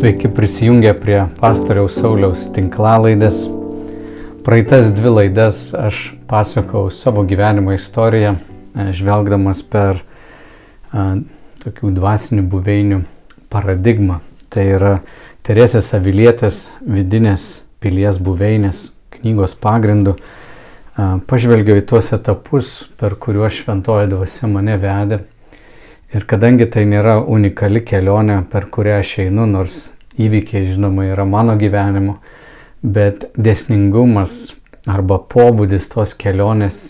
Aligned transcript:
Sveiki 0.00 0.28
prisijungę 0.28 0.94
prie 0.96 1.16
pastoriaus 1.36 1.98
Sauliaus 2.00 2.46
tinklalaidės. 2.56 3.42
Praeitas 4.46 4.94
dvi 4.96 5.10
laidas 5.12 5.58
aš 5.76 5.98
pasakau 6.30 6.86
savo 6.88 7.20
gyvenimo 7.28 7.74
istoriją, 7.76 8.30
e, 8.32 8.86
žvelgdamas 8.96 9.60
per 9.60 10.00
a, 10.00 11.18
tokių 11.60 11.92
dvasinių 11.98 12.46
buveinių 12.48 13.02
paradigmą. 13.52 14.22
Tai 14.48 14.64
yra 14.78 14.94
Teresės 15.44 15.92
Avilietės 15.92 16.70
vidinės 16.80 17.66
pilies 17.84 18.16
buveinės 18.24 18.94
knygos 19.18 19.52
pagrindu. 19.60 20.16
A, 20.96 21.18
pažvelgiau 21.28 21.76
į 21.76 21.84
tuos 21.92 22.08
etapus, 22.16 22.88
per 22.96 23.20
kuriuos 23.20 23.60
šventoji 23.60 24.14
dvasia 24.16 24.48
mane 24.48 24.80
vedė 24.80 25.20
Ir 26.10 26.24
kadangi 26.26 26.66
tai 26.66 26.82
nėra 26.90 27.20
unikali 27.22 27.84
kelionė, 27.86 28.40
per 28.50 28.64
kurią 28.74 28.96
aš 28.98 29.12
einu, 29.28 29.44
nors 29.46 29.92
įvykiai, 30.18 30.64
žinoma, 30.72 31.04
yra 31.06 31.22
mano 31.22 31.54
gyvenimo, 31.58 32.16
bet 32.82 33.28
desningumas 33.38 34.56
arba 34.90 35.20
pobūdis 35.30 35.86
tos 35.92 36.16
kelionės 36.18 36.80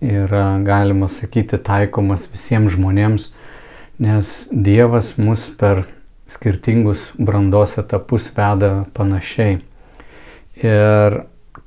yra, 0.00 0.56
galima 0.64 1.10
sakyti, 1.12 1.58
taikomas 1.60 2.24
visiems 2.32 2.72
žmonėms, 2.78 3.28
nes 4.00 4.32
Dievas 4.48 5.12
mus 5.20 5.50
per 5.60 5.84
skirtingus 6.30 7.10
brandos 7.18 7.76
etapus 7.82 8.30
veda 8.32 8.86
panašiai. 8.96 9.58
Ir 10.64 11.18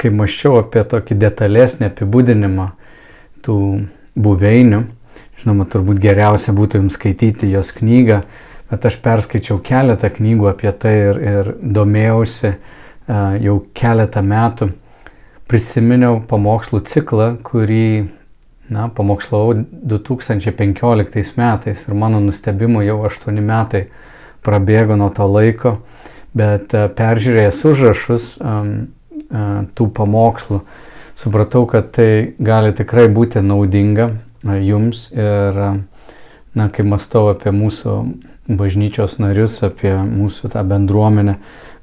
kai 0.02 0.10
maščiau 0.10 0.64
apie 0.64 0.82
tokį 0.90 1.20
detalesnį 1.28 1.92
apibūdinimą 1.92 2.72
tų 3.46 3.60
buveinių, 4.18 4.84
Žinoma, 5.42 5.66
turbūt 5.68 6.00
geriausia 6.02 6.54
būtų 6.56 6.80
jums 6.80 6.98
skaityti 6.98 7.50
jos 7.52 7.74
knygą, 7.76 8.22
bet 8.70 8.86
aš 8.88 9.00
perskaičiau 9.04 9.58
keletą 9.66 10.12
knygų 10.14 10.50
apie 10.52 10.72
tai 10.78 10.94
ir, 11.10 11.20
ir 11.20 11.52
domėjausi 11.62 12.54
uh, 12.54 13.34
jau 13.42 13.58
keletą 13.76 14.22
metų. 14.26 14.70
Prisiminiau 15.50 16.22
pamokslų 16.30 16.84
ciklą, 16.88 17.34
kurį 17.44 18.10
na, 18.74 18.88
pamokslavau 18.94 19.58
2015 19.92 21.36
metais 21.38 21.84
ir 21.84 21.98
mano 21.98 22.22
nustebimo 22.24 22.82
jau 22.86 23.02
8 23.10 23.42
metai 23.44 23.88
prabėgo 24.46 24.96
nuo 25.00 25.10
to 25.14 25.28
laiko, 25.28 25.78
bet 26.38 26.78
uh, 26.78 26.88
peržiūrėjęs 26.94 27.64
užrašus 27.74 28.36
uh, 28.38 28.68
tų 29.74 29.90
pamokslų, 29.98 30.62
supratau, 31.18 31.66
kad 31.70 31.90
tai 31.96 32.36
gali 32.38 32.70
tikrai 32.78 33.08
būti 33.10 33.42
naudinga 33.42 34.12
jums 34.44 35.08
ir, 35.16 35.60
na, 36.54 36.70
kai 36.70 36.86
mastau 36.88 37.30
apie 37.32 37.54
mūsų 37.56 37.98
bažnyčios 38.48 39.20
narius, 39.24 39.62
apie 39.64 39.94
mūsų 39.96 40.52
tą 40.54 40.64
bendruomenę, 40.68 41.38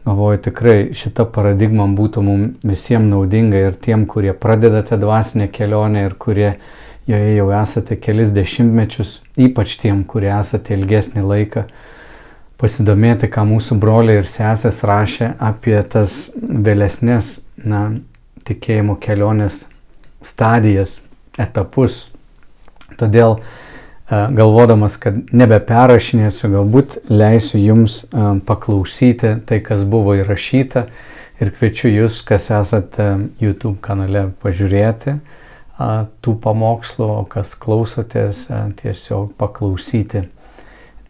galvoju 0.05 0.43
tikrai 0.49 0.77
šita 0.97 1.27
paradigma 1.33 1.87
būtų 1.97 2.25
mums 2.25 2.67
visiems 2.67 3.11
naudinga 3.11 3.65
ir 3.69 3.79
tiem, 3.81 4.07
kurie 4.09 4.33
pradedate 4.37 4.99
dvasinę 5.01 5.49
kelionę 5.53 6.07
ir 6.09 6.17
kurie 6.21 6.51
joje 7.09 7.35
jau 7.37 7.49
esate 7.57 7.97
kelis 8.01 8.31
dešimtmečius, 8.37 9.19
ypač 9.41 9.77
tiem, 9.81 10.05
kurie 10.05 10.31
esate 10.37 10.77
ilgesnį 10.77 11.25
laiką, 11.27 11.65
pasidomėti, 12.61 13.31
ką 13.33 13.47
mūsų 13.49 13.79
broliai 13.81 14.21
ir 14.21 14.29
sesės 14.29 14.83
rašė 14.87 15.33
apie 15.41 15.79
tas 15.89 16.31
vėlesnės, 16.37 17.39
na, 17.65 17.87
tikėjimo 18.47 18.99
kelionės 19.01 19.65
stadijas, 20.25 21.01
etapus, 21.41 22.11
Todėl 22.99 23.39
galvodamas, 24.11 24.97
kad 24.99 25.21
nebeperašinėsiu, 25.31 26.49
galbūt 26.57 26.97
leisiu 27.13 27.61
jums 27.63 28.03
paklausyti 28.47 29.37
tai, 29.47 29.61
kas 29.63 29.85
buvo 29.87 30.17
įrašyta 30.19 30.89
ir 31.41 31.53
kviečiu 31.55 31.93
jūs, 31.93 32.25
kas 32.27 32.51
esate 32.51 33.07
YouTube 33.39 33.79
kanale, 33.85 34.33
pažiūrėti 34.43 35.21
tų 36.21 36.35
pamokslų, 36.43 37.07
o 37.21 37.23
kas 37.31 37.55
klausotės, 37.57 38.49
tiesiog 38.83 39.31
paklausyti. 39.41 40.27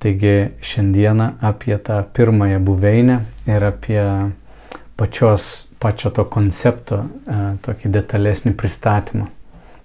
Taigi 0.01 0.53
šiandieną 0.65 1.27
apie 1.45 1.75
tą 1.77 1.99
pirmąją 2.17 2.61
buveinę 2.65 3.19
ir 3.51 3.65
apie 3.67 4.01
pačios, 4.97 5.67
pačio 5.83 6.13
to 6.15 6.25
koncepto 6.25 7.03
tokį 7.67 7.91
detalesnį 7.97 8.55
pristatymą. 8.57 9.27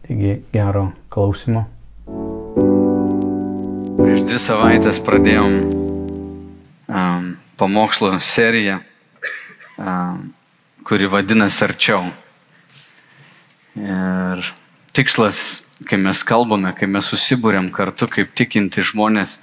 Taigi 0.05 0.37
gero 0.53 0.91
klausimo. 1.09 1.65
Prieš 3.95 4.21
dvi 4.29 4.37
savaitės 4.37 4.99
pradėjom 5.01 5.53
um, 6.85 7.31
pamokslo 7.57 8.11
seriją, 8.21 8.77
um, 9.81 10.27
kuri 10.85 11.09
vadinasi 11.09 11.63
Arčiau. 11.65 12.11
Ir 13.81 14.45
tikslas, 14.93 15.39
kai 15.89 15.97
mes 15.97 16.21
kalbame, 16.27 16.75
kai 16.77 16.85
mes 16.85 17.09
susibūrėm 17.09 17.71
kartu 17.73 18.07
kaip 18.11 18.29
tikinti 18.37 18.85
žmonės, 18.85 19.39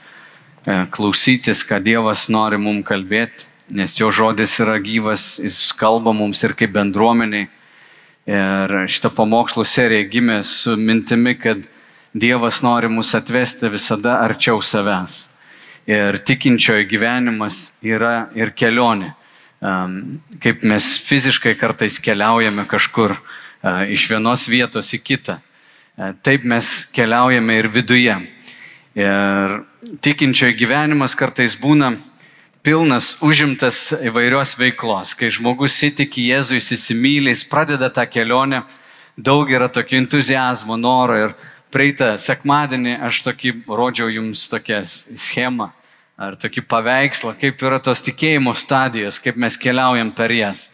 e, 0.64 0.78
klausytis, 0.94 1.66
ką 1.68 1.82
Dievas 1.84 2.28
nori 2.32 2.56
mums 2.62 2.86
kalbėti, 2.88 3.50
nes 3.74 3.98
jo 3.98 4.08
žodis 4.14 4.54
yra 4.62 4.78
gyvas, 4.80 5.36
jis 5.42 5.74
kalba 5.76 6.14
mums 6.16 6.40
ir 6.46 6.54
kaip 6.56 6.72
bendruomeniai. 6.78 7.50
Ir 8.30 8.72
šitą 8.86 9.10
pamokslo 9.12 9.66
seriją 9.66 10.06
gimė 10.08 10.40
su 10.46 10.78
mintimi, 10.78 11.34
kad 11.34 11.66
Dievas 12.12 12.60
nori 12.60 12.88
mus 12.92 13.14
atvesti 13.16 13.70
visada 13.72 14.18
arčiau 14.20 14.60
savęs. 14.60 15.28
Ir 15.88 16.18
tikinčiojo 16.20 16.84
gyvenimas 16.90 17.78
yra 17.80 18.28
ir 18.36 18.52
kelionė. 18.52 19.14
Kaip 20.42 20.66
mes 20.68 20.88
fiziškai 21.06 21.54
kartais 21.56 21.96
keliaujame 22.04 22.66
kažkur 22.68 23.16
iš 23.88 24.04
vienos 24.10 24.44
vietos 24.52 24.92
į 24.92 25.00
kitą. 25.00 25.38
Taip 26.22 26.44
mes 26.44 26.68
keliaujame 26.92 27.56
ir 27.62 27.68
viduje. 27.72 28.18
Ir 28.98 29.56
tikinčiojo 30.04 30.52
gyvenimas 30.58 31.16
kartais 31.16 31.56
būna 31.56 31.94
pilnas, 32.62 33.16
užimtas 33.24 33.88
įvairios 34.04 34.52
veiklos. 34.60 35.14
Kai 35.16 35.32
žmogus 35.32 35.78
įtiki 35.88 36.28
Jėzui, 36.28 36.60
įsimylė, 36.60 37.32
jis 37.32 37.48
pradeda 37.48 37.88
tą 37.88 38.04
kelionę, 38.04 38.62
daug 39.16 39.48
yra 39.50 39.72
tokio 39.72 39.96
entuzijazmo, 39.98 40.76
noro 40.76 41.16
ir 41.18 41.34
Praeitą 41.72 42.18
sekmadienį 42.20 42.98
aš 43.06 43.22
tokį 43.24 43.54
rodžiau 43.64 44.10
jums 44.12 44.44
tokią 44.52 44.82
schemą 44.84 45.70
ar 46.20 46.36
tokį 46.36 46.66
paveikslą, 46.68 47.32
kaip 47.40 47.62
yra 47.64 47.78
tos 47.80 48.02
tikėjimo 48.04 48.52
stadijos, 48.52 49.16
kaip 49.22 49.38
mes 49.40 49.56
keliaujam 49.56 50.12
per 50.12 50.34
jas. 50.36 50.66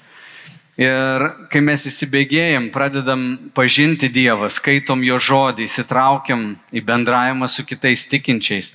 Ir 0.78 1.24
kai 1.50 1.62
mes 1.62 1.86
įsibėgėjom, 1.90 2.68
pradedam 2.74 3.22
pažinti 3.54 4.10
Dievą, 4.14 4.50
skaitom 4.50 5.02
jo 5.06 5.20
žodį, 5.22 5.66
įsitraukiam 5.66 6.52
į 6.74 6.82
bendravimą 6.86 7.48
su 7.50 7.66
kitais 7.66 8.04
tikinčiais, 8.10 8.72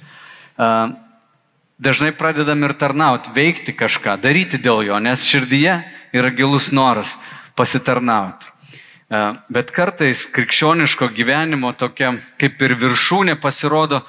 dažnai 1.79 2.11
pradedam 2.15 2.63
ir 2.63 2.75
tarnauti, 2.79 3.35
veikti 3.35 3.75
kažką, 3.75 4.17
daryti 4.23 4.59
dėl 4.63 4.83
jo, 4.87 4.99
nes 4.99 5.27
širdyje 5.27 5.77
yra 6.15 6.31
gilus 6.35 6.71
noras 6.71 7.17
pasitarnauti. 7.59 8.52
E, 9.13 9.21
bet 9.53 9.69
kartais 9.75 10.25
krikščioniško 10.33 11.11
gyvenimo 11.13 11.69
tokia 11.77 12.15
kaip 12.41 12.61
ir 12.65 12.73
viršūnė 12.81 13.35
pasirodo, 13.41 13.99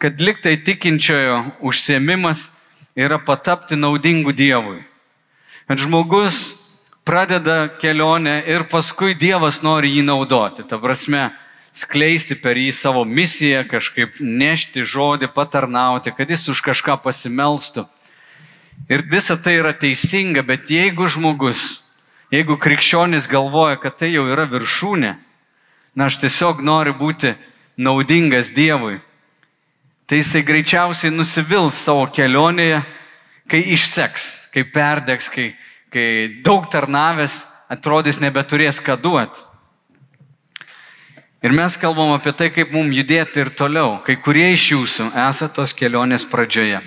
kad 0.00 0.20
liktai 0.20 0.54
tikinčiojo 0.64 1.42
užsiemimas 1.60 2.46
yra 2.96 3.18
patapti 3.20 3.76
naudingu 3.76 4.32
Dievui. 4.32 4.80
Kad 5.68 5.82
žmogus 5.82 6.38
pradeda 7.04 7.66
kelionę 7.82 8.38
ir 8.48 8.64
paskui 8.72 9.16
Dievas 9.18 9.60
nori 9.66 9.92
jį 9.92 10.06
naudoti. 10.08 10.64
Ta 10.64 10.80
prasme, 10.80 11.28
skleisti 11.76 12.38
per 12.40 12.56
jį 12.56 12.72
savo 12.72 13.04
misiją, 13.04 13.66
kažkaip 13.68 14.22
nešti 14.22 14.86
žodį, 14.88 15.28
patarnauti, 15.36 16.14
kad 16.16 16.32
jis 16.32 16.48
už 16.54 16.64
kažką 16.64 16.96
pasimelstų. 17.04 17.84
Ir 18.88 19.04
visa 19.10 19.36
tai 19.36 19.58
yra 19.60 19.74
teisinga, 19.76 20.46
bet 20.46 20.70
jeigu 20.72 21.08
žmogus 21.10 21.85
Jeigu 22.34 22.56
krikščionis 22.58 23.28
galvoja, 23.30 23.78
kad 23.78 23.98
tai 24.00 24.10
jau 24.10 24.24
yra 24.26 24.48
viršūnė, 24.50 25.12
na 25.94 26.08
aš 26.10 26.18
tiesiog 26.24 26.62
noriu 26.66 26.96
būti 26.98 27.34
naudingas 27.78 28.50
Dievui, 28.56 28.98
tai 30.06 30.20
jisai 30.22 30.42
greičiausiai 30.46 31.14
nusivils 31.14 31.78
savo 31.86 32.06
kelionėje, 32.10 32.80
kai 33.46 33.62
išseks, 33.76 34.50
kai 34.54 34.66
perdegs, 34.74 35.30
kai, 35.30 35.52
kai 35.94 36.08
daug 36.42 36.66
tarnavęs 36.70 37.44
atrodys 37.70 38.18
nebeturės 38.22 38.82
ką 38.82 38.98
duoti. 38.98 39.46
Ir 41.46 41.52
mes 41.54 41.76
kalbam 41.78 42.10
apie 42.10 42.32
tai, 42.34 42.48
kaip 42.50 42.72
mums 42.74 42.96
judėti 42.96 43.38
ir 43.38 43.52
toliau. 43.54 44.00
Kai 44.02 44.16
kurie 44.18 44.48
iš 44.50 44.70
jūsų 44.72 45.12
esate 45.28 45.54
tos 45.54 45.74
kelionės 45.78 46.24
pradžioje. 46.26 46.80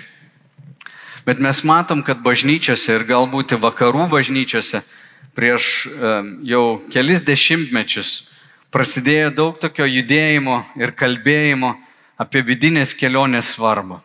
Bet 1.24 1.40
mes 1.40 1.62
matom, 1.64 2.02
kad 2.04 2.20
bažnyčiose 2.20 2.98
ir 2.98 3.06
galbūt 3.08 3.54
vakarų 3.62 4.08
bažnyčiose 4.12 4.82
prieš 5.40 5.88
jau 6.44 6.64
kelis 6.92 7.24
dešimtmečius 7.24 8.10
prasidėjo 8.70 9.30
daug 9.34 9.56
tokio 9.60 9.86
judėjimo 9.88 10.60
ir 10.76 10.92
kalbėjimo 10.92 11.74
apie 12.20 12.42
vidinės 12.44 12.92
kelionės 12.94 13.54
svarbą, 13.56 14.02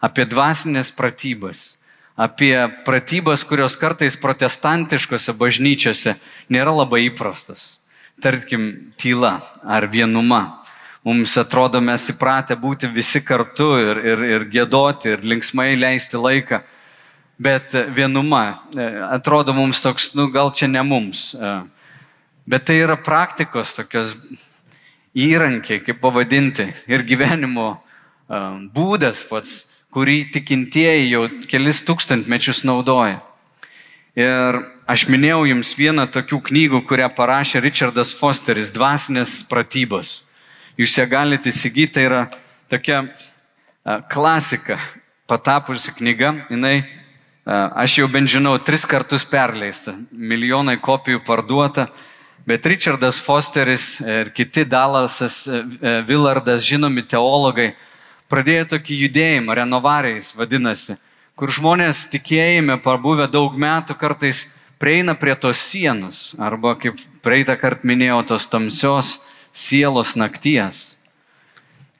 apie 0.00 0.24
dvasinės 0.24 0.90
pratybas, 0.96 1.76
apie 2.16 2.54
pratybas, 2.86 3.44
kurios 3.44 3.76
kartais 3.76 4.16
protestantiškose 4.16 5.36
bažnyčiose 5.36 6.16
nėra 6.48 6.72
labai 6.72 7.04
įprastas. 7.10 7.76
Tarkim, 8.18 8.94
tyla 8.98 9.36
ar 9.62 9.86
vienuma. 9.86 10.58
Mums 11.06 11.36
atrodo, 11.38 11.78
mes 11.84 12.08
įpratę 12.10 12.56
būti 12.58 12.88
visi 12.90 13.20
kartu 13.22 13.68
ir, 13.78 14.00
ir, 14.02 14.24
ir 14.32 14.48
gėdoti, 14.50 15.12
ir 15.14 15.22
linksmai 15.22 15.76
leisti 15.78 16.18
laiką. 16.18 16.58
Bet 17.38 17.74
vienuma 17.94 18.58
e, 18.74 18.82
atrodo 19.14 19.52
mums 19.54 19.78
toks, 19.78 20.10
nu 20.18 20.26
gal 20.34 20.50
čia 20.50 20.66
ne 20.66 20.82
mums. 20.82 21.36
E, 21.38 21.52
bet 22.50 22.64
tai 22.66 22.80
yra 22.82 22.96
praktikos 22.98 23.76
tokios 23.76 24.16
įrankiai, 25.14 25.78
kaip 25.86 26.00
pavadinti, 26.02 26.66
ir 26.90 27.06
gyvenimo 27.06 27.68
e, 27.76 28.42
būdas 28.74 29.22
pats, 29.30 29.54
kurį 29.94 30.32
tikintieji 30.34 31.12
jau 31.12 31.22
kelis 31.46 31.84
tūkstantmečius 31.86 32.64
naudoja. 32.66 33.22
Ir 34.18 34.58
aš 34.90 35.06
minėjau 35.06 35.46
jums 35.46 35.76
vieną 35.78 36.08
tokių 36.10 36.42
knygų, 36.50 36.82
kurią 36.90 37.06
parašė 37.14 37.62
Richardas 37.62 38.16
Fosteris, 38.18 38.74
Dvasinės 38.74 39.44
pratybos. 39.46 40.24
Jūs 40.74 40.98
ją 40.98 41.06
galite 41.06 41.54
įsigyti, 41.54 42.00
tai 42.00 42.10
yra 42.10 42.26
tokia 42.66 43.04
klasika, 44.10 44.74
patapusi 45.30 45.94
knyga, 45.94 46.34
jinai, 46.50 46.80
aš 47.48 47.98
jau 48.02 48.10
bent 48.12 48.28
žinau, 48.28 48.58
tris 48.60 48.84
kartus 48.84 49.24
perleista, 49.24 49.96
milijonai 50.12 50.76
kopijų 50.80 51.24
parduota, 51.24 51.88
Bet 52.48 52.66
Richardas 52.66 53.18
Fosteris 53.20 53.98
ir 54.00 54.30
kiti 54.32 54.62
Dalasas, 54.64 55.42
Villardas, 56.08 56.62
žinomi 56.64 57.02
teologai, 57.04 57.74
pradėjo 58.32 58.70
tokį 58.70 58.96
judėjimą, 59.02 59.56
renovariais 59.58 60.30
vadinasi, 60.32 60.96
kur 61.36 61.52
žmonės 61.52 62.06
tikėjime, 62.08 62.78
parbuvę 62.80 63.26
daug 63.28 63.52
metų, 63.52 63.98
kartais 64.00 64.40
prieina 64.80 65.12
prie 65.12 65.34
tos 65.36 65.60
sienos, 65.60 66.22
arba 66.40 66.72
kaip 66.80 66.96
praeitą 67.20 67.58
kartą 67.60 67.90
minėjau, 67.90 68.22
tos 68.32 68.48
tamsios 68.48 69.12
sielos 69.52 70.14
nakties, 70.16 70.96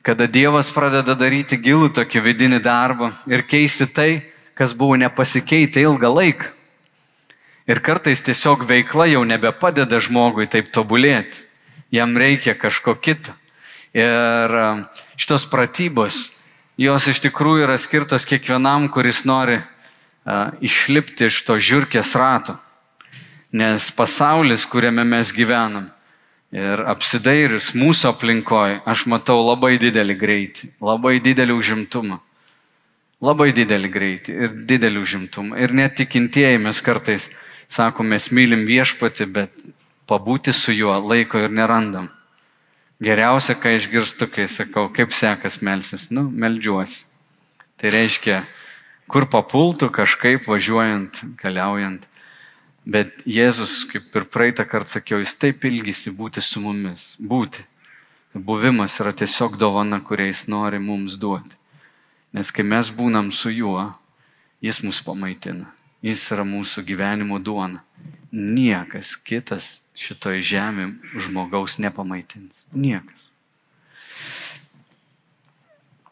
kada 0.00 0.24
Dievas 0.24 0.72
pradeda 0.72 1.12
daryti 1.12 1.60
gilų 1.60 1.92
tokį 2.00 2.24
vidinį 2.24 2.62
darbą 2.64 3.12
ir 3.28 3.44
keisti 3.44 3.90
tai, 3.92 4.10
kas 4.58 4.75
buvo 4.75 4.96
nepasikeitę 4.99 5.81
ilgą 5.87 6.10
laiką. 6.10 6.50
Ir 7.69 7.78
kartais 7.84 8.22
tiesiog 8.25 8.64
veikla 8.66 9.06
jau 9.12 9.22
nebepadeda 9.28 10.00
žmogui 10.00 10.49
taip 10.50 10.72
tobulėti. 10.75 11.44
Jam 11.94 12.16
reikia 12.16 12.56
kažko 12.58 12.96
kito. 12.96 13.34
Ir 13.96 14.52
um, 14.52 14.81
šitos 15.20 15.46
pratybos, 15.52 16.19
jos 16.81 17.06
iš 17.12 17.20
tikrųjų 17.28 17.69
yra 17.69 17.76
skirtos 17.81 18.26
kiekvienam, 18.28 18.88
kuris 18.93 19.22
nori 19.28 19.60
uh, 19.60 20.50
išlipti 20.64 21.28
iš 21.28 21.43
to 21.46 21.56
žiūrkės 21.61 22.14
rato. 22.19 22.56
Nes 23.52 23.88
pasaulis, 23.96 24.66
kuriame 24.69 25.04
mes 25.08 25.32
gyvenam 25.32 25.88
ir 26.52 26.82
apsidairius 26.88 27.75
mūsų 27.76 28.11
aplinkoje, 28.11 28.81
aš 28.88 29.06
matau 29.12 29.38
labai 29.44 29.76
didelį 29.81 30.16
greitį, 30.19 30.72
labai 30.84 31.19
didelį 31.25 31.56
užimtumą. 31.56 32.20
Labai 33.24 33.50
didelį 33.50 33.88
greitį 33.90 34.34
ir 34.46 34.56
didelį 34.70 35.02
užimtumą. 35.02 35.58
Ir 35.58 35.74
net 35.74 35.96
tikintieji 35.98 36.60
mes 36.62 36.82
kartais 36.86 37.30
Sako, 37.68 38.02
mes 38.02 38.30
mylim 38.32 38.62
viešpati, 38.64 39.26
bet 39.28 39.52
pabūti 40.08 40.54
su 40.56 40.72
juo 40.72 40.94
laiko 41.04 41.42
ir 41.44 41.52
nerandam. 41.52 42.08
Geriausia, 43.04 43.58
ką 43.60 43.74
išgirstu, 43.76 44.26
kai 44.32 44.46
sakau, 44.48 44.86
kaip 44.88 45.12
sekas 45.12 45.60
melsis, 45.62 46.06
nu, 46.10 46.24
meldžiuosi. 46.32 47.04
Tai 47.78 47.92
reiškia, 47.92 48.38
kur 49.12 49.28
papultų 49.28 49.90
kažkaip 49.94 50.48
važiuojant, 50.48 51.20
keliaujant. 51.42 52.08
Bet 52.88 53.20
Jėzus, 53.28 53.82
kaip 53.92 54.16
ir 54.16 54.26
praeitą 54.32 54.64
kartą 54.64 54.96
sakiau, 54.96 55.20
jis 55.20 55.36
taip 55.36 55.68
ilgisi 55.68 56.14
būti 56.16 56.40
su 56.40 56.64
mumis, 56.64 57.18
būti. 57.20 57.68
Buvimas 58.32 58.96
yra 59.04 59.12
tiesiog 59.12 59.60
dovana, 59.60 60.00
kurią 60.00 60.32
jis 60.32 60.46
nori 60.48 60.80
mums 60.80 61.20
duoti. 61.20 61.57
Nes 62.36 62.50
kai 62.52 62.64
mes 62.66 62.90
būnam 62.92 63.30
su 63.32 63.50
juo, 63.52 63.86
jis 64.60 64.82
mus 64.84 65.00
pamaitina. 65.04 65.70
Jis 66.04 66.28
yra 66.34 66.44
mūsų 66.46 66.84
gyvenimo 66.86 67.40
duona. 67.42 67.82
Niekas 68.30 69.16
kitas 69.16 69.88
šitoje 69.96 70.42
žemėje 70.44 71.22
žmogaus 71.26 71.78
nepamaitins. 71.82 72.66
Niekas. 72.72 73.28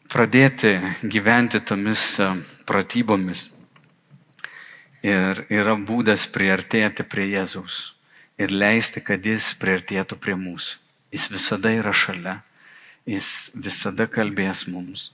Pradėti 0.07 0.73
gyventi 1.03 1.59
tomis 1.61 2.01
e, 2.23 2.31
pratybomis 2.65 3.51
ir 5.05 5.43
yra 5.53 5.75
būdas 5.77 6.25
priartėti 6.31 7.05
prie 7.05 7.27
Jėzaus 7.35 7.97
ir 8.39 8.53
leisti, 8.53 9.03
kad 9.03 9.25
jis 9.25 9.51
priartėtų 9.59 10.17
prie 10.21 10.37
mūsų. 10.39 10.79
Jis 11.13 11.27
visada 11.31 11.71
yra 11.75 11.93
šalia, 11.95 12.39
jis 13.07 13.27
visada 13.63 14.07
kalbės 14.11 14.65
mums. 14.71 15.11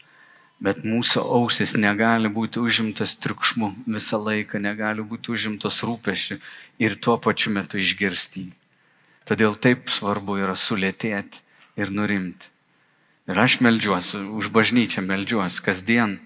Bet 0.63 0.85
mūsų 0.87 1.19
ausis 1.37 1.73
negali 1.75 2.29
būti 2.31 2.61
užimtas 2.63 3.17
triukšmu 3.19 3.73
visą 3.83 4.19
laiką, 4.23 4.61
negali 4.63 5.03
būti 5.03 5.33
užimtas 5.35 5.81
rūpešiu 5.83 6.37
ir 6.79 6.95
tuo 6.95 7.17
pačiu 7.19 7.51
metu 7.51 7.81
išgirsti. 7.81 8.45
Todėl 9.27 9.57
taip 9.59 9.91
svarbu 9.91 10.39
yra 10.39 10.55
sulėtėti 10.55 11.43
ir 11.79 11.91
nurimti. 11.91 12.47
Ir 13.27 13.39
aš 13.39 13.59
melžiuosi, 13.63 14.19
už 14.35 14.51
bažnyčią 14.55 15.03
melžiuosi 15.03 15.63
kasdien, 15.63 16.17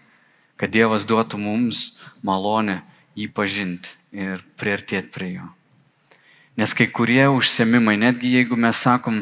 kad 0.58 0.74
Dievas 0.74 1.06
duotų 1.06 1.38
mums 1.42 2.00
malonę 2.26 2.82
jį 3.18 3.30
pažinti 3.34 3.94
ir 4.14 4.42
priartėti 4.58 5.14
prie 5.14 5.30
jo. 5.36 5.50
Nes 6.58 6.74
kai 6.74 6.88
kurie 6.90 7.28
užsiemimai, 7.30 8.00
netgi 8.02 8.34
jeigu 8.34 8.58
mes 8.58 8.82
sakom 8.82 9.22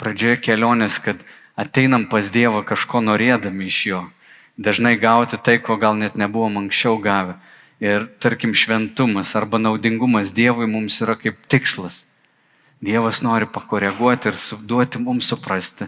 pradžioje 0.00 0.38
kelionės, 0.40 0.96
kad 1.04 1.20
ateinam 1.56 2.06
pas 2.08 2.30
Dievą 2.32 2.62
kažko 2.64 3.02
norėdami 3.04 3.68
iš 3.68 3.78
jo. 3.86 4.02
Dažnai 4.56 4.96
gauti 5.00 5.38
tai, 5.40 5.58
ko 5.58 5.76
gal 5.76 5.96
net 5.96 6.16
nebuvom 6.16 6.58
anksčiau 6.60 6.98
gavę. 7.00 7.36
Ir 7.82 8.06
tarkim 8.22 8.54
šventumas 8.54 9.34
arba 9.36 9.58
naudingumas 9.58 10.32
Dievui 10.36 10.68
mums 10.70 11.00
yra 11.02 11.16
kaip 11.18 11.38
tikslas. 11.48 12.04
Dievas 12.82 13.22
nori 13.22 13.46
pakoreguoti 13.46 14.30
ir 14.30 14.38
duoti 14.66 15.00
mums 15.02 15.28
suprasti, 15.30 15.86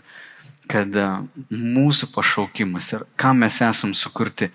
kad 0.70 0.94
e, 0.94 1.06
mūsų 1.50 2.10
pašaukimas 2.14 2.92
ir 2.94 3.04
kam 3.18 3.42
mes 3.42 3.60
esam 3.62 3.92
sukurti 3.94 4.50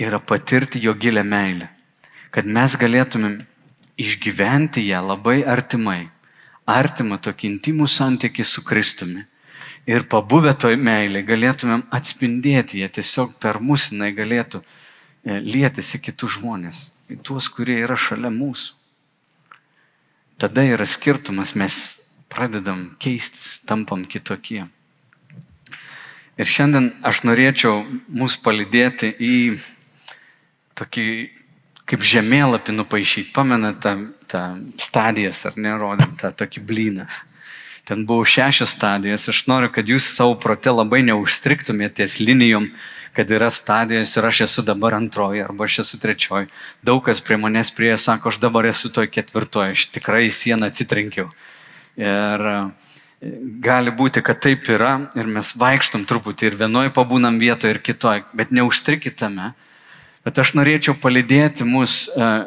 yra 0.00 0.18
patirti 0.18 0.80
jo 0.80 0.94
gilę 0.94 1.24
meilę. 1.24 1.68
Kad 2.30 2.46
mes 2.46 2.76
galėtumėm 2.80 3.40
išgyventi 4.00 4.86
ją 4.88 5.02
labai 5.04 5.42
artimai. 5.44 6.08
Artimą 6.70 7.18
tokį 7.20 7.54
intimų 7.54 7.88
santykį 7.90 8.44
su 8.46 8.64
Kristumi 8.64 9.24
ir 9.88 10.06
pabuvę 10.10 10.52
toj 10.58 10.76
meilė 10.80 11.22
galėtumėm 11.26 11.86
atspindėti 11.94 12.82
ją 12.82 12.90
tiesiog 12.98 13.36
per 13.42 13.60
mus, 13.60 13.90
jinai 13.92 14.10
galėtų 14.16 14.60
e, 14.60 15.40
lėtis 15.40 15.94
į 15.96 16.02
kitus 16.08 16.38
žmonės, 16.38 16.82
į 17.12 17.20
tuos, 17.24 17.48
kurie 17.52 17.80
yra 17.84 17.96
šalia 17.96 18.32
mūsų. 18.34 18.76
Tada 20.40 20.64
yra 20.64 20.86
skirtumas, 20.88 21.52
mes 21.56 21.74
pradedam 22.32 22.86
keistis, 23.02 23.58
tampam 23.68 24.06
kitokie. 24.08 24.62
Ir 26.40 26.48
šiandien 26.48 26.86
aš 27.04 27.26
norėčiau 27.28 27.82
mus 28.16 28.38
palidėti 28.40 29.10
į 29.20 29.36
tokį 30.80 31.06
kaip 31.90 32.06
žemėlapį 32.06 32.76
nupaišyti. 32.78 33.32
Pamenate 33.34 33.82
tą, 33.82 33.92
tą 34.30 34.44
stadijas, 34.80 35.42
ar 35.50 35.58
ne, 35.60 35.74
rodėm 35.76 36.14
tą 36.20 36.30
tokį 36.32 36.62
blyną. 36.64 37.06
Ten 37.90 38.06
buvo 38.06 38.24
šešios 38.24 38.70
stadijos. 38.70 39.24
Aš 39.28 39.48
noriu, 39.50 39.66
kad 39.74 39.88
jūs 39.90 40.04
savo 40.14 40.36
prote 40.38 40.70
labai 40.70 41.00
neužstriktumėte 41.02 42.04
ties 42.04 42.20
linijom, 42.22 42.68
kad 43.16 43.30
yra 43.34 43.48
stadijos 43.50 44.12
ir 44.14 44.26
aš 44.28 44.42
esu 44.44 44.62
dabar 44.62 44.94
antroji 44.94 45.40
arba 45.42 45.66
aš 45.66 45.80
esu 45.82 45.98
trečioji. 45.98 46.46
Daug 46.86 47.00
kas 47.02 47.18
prie 47.26 47.34
manęs 47.42 47.72
prie 47.74 47.96
sako, 47.98 48.30
aš 48.30 48.38
dabar 48.44 48.68
esu 48.70 48.92
toj 48.94 49.08
ketvirtoji, 49.10 49.74
aš 49.74 49.82
tikrai 49.96 50.28
sieną 50.30 50.68
atsitrenkiau. 50.70 51.32
Ir 51.98 52.46
e, 52.52 52.60
gali 53.66 53.90
būti, 53.90 54.22
kad 54.22 54.38
taip 54.38 54.70
yra 54.70 54.92
ir 55.18 55.26
mes 55.26 55.50
vaikštom 55.58 56.04
truputį 56.06 56.46
ir 56.46 56.58
vienoje 56.60 56.92
pabūnam 56.94 57.40
vietoje 57.42 57.74
ir 57.74 57.80
kitoje, 57.82 58.22
bet 58.38 58.54
neužstrikitame. 58.54 59.48
Bet 60.22 60.38
aš 60.38 60.54
norėčiau 60.54 60.94
palidėti 61.00 61.66
mus 61.66 62.04
uh, 62.12 62.44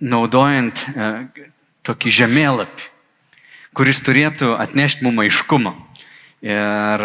naudojant 0.00 0.86
uh, 0.94 1.44
tokį 1.84 2.14
žemėlapį 2.22 2.88
kuris 3.76 4.02
turėtų 4.04 4.54
atnešti 4.60 5.06
mums 5.06 5.24
aiškumą. 5.26 5.72
Ir 6.44 7.04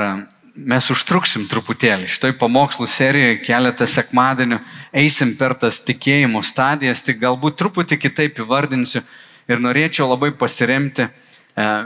mes 0.55 0.88
užtruksim 0.91 1.45
truputėlį. 1.51 2.07
Šitoj 2.07 2.36
pamokslų 2.39 2.88
serijoje 2.88 3.41
keletą 3.43 3.88
sekmadienių 3.89 4.62
eisim 4.95 5.36
per 5.39 5.57
tas 5.60 5.81
tikėjimo 5.84 6.41
stadijas, 6.45 7.03
tik 7.03 7.19
galbūt 7.22 7.60
truputį 7.60 8.00
kitaip 8.00 8.39
įvardinsiu 8.45 9.03
ir 9.51 9.62
norėčiau 9.62 10.07
labai 10.10 10.31
pasiremti 10.31 11.05
e, 11.05 11.10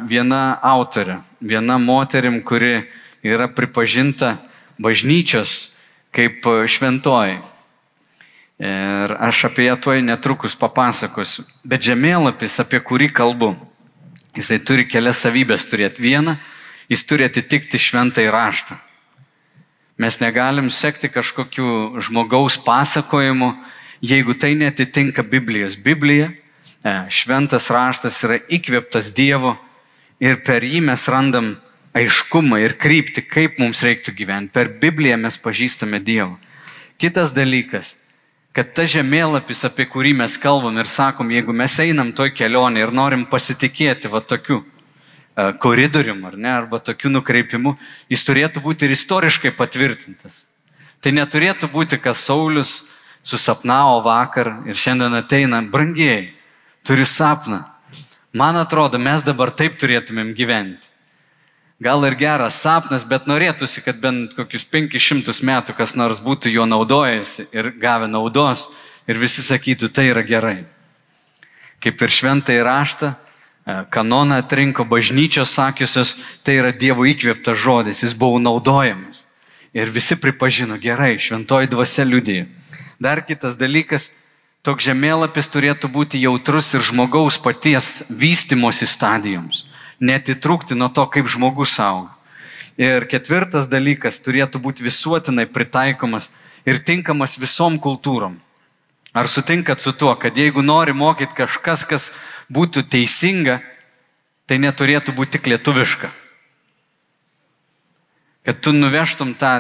viena 0.08 0.60
autorė, 0.62 1.18
viena 1.42 1.80
moterim, 1.82 2.40
kuri 2.46 2.86
yra 3.26 3.50
pripažinta 3.52 4.38
bažnyčios 4.80 5.80
kaip 6.16 6.46
šventoji. 6.70 7.40
Ir 8.60 9.14
aš 9.24 9.46
apie 9.48 9.70
ją 9.70 9.78
tuoj 9.80 10.02
netrukus 10.04 10.56
papasakosiu. 10.60 11.46
Bet 11.64 11.86
žemėlapis, 11.86 12.58
apie 12.60 12.82
kurį 12.84 13.08
kalbu, 13.16 13.54
jisai 14.38 14.60
turi 14.64 14.86
kelias 14.90 15.22
savybės 15.24 15.68
turėti. 15.70 16.04
Vieną, 16.04 16.36
jis 16.90 17.06
turi 17.06 17.26
atitikti 17.28 17.80
šventai 17.80 18.30
raštą. 18.34 18.78
Mes 20.00 20.20
negalim 20.22 20.70
sekti 20.72 21.10
kažkokiu 21.12 22.00
žmogaus 22.00 22.56
pasakojimu, 22.64 23.52
jeigu 24.00 24.34
tai 24.34 24.54
netitinka 24.56 25.24
Biblijos. 25.24 25.76
Biblija, 25.76 26.32
e, 26.84 26.94
šventas 27.12 27.68
raštas 27.70 28.24
yra 28.24 28.40
įkvėptas 28.48 29.12
Dievo 29.12 29.58
ir 30.24 30.40
per 30.48 30.64
jį 30.64 30.86
mes 30.88 31.04
randam 31.12 31.58
aiškumą 32.00 32.62
ir 32.64 32.78
kryptį, 32.80 33.26
kaip 33.28 33.60
mums 33.60 33.84
reiktų 33.84 34.16
gyventi. 34.16 34.54
Per 34.56 34.72
Bibliją 34.80 35.18
mes 35.20 35.36
pažįstame 35.36 36.00
Dievą. 36.00 36.38
Kitas 37.00 37.34
dalykas, 37.36 37.98
kad 38.54 38.74
ta 38.74 38.86
žemėlapis, 38.90 39.64
apie 39.68 39.86
kurį 39.90 40.16
mes 40.22 40.38
kalbam 40.42 40.78
ir 40.82 40.90
sakom, 40.90 41.32
jeigu 41.32 41.54
mes 41.56 41.78
einam 41.84 42.12
toj 42.16 42.34
kelionė 42.34 42.84
ir 42.86 42.94
norim 42.96 43.26
pasitikėti 43.30 44.12
va 44.12 44.22
tokiu 44.22 44.62
uh, 44.62 45.52
koridorium 45.62 46.24
ar 46.26 46.38
ne, 46.38 46.52
arba 46.64 46.82
tokiu 46.82 47.12
nukreipimu, 47.14 47.76
jis 48.10 48.26
turėtų 48.28 48.64
būti 48.66 48.88
ir 48.88 48.96
istoriškai 48.98 49.54
patvirtintas. 49.58 50.48
Tai 51.00 51.14
neturėtų 51.16 51.70
būti, 51.72 52.02
kas 52.02 52.26
Saulis 52.28 52.76
susapnavo 53.24 54.02
vakar 54.04 54.52
ir 54.68 54.76
šiandien 54.76 55.16
ateina, 55.16 55.62
brangiai, 55.64 56.34
turiu 56.84 57.06
sapną. 57.08 57.64
Man 58.34 58.58
atrodo, 58.60 59.00
mes 59.02 59.24
dabar 59.26 59.54
taip 59.54 59.78
turėtumėm 59.80 60.34
gyventi 60.38 60.92
gal 61.80 62.04
ir 62.04 62.16
geras 62.20 62.60
sapnas, 62.60 63.06
bet 63.08 63.28
norėtųsi, 63.30 63.82
kad 63.86 64.00
bent 64.04 64.36
kokius 64.36 64.68
500 64.68 65.40
metų 65.48 65.76
kas 65.78 65.96
nors 65.96 66.20
būtų 66.24 66.52
juo 66.52 66.68
naudojasi 66.68 67.48
ir 67.56 67.72
gavę 67.80 68.10
naudos 68.12 68.68
ir 69.08 69.18
visi 69.18 69.44
sakytų, 69.46 69.90
tai 69.90 70.10
yra 70.12 70.24
gerai. 70.28 70.60
Kaip 71.80 72.02
ir 72.04 72.12
šventai 72.12 72.60
raštą, 72.68 73.14
e, 73.16 73.78
kanoną 73.96 74.42
atrinko 74.44 74.84
bažnyčios 74.84 75.56
sakiusios, 75.56 76.18
tai 76.44 76.60
yra 76.60 76.74
Dievo 76.76 77.08
įkvėptas 77.08 77.58
žodis, 77.58 78.04
jis 78.04 78.14
buvo 78.14 78.40
naudojamas. 78.44 79.24
Ir 79.74 79.88
visi 79.88 80.18
pripažino, 80.20 80.76
gerai, 80.82 81.16
šventoji 81.16 81.70
dvasia 81.72 82.04
liudėjo. 82.04 82.48
Dar 83.00 83.22
kitas 83.24 83.56
dalykas, 83.56 84.12
toks 84.66 84.84
žemėlapis 84.84 85.48
turėtų 85.48 85.88
būti 85.88 86.20
jautrus 86.20 86.74
ir 86.74 86.84
žmogaus 86.84 87.40
paties 87.40 88.04
vystimosi 88.10 88.90
stadijoms 88.90 89.69
netitrūkti 90.00 90.78
nuo 90.78 90.90
to, 90.94 91.06
kaip 91.12 91.28
žmogus 91.28 91.76
auga. 91.84 92.14
Ir 92.80 93.04
ketvirtas 93.12 93.68
dalykas 93.68 94.22
turėtų 94.24 94.62
būti 94.64 94.86
visuotinai 94.86 95.46
pritaikomas 95.52 96.30
ir 96.64 96.80
tinkamas 96.80 97.36
visom 97.40 97.76
kultūrom. 97.80 98.38
Ar 99.14 99.28
sutinkat 99.28 99.82
su 99.82 99.92
tuo, 99.92 100.14
kad 100.16 100.38
jeigu 100.38 100.62
nori 100.62 100.94
mokyti 100.94 101.36
kažkas, 101.36 101.84
kas 101.84 102.12
būtų 102.48 102.86
teisinga, 102.88 103.58
tai 104.48 104.60
neturėtų 104.62 105.16
būti 105.18 105.38
tik 105.38 105.50
lietuviška. 105.52 106.12
Kad 108.48 108.62
tu 108.64 108.72
nuvežtum 108.74 109.34
tą 109.38 109.58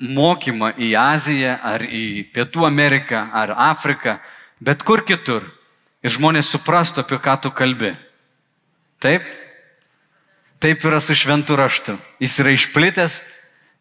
mokymą 0.00 0.72
į 0.80 0.94
Aziją, 0.96 1.56
ar 1.60 1.82
į 1.84 2.30
Pietų 2.32 2.64
Ameriką, 2.68 3.26
ar 3.32 3.52
Afriką, 3.56 4.18
bet 4.60 4.84
kur 4.86 5.02
kitur. 5.04 5.44
Ir 6.00 6.14
žmonės 6.14 6.48
suprastų, 6.54 7.02
apie 7.02 7.18
ką 7.20 7.34
tu 7.42 7.50
kalbi. 7.52 7.92
Taip? 9.00 9.26
Taip 10.60 10.84
yra 10.84 11.00
su 11.00 11.14
šventu 11.16 11.56
raštu. 11.56 11.94
Jis 12.20 12.34
yra 12.42 12.52
išplitęs, 12.52 13.14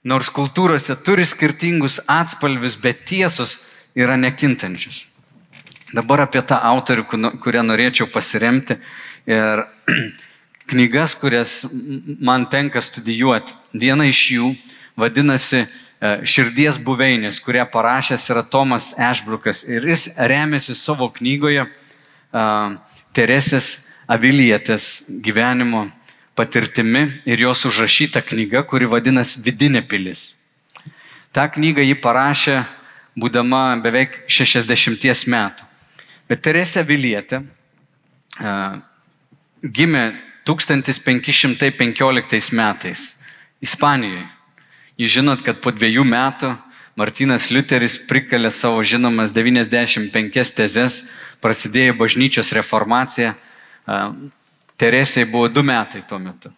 nors 0.07 0.29
kultūrose 0.31 0.95
turi 1.03 1.25
skirtingus 1.27 1.97
atspalvius, 2.07 2.77
bet 2.79 3.01
tiesos 3.09 3.57
yra 3.99 4.15
nekintančios. 4.15 5.01
Dabar 5.91 6.23
apie 6.23 6.39
tą 6.45 6.55
autorių, 6.69 7.03
kurią 7.43 7.65
norėčiau 7.67 8.07
pasiremti 8.13 8.77
ir 9.27 9.65
knygas, 10.71 11.17
kurias 11.19 11.65
man 12.23 12.47
tenka 12.47 12.79
studijuoti. 12.79 13.57
Viena 13.75 14.07
iš 14.07 14.23
jų 14.37 14.53
vadinasi 15.03 15.65
e, 15.65 15.67
Širdies 16.23 16.79
buveinės, 16.79 17.41
kurią 17.43 17.67
parašęs 17.73 18.31
yra 18.31 18.45
Tomas 18.47 18.93
Ešbrukas 18.95 19.65
ir 19.67 19.83
jis 19.83 20.13
remiasi 20.15 20.79
savo 20.79 21.11
knygoje 21.11 21.67
uh, 21.67 22.79
Teresės 23.11 23.73
Avilietės 24.09 25.09
gyvenimo 25.25 25.89
patirtimi 26.39 27.19
ir 27.27 27.43
jos 27.43 27.65
užrašyta 27.67 28.23
knyga, 28.23 28.63
kuri 28.63 28.87
vadinasi 28.87 29.43
Vidinė 29.43 29.83
pilis. 29.83 30.39
Ta 31.35 31.51
knyga 31.51 31.83
ji 31.83 31.99
parašė, 31.99 32.63
būdama 33.19 33.75
beveik 33.83 34.23
60 34.31 35.27
metų. 35.27 35.67
Bet 36.29 36.39
Teresė 36.45 36.85
Vilietė 36.87 37.41
uh, 37.43 38.79
gimė 39.61 40.15
1515 40.47 42.53
metais 42.55 42.99
Ispanijoje. 43.59 44.23
Jūs 44.99 45.11
žinot, 45.19 45.43
kad 45.43 45.59
po 45.59 45.71
dviejų 45.75 46.03
metų 46.07 46.55
Martinas 46.99 47.49
Liuteris 47.51 47.99
prikalė 48.07 48.51
savo 48.51 48.83
žinomas 48.83 49.31
95 49.35 50.55
tezes, 50.55 51.03
prasidėjo 51.43 51.93
bažnyčios 51.99 52.51
reformacija, 52.55 53.35
Teresėjai 54.79 55.27
buvo 55.31 55.49
du 55.51 55.63
metai 55.65 56.01
tuo 56.07 56.19
metu. 56.19 56.51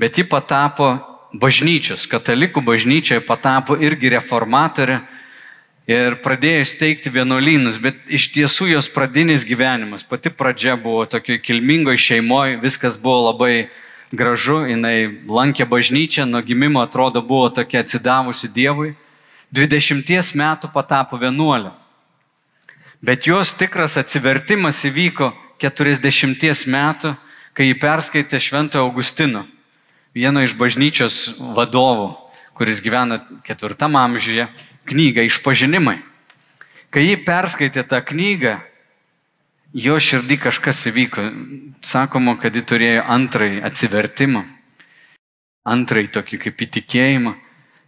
Bet 0.00 0.16
ji 0.18 0.24
patapo 0.24 0.94
bažnyčios, 1.32 2.06
katalikų 2.08 2.62
bažnyčioje 2.64 3.20
patapo 3.26 3.76
irgi 3.76 4.12
reformatorė 4.14 5.00
ir 5.90 6.16
pradėjo 6.24 6.64
steigti 6.68 7.12
vienuolynus, 7.12 7.80
bet 7.82 7.98
iš 8.08 8.30
tiesų 8.32 8.70
jos 8.72 8.88
pradinis 8.92 9.44
gyvenimas, 9.44 10.04
pati 10.04 10.30
pradžia 10.30 10.76
buvo 10.80 11.04
tokio 11.06 11.38
kilmingoje 11.42 12.00
šeimoje, 12.00 12.58
viskas 12.62 12.98
buvo 13.00 13.28
labai 13.30 13.68
gražu, 14.12 14.62
jinai 14.68 15.24
lankė 15.28 15.66
bažnyčią, 15.68 16.26
nuo 16.28 16.42
gimimo 16.44 16.82
atrodo 16.84 17.22
buvo 17.24 17.48
tokia 17.50 17.82
atsidavusi 17.82 18.52
Dievui, 18.52 18.94
20 19.52 20.36
metų 20.36 20.72
patapo 20.72 21.18
vienuolė. 21.20 21.72
Bet 23.02 23.26
jos 23.26 23.52
tikras 23.58 23.98
atsivertimas 23.98 24.84
įvyko 24.86 25.32
40 25.60 26.68
metų 26.70 27.16
kai 27.56 27.68
jį 27.70 27.78
perskaitė 27.80 28.40
Švento 28.40 28.80
Augustino, 28.82 29.44
vieno 30.14 30.42
iš 30.44 30.56
bažnyčios 30.60 31.38
vadovų, 31.56 32.12
kuris 32.56 32.82
gyveno 32.84 33.20
ketvirtam 33.46 33.96
amžiuje, 33.96 34.48
knygą 34.88 35.24
Išpažinimai. 35.28 35.98
Kai 36.92 37.06
jį 37.06 37.22
perskaitė 37.24 37.84
tą 37.88 38.02
knygą, 38.04 38.58
jo 39.72 39.96
širdį 39.96 40.36
kažkas 40.42 40.84
įvyko. 40.90 41.24
Sakoma, 41.82 42.36
kad 42.40 42.54
jį 42.54 42.64
turėjo 42.68 43.06
antrąjį 43.08 43.62
atsivertimą, 43.64 44.44
antrąjį 45.64 46.12
tokį 46.12 46.42
kaip 46.46 46.66
įtikėjimą. 46.68 47.34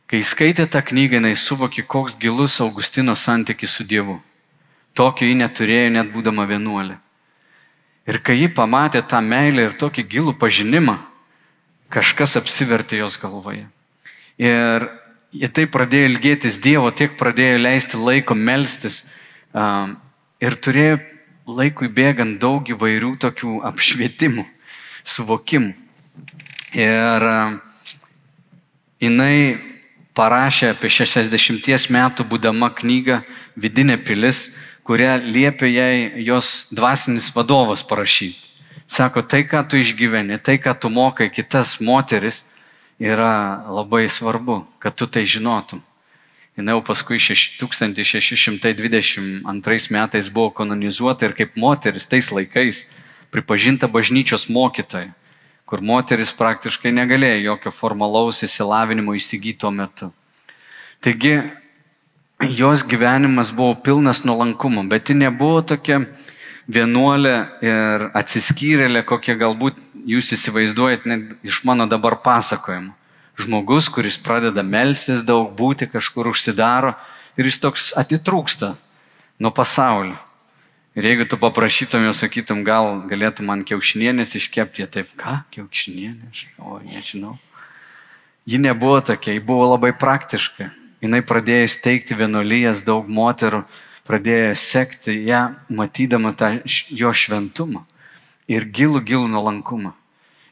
Kai 0.08 0.20
skaitė 0.20 0.66
tą 0.68 0.82
knygą, 0.84 1.18
jinai 1.18 1.36
suvokė, 1.36 1.86
koks 1.88 2.18
gilus 2.20 2.60
Augustino 2.60 3.14
santykis 3.16 3.72
su 3.72 3.86
Dievu. 3.88 4.18
Tokio 4.94 5.26
jį 5.26 5.38
neturėjo 5.40 5.94
net 5.96 6.12
būdama 6.12 6.44
vienuolė. 6.46 6.98
Ir 8.04 8.20
kai 8.20 8.36
ji 8.36 8.50
pamatė 8.52 9.00
tą 9.08 9.22
meilę 9.24 9.70
ir 9.70 9.76
tokį 9.80 10.04
gilų 10.12 10.34
pažinimą, 10.36 10.98
kažkas 11.92 12.36
apsivertė 12.36 13.00
jos 13.00 13.16
galvoje. 13.20 13.64
Ir 14.36 14.84
jie 15.32 15.48
taip 15.48 15.72
pradėjo 15.72 16.10
ilgėtis 16.10 16.58
Dievo, 16.60 16.90
tiek 16.92 17.14
pradėjo 17.16 17.62
leisti 17.62 18.00
laiko 18.00 18.36
melstis 18.36 19.04
um, 19.52 19.96
ir 20.42 20.56
turėjo 20.60 20.98
laikui 21.48 21.88
bėgant 21.88 22.36
daug 22.42 22.68
įvairių 22.68 23.14
tokių 23.24 23.60
apšvietimų, 23.70 24.44
suvokimų. 25.04 25.72
Ir 26.76 27.28
um, 27.30 27.56
jinai 29.00 29.56
parašė 30.14 30.74
apie 30.74 30.92
60 30.92 31.90
metų 31.94 32.28
būdama 32.28 32.70
knygą 32.74 33.22
Vidinė 33.54 33.96
pilis, 34.02 34.48
kurią 34.84 35.16
liepia 35.24 35.66
jai 35.66 36.24
jos 36.24 36.68
dvasinis 36.76 37.32
vadovas 37.34 37.82
parašyti. 37.88 38.36
Sako, 38.86 39.22
tai, 39.24 39.48
ką 39.48 39.64
tu 39.68 39.76
išgyveni, 39.80 40.36
tai, 40.44 40.58
ką 40.60 40.74
tu 40.76 40.92
mokai 40.92 41.30
kitas 41.32 41.80
moteris, 41.80 42.44
yra 43.00 43.64
labai 43.64 44.04
svarbu, 44.12 44.60
kad 44.78 44.94
tu 44.94 45.08
tai 45.08 45.24
žinotum. 45.24 45.80
Jis 46.54 46.68
jau 46.68 46.82
paskui 46.86 47.18
1622 47.18 49.90
metais 49.90 50.28
buvo 50.30 50.50
kanonizuota 50.50 51.26
ir 51.26 51.32
kaip 51.34 51.56
moteris 51.56 52.06
tais 52.06 52.30
laikais 52.30 52.86
pripažinta 53.34 53.88
bažnyčios 53.90 54.46
mokytoja, 54.48 55.10
kur 55.66 55.82
moteris 55.82 56.30
praktiškai 56.38 56.92
negalėjo 56.94 57.42
jokio 57.48 57.70
formalaus 57.74 58.46
įsilavinimo 58.46 59.18
įsigyti 59.18 59.58
tuo 59.58 59.74
metu. 59.74 60.12
Taigi 61.02 61.42
jos 62.50 62.82
gyvenimas 62.86 63.52
buvo 63.52 63.74
pilnas 63.74 64.24
nuolankumo, 64.24 64.84
bet 64.88 65.08
ji 65.08 65.16
nebuvo 65.18 65.62
tokia 65.62 66.00
vienuolė 66.68 67.34
ir 67.64 68.06
atsiskyrėlė, 68.16 69.04
kokie 69.04 69.36
galbūt 69.40 69.80
jūs 70.08 70.32
įsivaizduojat 70.36 71.06
net 71.08 71.32
iš 71.44 71.62
mano 71.68 71.86
dabar 71.90 72.16
pasakojimo. 72.24 72.94
Žmogus, 73.40 73.88
kuris 73.90 74.18
pradeda 74.22 74.62
melsis 74.62 75.24
daug, 75.26 75.50
būti 75.58 75.88
kažkur 75.90 76.30
užsidaro 76.30 76.94
ir 77.36 77.48
jis 77.48 77.58
toks 77.62 77.88
atitrūksta 77.98 78.74
nuo 79.42 79.50
pasaulio. 79.50 80.14
Ir 80.94 81.08
jeigu 81.08 81.26
tu 81.26 81.34
paprašytum 81.42 82.04
jo, 82.06 82.12
sakytum, 82.14 82.62
gal 82.62 83.00
galėtum 83.10 83.50
man 83.50 83.64
kiaušinienės 83.66 84.36
iškepti, 84.38 84.84
jie 84.84 84.86
taip, 84.86 85.10
ką, 85.18 85.40
kiaušinienės, 85.56 86.44
o 86.62 86.78
nežinau. 86.86 87.34
Ji 88.46 88.60
nebuvo 88.62 89.00
tokia, 89.02 89.34
ji 89.34 89.42
buvo 89.42 89.66
labai 89.72 89.90
praktiška. 89.98 90.70
Jis 91.04 91.24
pradėjo 91.28 91.68
steigti 91.68 92.16
vienuolyjas, 92.16 92.80
daug 92.86 93.08
moterų 93.12 93.64
pradėjo 94.08 94.54
sekti 94.56 95.18
ją, 95.28 95.50
matydama 95.68 96.32
tą 96.32 96.54
jo 96.88 97.10
šventumą 97.12 97.84
ir 98.48 98.64
gilų, 98.64 99.02
gilų 99.04 99.28
nuolankumą. 99.34 99.92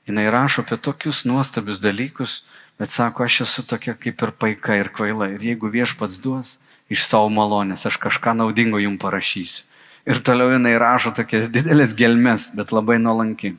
Jis 0.09 0.29
rašo 0.35 0.65
apie 0.65 0.77
tokius 0.77 1.23
nuostabius 1.25 1.81
dalykus, 1.81 2.43
bet 2.77 2.93
sako, 2.93 3.25
aš 3.25 3.43
esu 3.47 3.65
tokia 3.65 3.95
kaip 3.97 4.23
ir 4.23 4.33
paika 4.37 4.77
ir 4.77 4.91
kvaila. 4.93 5.31
Ir 5.33 5.45
jeigu 5.53 5.71
viešpats 5.73 6.21
duos 6.21 6.59
iš 6.93 7.07
savo 7.07 7.31
malonės, 7.33 7.87
aš 7.89 7.97
kažką 8.03 8.35
naudingo 8.37 8.81
jums 8.83 9.01
parašysiu. 9.01 9.69
Ir 10.05 10.19
toliau 10.19 10.51
jinai 10.51 10.75
rašo 10.83 11.13
tokias 11.15 11.49
didelės 11.55 11.95
gelmes, 11.95 12.51
bet 12.59 12.75
labai 12.75 12.99
nuolanki. 12.99 13.55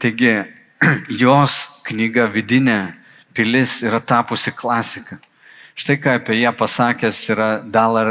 Taigi, 0.00 0.32
jos 1.22 1.84
knyga 1.86 2.26
vidinė 2.32 2.96
pilis 3.34 3.82
yra 3.82 4.00
tapusi 4.00 4.52
klasika. 4.52 5.18
Štai 5.74 5.96
ką 5.96 6.16
apie 6.18 6.36
ją 6.42 6.52
pasakęs 6.52 7.18
yra 7.32 7.48
Dalar, 7.64 8.08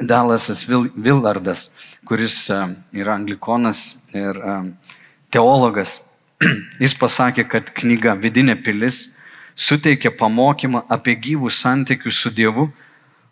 Dalasas 0.00 0.64
Villardas, 0.96 1.70
kuris 2.04 2.50
yra 2.92 3.14
anglikonas 3.14 4.00
ir 4.14 4.40
teologas. 5.30 6.00
Jis 6.82 6.96
pasakė, 6.98 7.44
kad 7.46 7.70
knyga 7.76 8.16
Vidinė 8.18 8.56
pilis 8.58 9.10
suteikia 9.54 10.10
pamokymą 10.10 10.82
apie 10.88 11.14
gyvus 11.14 11.60
santykius 11.60 12.18
su 12.18 12.32
Dievu, 12.34 12.70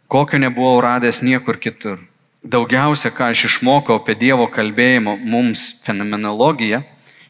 kokio 0.07 0.39
nebuvau 0.39 0.81
radęs 0.85 1.23
niekur 1.23 1.59
kitur. 1.59 1.99
Daugiausia, 2.45 3.11
ką 3.11 3.33
aš 3.33 3.49
išmokau 3.49 3.99
apie 3.99 4.15
Dievo 4.15 4.47
kalbėjimo 4.47 5.17
mums 5.19 5.83
fenomenologiją, 5.83 6.85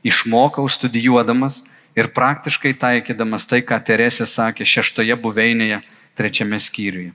išmokau 0.04 0.66
studijuodamas 0.68 1.62
ir 1.98 2.10
praktiškai 2.14 2.76
taikydamas 2.78 3.48
tai, 3.50 3.64
ką 3.66 3.78
Teresė 3.82 4.26
sakė 4.30 4.66
šeštoje 4.66 5.16
buveinėje, 5.18 5.80
trečiame 6.18 6.60
skyriuje. 6.62 7.12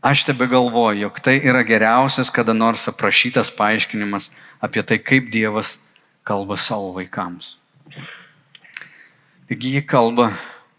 Aš 0.00 0.22
tebe 0.24 0.46
galvoju, 0.48 1.02
jog 1.02 1.18
tai 1.20 1.36
yra 1.44 1.60
geriausias 1.66 2.30
kada 2.32 2.54
nors 2.56 2.86
aprašytas 2.88 3.50
paaiškinimas 3.52 4.30
apie 4.62 4.80
tai, 4.86 4.96
kaip 4.96 5.28
Dievas 5.32 5.76
kalba 6.24 6.56
savo 6.56 6.94
vaikams. 6.96 7.58
Taigi 9.50 9.74
jie 9.74 9.82
kalba 9.84 10.30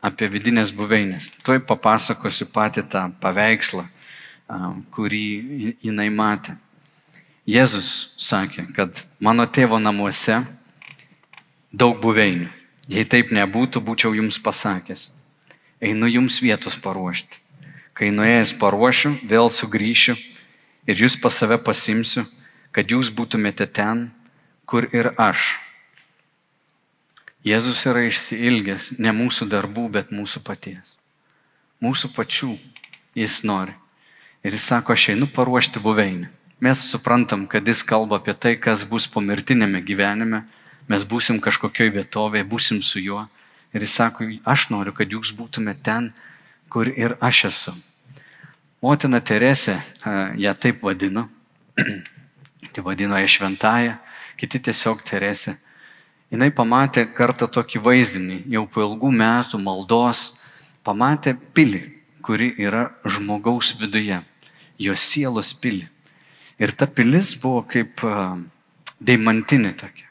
apie 0.01 0.25
vidinės 0.31 0.71
buveinės. 0.73 1.35
Tuoj 1.45 1.61
papasakosiu 1.69 2.47
patį 2.49 2.87
tą 2.89 3.03
paveikslą, 3.21 3.83
kurį 4.95 5.25
jinai 5.83 6.09
matė. 6.09 6.55
Jėzus 7.45 7.91
sakė, 8.21 8.65
kad 8.73 9.03
mano 9.19 9.45
tėvo 9.45 9.77
namuose 9.81 10.39
daug 11.73 12.01
buveinių. 12.01 12.60
Jei 12.91 13.07
taip 13.07 13.31
nebūtų, 13.31 13.79
būčiau 13.87 14.11
jums 14.17 14.41
pasakęs. 14.43 15.09
Einu 15.79 16.09
jums 16.11 16.41
vietos 16.43 16.75
paruošti. 16.83 17.39
Kai 17.95 18.11
nuėjęs 18.11 18.55
paruošiu, 18.59 19.13
vėl 19.31 19.47
sugrįšiu 19.51 20.17
ir 20.89 21.03
jūs 21.05 21.15
pas 21.23 21.35
save 21.35 21.57
pasimsiu, 21.63 22.25
kad 22.75 22.91
jūs 22.91 23.11
būtumėte 23.15 23.67
ten, 23.71 24.09
kur 24.65 24.87
ir 24.91 25.13
aš 25.19 25.53
Jėzus 27.41 27.87
yra 27.89 28.03
išsiilgęs 28.05 28.99
ne 29.01 29.09
mūsų 29.17 29.47
darbų, 29.49 29.87
bet 29.89 30.11
mūsų 30.13 30.43
paties. 30.45 30.93
Mūsų 31.81 32.11
pačių 32.13 32.51
jis 33.17 33.39
nori. 33.49 33.73
Ir 34.45 34.53
jis 34.53 34.67
sako, 34.69 34.93
aš 34.93 35.07
einu 35.15 35.25
paruošti 35.25 35.81
buveinį. 35.81 36.29
Mes 36.61 36.83
suprantam, 36.91 37.47
kad 37.49 37.65
jis 37.65 37.81
kalba 37.81 38.19
apie 38.21 38.35
tai, 38.37 38.53
kas 38.61 38.83
bus 38.85 39.07
pomirtinėme 39.09 39.81
gyvenime. 39.81 40.43
Mes 40.91 41.05
būsim 41.07 41.39
kažkokioj 41.43 41.93
vietovėje, 41.95 42.47
būsim 42.51 42.81
su 42.83 42.99
juo. 42.99 43.23
Ir 43.71 43.85
jis 43.85 43.95
sako, 43.95 44.27
aš 44.43 44.67
noriu, 44.73 44.91
kad 44.95 45.11
jūs 45.11 45.31
būtumėte 45.37 45.85
ten, 45.87 46.11
kur 46.71 46.91
ir 46.91 47.15
aš 47.23 47.45
esu. 47.51 47.75
Motina 48.83 49.21
Teresė 49.23 49.77
ją 50.41 50.53
taip 50.59 50.83
vadino. 50.83 51.29
tai 52.73 52.83
vadino 52.83 53.19
ją 53.19 53.27
šventąją, 53.39 53.97
kiti 54.39 54.59
tiesiog 54.67 55.03
Teresė 55.07 55.55
jinai 56.31 56.51
pamatė 56.55 57.05
kartą 57.15 57.47
tokį 57.51 57.81
vaizdinį, 57.85 58.37
jau 58.55 58.63
po 58.71 58.85
ilgų 58.85 59.11
metų 59.19 59.59
maldos, 59.61 60.41
pamatė 60.87 61.35
pilį, 61.55 61.81
kuri 62.23 62.51
yra 62.61 62.87
žmogaus 63.05 63.75
viduje, 63.81 64.21
jo 64.79 64.95
sielos 64.95 65.51
pilį. 65.61 65.87
Ir 66.61 66.73
ta 66.77 66.87
pilis 66.87 67.33
buvo 67.41 67.65
kaip 67.67 68.03
deimantinė 69.01 69.73
tokia. 69.77 70.10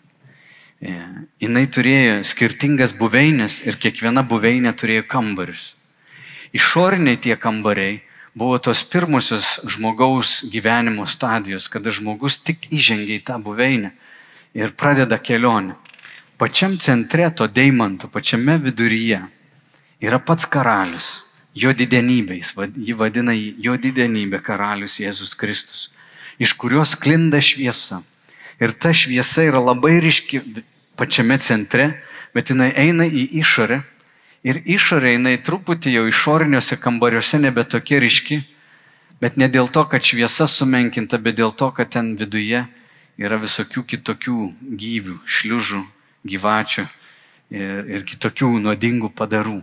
Jis 0.81 1.73
turėjo 1.77 2.21
skirtingas 2.25 2.95
buveinės 2.97 3.61
ir 3.69 3.77
kiekviena 3.77 4.25
buveinė 4.25 4.73
turėjo 4.73 5.05
kambarius. 5.11 5.75
Išoriniai 6.57 7.21
tie 7.21 7.37
kambariai 7.37 8.01
buvo 8.35 8.57
tos 8.59 8.83
pirmosios 8.89 9.61
žmogaus 9.69 10.41
gyvenimo 10.51 11.05
stadijos, 11.07 11.69
kada 11.69 11.93
žmogus 11.93 12.41
tik 12.41 12.71
įžengia 12.73 13.21
į 13.21 13.25
tą 13.29 13.37
buveinę 13.43 13.93
ir 14.57 14.73
pradeda 14.75 15.21
kelionę 15.21 15.77
pačiam 16.41 16.79
centre 16.79 17.31
to 17.37 17.47
deimanto, 17.47 18.09
pačiame 18.09 18.57
viduryje 18.57 19.21
yra 20.01 20.19
pats 20.25 20.47
karalius, 20.49 21.09
jo 21.53 21.75
didenybė, 21.77 22.39
jį 22.81 22.95
vadina 22.97 23.35
jo 23.37 23.75
didenybė 23.77 24.41
karalius 24.47 24.97
Jėzus 25.03 25.35
Kristus, 25.37 25.91
iš 26.41 26.55
kurios 26.57 26.95
klinda 26.97 27.43
šviesa. 27.45 28.01
Ir 28.61 28.73
ta 28.73 28.95
šviesa 28.97 29.45
yra 29.51 29.61
labai 29.61 29.99
ryški 30.01 30.41
pačiame 31.01 31.39
centre, 31.41 31.89
bet 32.37 32.53
jinai 32.53 32.71
eina 32.77 33.09
į 33.09 33.25
išorę 33.41 33.81
ir 34.45 34.61
išorė 34.65 35.17
jinai 35.17 35.39
truputį 35.45 35.97
jau 35.97 36.05
išoriniuose 36.09 36.77
kambariuose 36.81 37.41
nebe 37.41 37.65
tokia 37.65 38.01
ryški, 38.05 38.41
bet 39.21 39.37
ne 39.41 39.49
dėl 39.49 39.69
to, 39.73 39.85
kad 39.89 40.05
šviesa 40.05 40.49
sumenkinta, 40.49 41.19
bet 41.19 41.41
dėl 41.41 41.53
to, 41.57 41.71
kad 41.77 41.91
ten 41.93 42.15
viduje 42.21 42.65
yra 43.21 43.41
visokių 43.41 43.85
kitokių 43.95 44.39
gyvių, 44.81 45.19
šliužų, 45.27 45.83
gyvačių 46.25 46.87
ir, 47.53 47.91
ir 47.97 48.07
kitokių 48.09 48.55
nuodingų 48.65 49.13
padarų. 49.17 49.61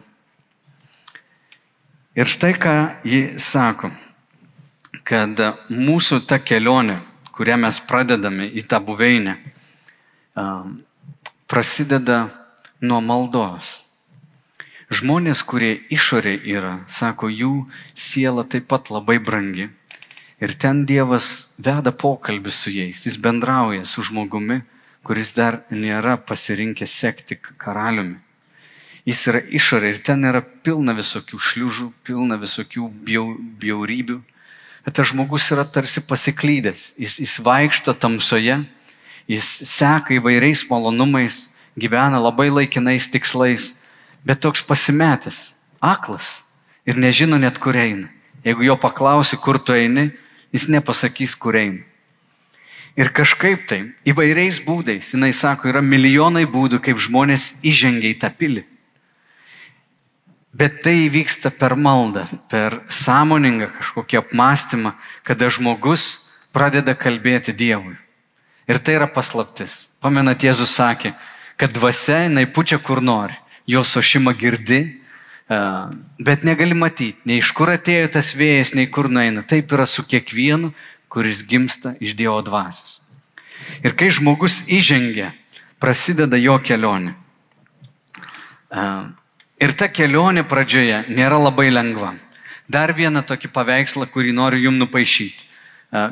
Ir 2.17 2.29
štai 2.29 2.53
ką 2.57 2.75
ji 3.05 3.21
sako, 3.41 3.91
kad 5.05 5.37
mūsų 5.69 6.23
ta 6.25 6.39
kelionė, 6.41 6.97
kurią 7.33 7.59
mes 7.61 7.77
pradedame 7.85 8.49
į 8.49 8.65
tą 8.69 8.81
buveinę, 8.81 9.37
prasideda 11.47 12.27
nuo 12.83 12.99
maldos. 13.01 13.87
Žmonės, 14.87 15.41
kurie 15.47 15.73
išorė 15.91 16.37
yra, 16.47 16.77
sako, 16.87 17.27
jų 17.31 17.53
siela 17.95 18.43
taip 18.47 18.69
pat 18.71 18.91
labai 18.91 19.17
brangi. 19.19 19.67
Ir 20.39 20.53
ten 20.53 20.85
Dievas 20.87 21.57
veda 21.57 21.91
pokalbį 21.91 22.53
su 22.53 22.71
jais, 22.71 23.03
jis 23.07 23.17
bendrauja 23.19 23.87
su 23.87 24.03
žmogumi, 24.05 24.61
kuris 25.07 25.33
dar 25.35 25.63
nėra 25.71 26.17
pasirinkęs 26.19 26.93
sekti 27.01 27.39
karaliumi. 27.39 28.19
Jis 29.07 29.23
yra 29.31 29.41
išorė 29.59 29.93
ir 29.93 29.99
ten 30.03 30.27
yra 30.27 30.41
pilna 30.43 30.91
visokių 30.95 31.39
šliužų, 31.39 31.91
pilna 32.03 32.35
visokių 32.39 32.89
bjau, 33.07 33.27
bjaurybių. 33.59 34.17
Bet 34.83 34.97
tas 34.99 35.13
žmogus 35.13 35.47
yra 35.55 35.63
tarsi 35.67 36.03
pasiklydęs. 36.03 36.93
Jis, 36.99 37.15
jis 37.23 37.37
vaikšto 37.43 37.95
tamsoje, 37.95 38.59
jis 39.27 39.45
seka 39.67 40.15
įvairiais 40.17 40.65
malonumais, 40.71 41.49
gyvena 41.77 42.19
labai 42.21 42.49
laikinais 42.49 43.09
tikslais, 43.11 43.77
bet 44.25 44.41
toks 44.41 44.63
pasimetęs, 44.63 45.57
aklas 45.81 46.43
ir 46.87 46.97
nežino 46.97 47.37
net 47.37 47.59
kur 47.59 47.75
eina. 47.75 48.07
Jeigu 48.45 48.63
jo 48.63 48.77
paklausi, 48.79 49.37
kur 49.37 49.59
tu 49.59 49.75
eini, 49.75 50.09
jis 50.55 50.69
nepasakys, 50.71 51.35
kur 51.35 51.57
eina. 51.59 51.83
Ir 52.97 53.11
kažkaip 53.13 53.67
tai 53.69 53.83
įvairiais 54.09 54.63
būdais, 54.65 55.11
jinai 55.13 55.29
sako, 55.35 55.69
yra 55.69 55.83
milijonai 55.85 56.47
būdų, 56.49 56.79
kaip 56.81 56.97
žmonės 56.97 57.59
įžengia 57.61 58.15
į 58.15 58.17
tą 58.23 58.31
pilį. 58.33 58.63
Bet 60.57 60.79
tai 60.81 61.05
vyksta 61.13 61.51
per 61.53 61.75
maldą, 61.77 62.23
per 62.49 62.79
sąmoningą 62.89 63.67
kažkokį 63.75 64.17
apmąstymą, 64.23 64.95
kada 65.21 65.51
žmogus 65.53 66.31
pradeda 66.55 66.95
kalbėti 66.97 67.53
Dievui. 67.53 67.93
Ir 68.67 68.79
tai 68.83 68.97
yra 68.99 69.07
paslaptis. 69.07 69.95
Pamenat, 70.03 70.43
Jėzus 70.43 70.73
sakė, 70.75 71.13
kad 71.57 71.71
dvasia 71.73 72.25
jinai 72.25 72.45
pučia 72.51 72.77
kur 72.83 72.99
nori, 73.01 73.35
jos 73.67 73.95
ošimą 73.97 74.33
girdi, 74.37 74.81
bet 76.19 76.43
negali 76.43 76.75
matyti, 76.75 77.23
nei 77.25 77.39
iš 77.39 77.53
kur 77.55 77.71
atėjo 77.71 78.11
tas 78.17 78.33
vėjas, 78.35 78.73
nei 78.75 78.89
kur 78.91 79.07
nueina. 79.07 79.45
Taip 79.47 79.71
yra 79.71 79.87
su 79.87 80.03
kiekvienu, 80.03 80.73
kuris 81.07 81.45
gimsta 81.47 81.95
iš 82.03 82.13
Dievo 82.19 82.41
dvasios. 82.43 82.99
Ir 83.81 83.95
kai 83.97 84.11
žmogus 84.11 84.65
įžengia, 84.67 85.31
prasideda 85.79 86.37
jo 86.37 86.59
kelionė. 86.59 87.15
Ir 89.57 89.73
ta 89.79 89.87
kelionė 89.87 90.43
pradžioje 90.45 91.05
nėra 91.07 91.39
labai 91.39 91.71
lengva. 91.71 92.13
Dar 92.67 92.91
vieną 92.91 93.23
tokį 93.23 93.49
paveikslą, 93.55 94.09
kurį 94.11 94.35
noriu 94.35 94.67
jums 94.67 94.83
nupaišyti. 94.83 95.47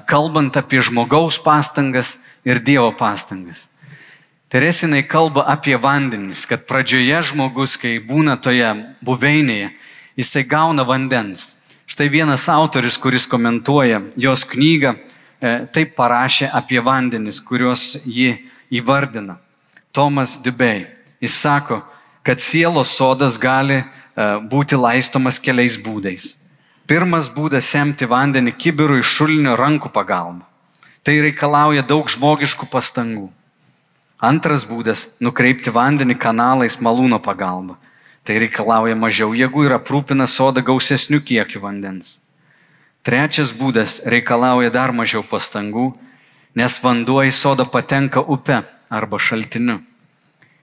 Kalbant 0.08 0.56
apie 0.56 0.80
žmogaus 0.80 1.36
pastangas 1.44 2.16
ir 2.46 2.62
Dievo 2.64 2.92
pastangas. 2.98 3.68
Teresinai 4.50 5.04
kalba 5.04 5.44
apie 5.50 5.76
vandenis, 5.76 6.46
kad 6.46 6.68
pradžioje 6.70 7.18
žmogus, 7.32 7.76
kai 7.82 7.98
būna 8.00 8.38
toje 8.38 8.70
buveinėje, 9.04 9.72
jisai 10.16 10.46
gauna 10.48 10.86
vandens. 10.86 11.56
Štai 11.90 12.08
vienas 12.14 12.46
autoris, 12.50 12.98
kuris 13.02 13.26
komentuoja 13.28 14.04
jos 14.16 14.46
knygą, 14.48 14.94
e, 14.96 15.52
taip 15.74 15.98
parašė 15.98 16.52
apie 16.54 16.80
vandenis, 16.80 17.42
kuriuos 17.42 18.06
ji 18.06 18.38
įvardina. 18.72 19.40
Tomas 19.92 20.38
Dubei. 20.38 20.86
Jis 21.22 21.42
sako, 21.42 21.82
kad 22.24 22.40
sielos 22.40 22.94
sodas 22.96 23.40
gali 23.42 23.82
e, 23.82 23.86
būti 24.46 24.78
laistomas 24.78 25.40
keliais 25.40 25.78
būdais. 25.82 26.36
Pirmas 26.86 27.32
būdas 27.34 27.66
semti 27.66 28.06
vandenį 28.06 28.54
kibirų 28.62 29.00
iš 29.02 29.18
šulinio 29.18 29.56
rankų 29.58 29.90
pagalba. 29.90 30.46
Tai 31.06 31.16
reikalauja 31.22 31.84
daug 31.86 32.10
žmogiškų 32.10 32.68
pastangų. 32.72 33.30
Antras 34.18 34.66
būdas- 34.66 35.08
nukreipti 35.26 35.70
vandenį 35.70 36.18
kanalais 36.18 36.78
malūno 36.82 37.22
pagalba. 37.22 37.78
Tai 38.26 38.40
reikalauja 38.42 38.96
mažiau 38.96 39.32
jėgų 39.38 39.66
ir 39.68 39.78
aprūpina 39.78 40.28
sodą 40.28 40.62
gausesnių 40.62 41.20
kiekių 41.22 41.62
vandens. 41.62 42.18
Trečias 43.04 43.54
būdas 43.54 44.02
reikalauja 44.04 44.72
dar 44.72 44.92
mažiau 44.92 45.22
pastangų, 45.22 45.94
nes 46.56 46.80
vanduo 46.82 47.22
į 47.22 47.32
sodą 47.32 47.66
patenka 47.70 48.20
upe 48.20 48.64
arba 48.90 49.18
šaltiniu. 49.18 49.84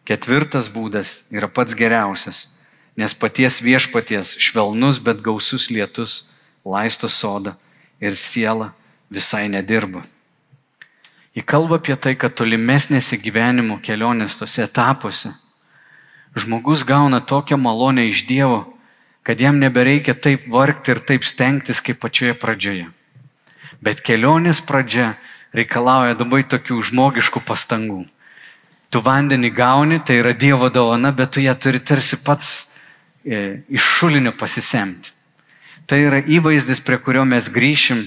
Ketvirtas 0.04 0.68
būdas 0.68 1.30
yra 1.30 1.46
pats 1.46 1.74
geriausias 1.74 2.48
nes 2.96 3.14
paties 3.14 3.60
viešpaties 3.64 4.36
švelnus, 4.40 5.00
bet 5.00 5.22
gausus 5.24 5.70
lietus 5.72 6.28
laisto 6.64 7.08
sodą 7.08 7.56
ir 8.00 8.16
siela 8.16 8.72
visai 9.10 9.48
nedirba. 9.48 10.02
Į 11.32 11.44
kalbą 11.48 11.78
apie 11.80 11.96
tai, 11.96 12.12
kad 12.18 12.34
tolimesnėse 12.36 13.16
gyvenimo 13.22 13.78
kelionės 13.84 14.36
tose 14.40 14.64
etapuose 14.66 15.32
žmogus 16.36 16.84
gauna 16.88 17.20
tokią 17.20 17.58
malonę 17.60 18.06
iš 18.08 18.24
Dievo, 18.28 18.64
kad 19.22 19.40
jam 19.40 19.58
nebereikia 19.60 20.14
taip 20.14 20.46
vargti 20.48 20.94
ir 20.94 21.00
taip 21.04 21.24
stengtis 21.28 21.80
kaip 21.84 22.00
pačioje 22.00 22.32
pradžioje. 22.40 22.88
Bet 23.84 24.00
kelionės 24.00 24.62
pradžia 24.64 25.14
reikalauja 25.52 26.16
labai 26.16 26.42
tokių 26.48 26.80
žmogiškų 26.88 27.44
pastangų. 27.44 28.04
Tu 28.92 29.00
vandenį 29.00 29.50
gauni, 29.52 30.00
tai 30.00 30.20
yra 30.20 30.32
Dievo 30.32 30.68
dovana, 30.72 31.12
bet 31.12 31.36
tu 31.36 31.44
ją 31.44 31.52
turi 31.56 31.80
tarsi 31.80 32.20
pats 32.24 32.72
E, 33.24 33.62
iš 33.68 33.82
šulinio 33.82 34.32
pasisemti. 34.34 35.12
Tai 35.86 35.98
yra 36.02 36.18
įvaizdis, 36.26 36.80
prie 36.82 36.98
kurio 36.98 37.22
mes 37.28 37.46
grįšim 37.54 38.02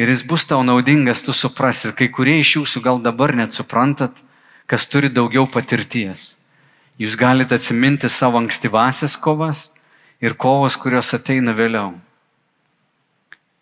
ir 0.00 0.08
jis 0.08 0.24
bus 0.24 0.46
tau 0.48 0.62
naudingas, 0.64 1.20
tu 1.20 1.34
suprasi. 1.36 1.90
Ir 1.90 1.96
kai 1.98 2.08
kurie 2.08 2.38
iš 2.40 2.56
jūsų 2.56 2.82
gal 2.84 3.00
dabar 3.04 3.34
net 3.36 3.52
suprantat, 3.52 4.16
kas 4.64 4.88
turi 4.88 5.10
daugiau 5.12 5.44
patirties. 5.44 6.36
Jūs 7.00 7.16
galite 7.20 7.56
atsiminti 7.56 8.08
savo 8.08 8.40
ankstyvasias 8.40 9.16
kovas 9.20 9.74
ir 10.20 10.36
kovas, 10.40 10.76
kurios 10.80 11.12
ateina 11.16 11.52
vėliau. 11.56 11.94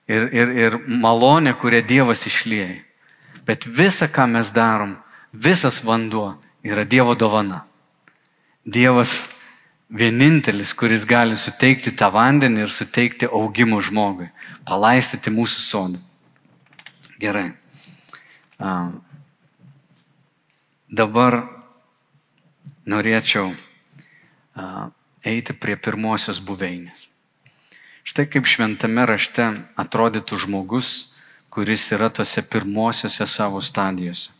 Ir, 0.08 0.28
ir, 0.32 0.52
ir 0.56 0.76
malonė, 0.86 1.52
kurią 1.58 1.82
Dievas 1.86 2.24
išlieja. 2.30 2.78
Bet 3.46 3.66
visa, 3.66 4.08
ką 4.08 4.26
mes 4.30 4.52
darom, 4.54 4.96
visas 5.32 5.82
vanduo 5.84 6.36
yra 6.64 6.84
Dievo 6.84 7.14
dovana. 7.18 7.64
Dievas 8.64 9.38
vienintelis, 9.88 10.74
kuris 10.76 11.06
gali 11.08 11.36
suteikti 11.36 11.94
tą 11.96 12.10
vandenį 12.12 12.66
ir 12.66 12.72
suteikti 12.72 13.28
augimo 13.28 13.80
žmogui, 13.80 14.28
palaistyti 14.68 15.32
mūsų 15.32 15.64
sodą. 15.64 16.07
Gerai. 17.18 17.48
Dabar 20.88 21.36
norėčiau 22.86 23.50
eiti 25.26 25.54
prie 25.58 25.74
pirmosios 25.82 26.38
buveinės. 26.46 27.08
Štai 28.06 28.28
kaip 28.30 28.46
šventame 28.46 29.02
rašte 29.10 29.48
atrodytų 29.76 30.38
žmogus, 30.44 30.90
kuris 31.50 31.88
yra 31.92 32.06
tose 32.14 32.44
pirmosiose 32.46 33.26
savo 33.26 33.60
stadijose. 33.60 34.30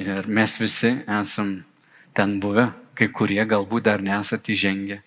Ir 0.00 0.26
mes 0.26 0.56
visi 0.62 0.94
esam 1.20 1.58
ten 2.16 2.38
buvę, 2.40 2.70
kai 2.96 3.10
kurie 3.12 3.44
galbūt 3.44 3.84
dar 3.84 4.00
nesate 4.02 4.56
įžengę 4.56 5.02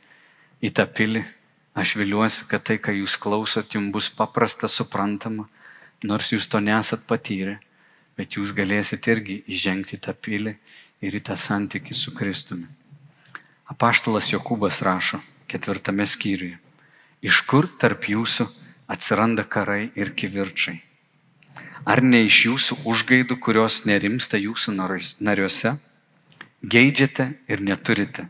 į 0.61 0.69
tą 0.69 0.85
pilį. 0.85 1.25
Aš 1.73 1.95
viliuosi, 1.97 2.45
kad 2.45 2.61
tai, 2.69 2.77
ką 2.77 2.93
jūs 2.93 3.17
klausot, 3.17 3.73
jums 3.73 3.89
bus 3.89 4.11
paprasta, 4.13 4.69
suprantama, 4.69 5.47
nors 6.07 6.31
jūs 6.33 6.47
to 6.51 6.61
nesat 6.63 7.05
patyrę, 7.09 7.59
bet 8.17 8.37
jūs 8.37 8.53
galėsite 8.55 9.11
irgi 9.15 9.37
įžengti 9.49 9.97
tą 9.97 10.13
pilį 10.13 10.55
ir 11.03 11.17
į 11.17 11.21
tą 11.29 11.37
santykį 11.39 11.95
su 11.97 12.13
Kristumi. 12.15 12.67
Apaštalas 13.71 14.29
Jokūbas 14.33 14.83
rašo 14.85 15.21
ketvirtame 15.47 16.05
skyriuje. 16.07 16.59
Iš 17.23 17.41
kur 17.47 17.69
tarp 17.79 18.09
jūsų 18.11 18.49
atsiranda 18.91 19.45
karai 19.47 19.91
ir 19.95 20.11
kivirčiai? 20.11 20.81
Ar 21.85 22.03
ne 22.03 22.23
iš 22.27 22.45
jūsų 22.47 22.83
užgaidų, 22.87 23.39
kurios 23.43 23.83
nerimsta 23.87 24.39
jūsų 24.39 24.75
nariuose? 25.19 25.73
geidžiate 26.63 27.33
ir 27.47 27.61
neturite, 27.61 28.27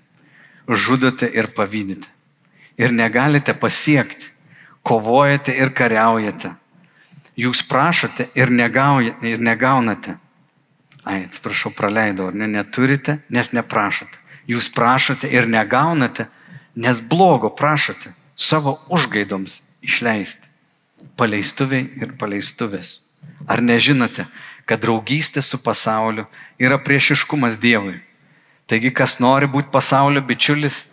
žudote 0.67 1.29
ir 1.29 1.51
pavydite, 1.53 2.09
ir 2.77 2.91
negalite 2.91 3.53
pasiekti, 3.53 4.31
kovojate 4.83 5.55
ir 5.57 5.73
kariaujate. 5.73 6.55
Jūs 7.39 7.63
prašote 7.65 8.28
ir, 8.38 8.52
negauja, 8.54 9.15
ir 9.26 9.41
negaunate. 9.41 10.17
Ai, 11.04 11.24
atsiprašau, 11.26 11.74
praleidau, 11.76 12.30
ar 12.30 12.38
ne, 12.38 12.48
neturite, 12.48 13.17
nes 13.34 13.52
neprašote. 13.56 14.19
Jūs 14.48 14.69
prašote 14.76 15.30
ir 15.32 15.48
negaunate, 15.50 16.28
nes 16.76 17.02
blogo 17.02 17.50
prašote 17.50 18.13
savo 18.36 18.78
užgaidoms 18.93 19.62
išleisti. 19.82 20.52
Paleistuviai 21.17 21.89
ir 22.00 22.13
paleistuvės. 22.19 23.00
Ar 23.50 23.63
nežinote, 23.63 24.28
kad 24.69 24.80
draugystė 24.84 25.41
su 25.43 25.60
pasauliu 25.60 26.28
yra 26.62 26.78
priešiškumas 26.80 27.60
Dievui? 27.60 27.98
Taigi, 28.69 28.93
kas 28.96 29.17
nori 29.19 29.50
būti 29.52 29.74
pasaulio 29.74 30.24
bičiulis, 30.24 30.86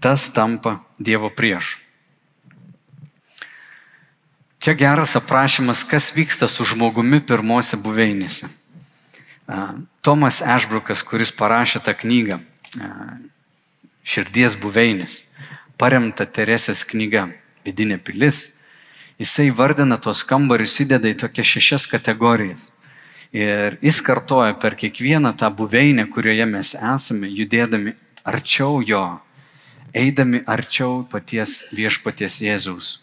tas 0.00 0.30
tampa 0.32 0.78
Dievo 0.98 1.28
priešu. 1.28 1.87
Čia 4.68 4.74
geras 4.74 5.16
aprašymas, 5.16 5.80
kas 5.84 6.10
vyksta 6.12 6.44
su 6.44 6.60
žmogumi 6.68 7.22
pirmose 7.24 7.78
buveinėse. 7.80 8.50
Tomas 10.04 10.42
Ešbrukas, 10.44 11.00
kuris 11.08 11.30
parašė 11.32 11.80
tą 11.86 11.94
knygą 11.96 12.36
Širdies 14.04 14.58
buveinės, 14.60 15.14
paremta 15.80 16.26
Teresės 16.28 16.82
knyga 16.84 17.22
Vidinė 17.64 17.96
pilis, 17.96 18.42
jisai 19.16 19.46
vardina 19.56 19.96
tos 19.96 20.20
kambarius, 20.28 20.76
įdeda 20.84 21.14
į 21.14 21.16
tokias 21.24 21.54
šešias 21.54 21.88
kategorijas. 21.88 22.68
Ir 23.32 23.80
jis 23.80 24.02
kartoja 24.04 24.52
per 24.52 24.76
kiekvieną 24.76 25.32
tą 25.32 25.48
buveinę, 25.48 26.04
kurioje 26.12 26.44
mes 26.44 26.74
esame, 26.76 27.32
judėdami 27.40 27.96
arčiau 28.20 28.84
jo, 28.84 29.06
eidami 29.96 30.44
arčiau 30.44 31.06
paties 31.08 31.70
viešpaties 31.72 32.42
Jėzaus. 32.44 32.94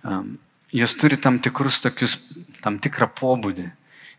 Um, 0.00 0.38
jos 0.72 0.94
turi 0.98 1.18
tam 1.20 1.38
tikrus 1.42 1.80
tokius, 1.84 2.16
tam 2.62 2.78
tikrą 2.82 3.08
pobūdį. 3.18 3.66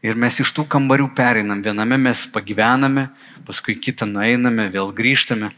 Ir 0.06 0.20
mes 0.20 0.38
iš 0.40 0.52
tų 0.54 0.68
kambarių 0.70 1.10
pereinam. 1.18 1.64
Viename 1.66 1.98
mes 1.98 2.28
pagyvename, 2.30 3.08
paskui 3.48 3.76
kitą 3.76 4.06
nueiname, 4.06 4.70
vėl 4.72 4.94
grįžtame. 4.94 5.50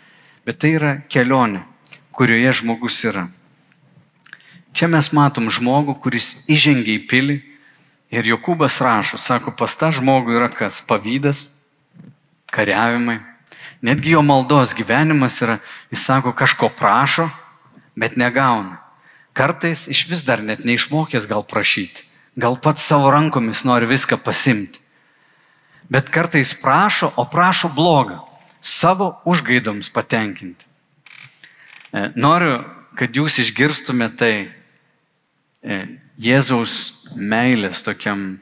Bet 0.48 0.62
tai 0.64 0.74
yra 0.78 0.94
kelionė, 1.12 1.66
kurioje 2.16 2.56
žmogus 2.62 3.04
yra. 3.06 3.28
Čia 4.74 4.88
mes 4.88 5.12
matom 5.14 5.50
žmogų, 5.52 5.98
kuris 6.00 6.46
įžengia 6.48 6.96
į 6.96 7.06
pilį 7.10 7.38
Ir 8.10 8.26
Jokūbas 8.26 8.80
rašo, 8.82 9.20
sako, 9.22 9.52
pas 9.54 9.76
tą 9.78 9.92
žmogų 9.94 10.34
yra 10.40 10.48
kas? 10.50 10.80
Pavydas, 10.82 11.52
kariavimai. 12.50 13.20
Netgi 13.86 14.16
jo 14.16 14.24
maldos 14.26 14.74
gyvenimas 14.74 15.38
yra, 15.46 15.60
jis 15.94 16.08
sako, 16.10 16.34
kažko 16.34 16.72
prašo, 16.74 17.28
bet 17.94 18.18
negauna. 18.18 18.80
Kartais 19.40 19.86
iš 19.88 20.04
vis 20.12 20.26
dar 20.28 20.44
net 20.44 20.66
neišmokęs 20.68 21.30
gal 21.32 21.46
prašyti. 21.48 22.04
Gal 22.36 22.58
pats 22.60 22.84
savo 22.84 23.08
rankomis 23.12 23.64
nori 23.64 23.88
viską 23.88 24.20
pasimti. 24.20 24.82
Bet 25.90 26.12
kartais 26.12 26.52
prašo, 26.60 27.08
o 27.16 27.24
prašo 27.26 27.72
blogą. 27.76 28.20
Savo 28.62 29.14
užgaidoms 29.26 29.90
patenkinti. 29.96 30.68
E, 31.96 32.10
noriu, 32.20 32.60
kad 33.00 33.16
jūs 33.16 33.40
išgirstumėte 33.42 34.20
tai 34.20 34.34
e, 35.64 35.80
Jėzaus 36.20 36.74
meilės 37.16 37.80
tokiam, 37.86 38.34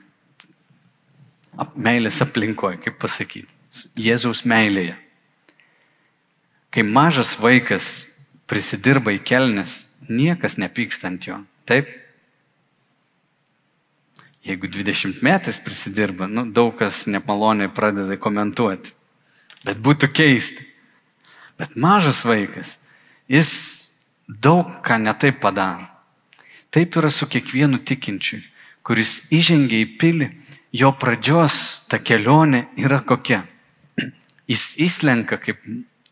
meilės 1.77 2.23
aplinkoje, 2.25 2.81
kaip 2.81 2.97
pasakyti, 2.97 3.53
Jėzaus 4.01 4.41
meilėje. 4.49 4.97
Kai 6.73 6.83
mažas 6.83 7.36
vaikas 7.38 7.91
prisidirba 8.49 9.13
į 9.13 9.21
kelnes, 9.21 9.87
niekas 10.10 10.58
nepyksta 10.58 11.12
ant 11.12 11.28
jo. 11.28 11.39
Taip? 11.67 11.89
Jeigu 14.48 14.70
20 14.72 15.24
metais 15.28 15.60
prisidirba, 15.60 16.28
nu, 16.28 16.46
daug 16.52 16.72
kas 16.80 17.06
nemaloniai 17.12 17.67
pradeda 17.74 18.15
komentuoti. 18.15 18.93
Bet 19.67 19.82
būtų 19.84 20.08
keista. 20.15 20.63
Bet 21.58 21.76
mažas 21.76 22.22
vaikas, 22.24 22.78
jis 23.28 23.52
daug 24.28 24.70
ką 24.86 25.00
netaip 25.02 25.41
padaro. 25.43 25.88
Taip 26.72 26.96
yra 27.00 27.10
su 27.12 27.28
kiekvienu 27.28 27.80
tikinčiu, 27.84 28.39
kuris 28.86 29.32
įžengia 29.34 29.82
į 29.84 29.91
pilį, 30.00 30.28
jo 30.72 30.91
pradžios 31.00 31.88
ta 31.89 32.00
kelionė 32.00 32.67
yra 32.80 33.02
kokia. 33.02 33.41
Jis 34.48 34.78
įslenka, 34.86 35.39
kaip 35.41 35.63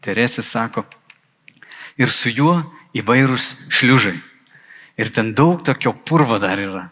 Teresė 0.04 0.44
sako, 0.46 0.84
ir 1.98 2.12
su 2.12 2.30
juo 2.30 2.60
įvairūs 2.96 3.70
šliužai. 3.74 4.16
Ir 4.96 5.12
ten 5.12 5.34
daug 5.36 5.64
tokio 5.66 5.92
purvo 5.94 6.40
dar 6.40 6.60
yra. 6.62 6.90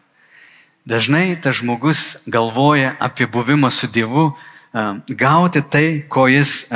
Dažnai 0.83 1.37
tas 1.39 1.61
žmogus 1.61 2.25
galvoja 2.27 2.97
apie 2.99 3.27
buvimą 3.31 3.71
su 3.71 3.87
Dievu, 3.87 4.33
gauti 5.07 5.61
tai, 5.63 6.03
ko 6.09 6.27
jis 6.27 6.67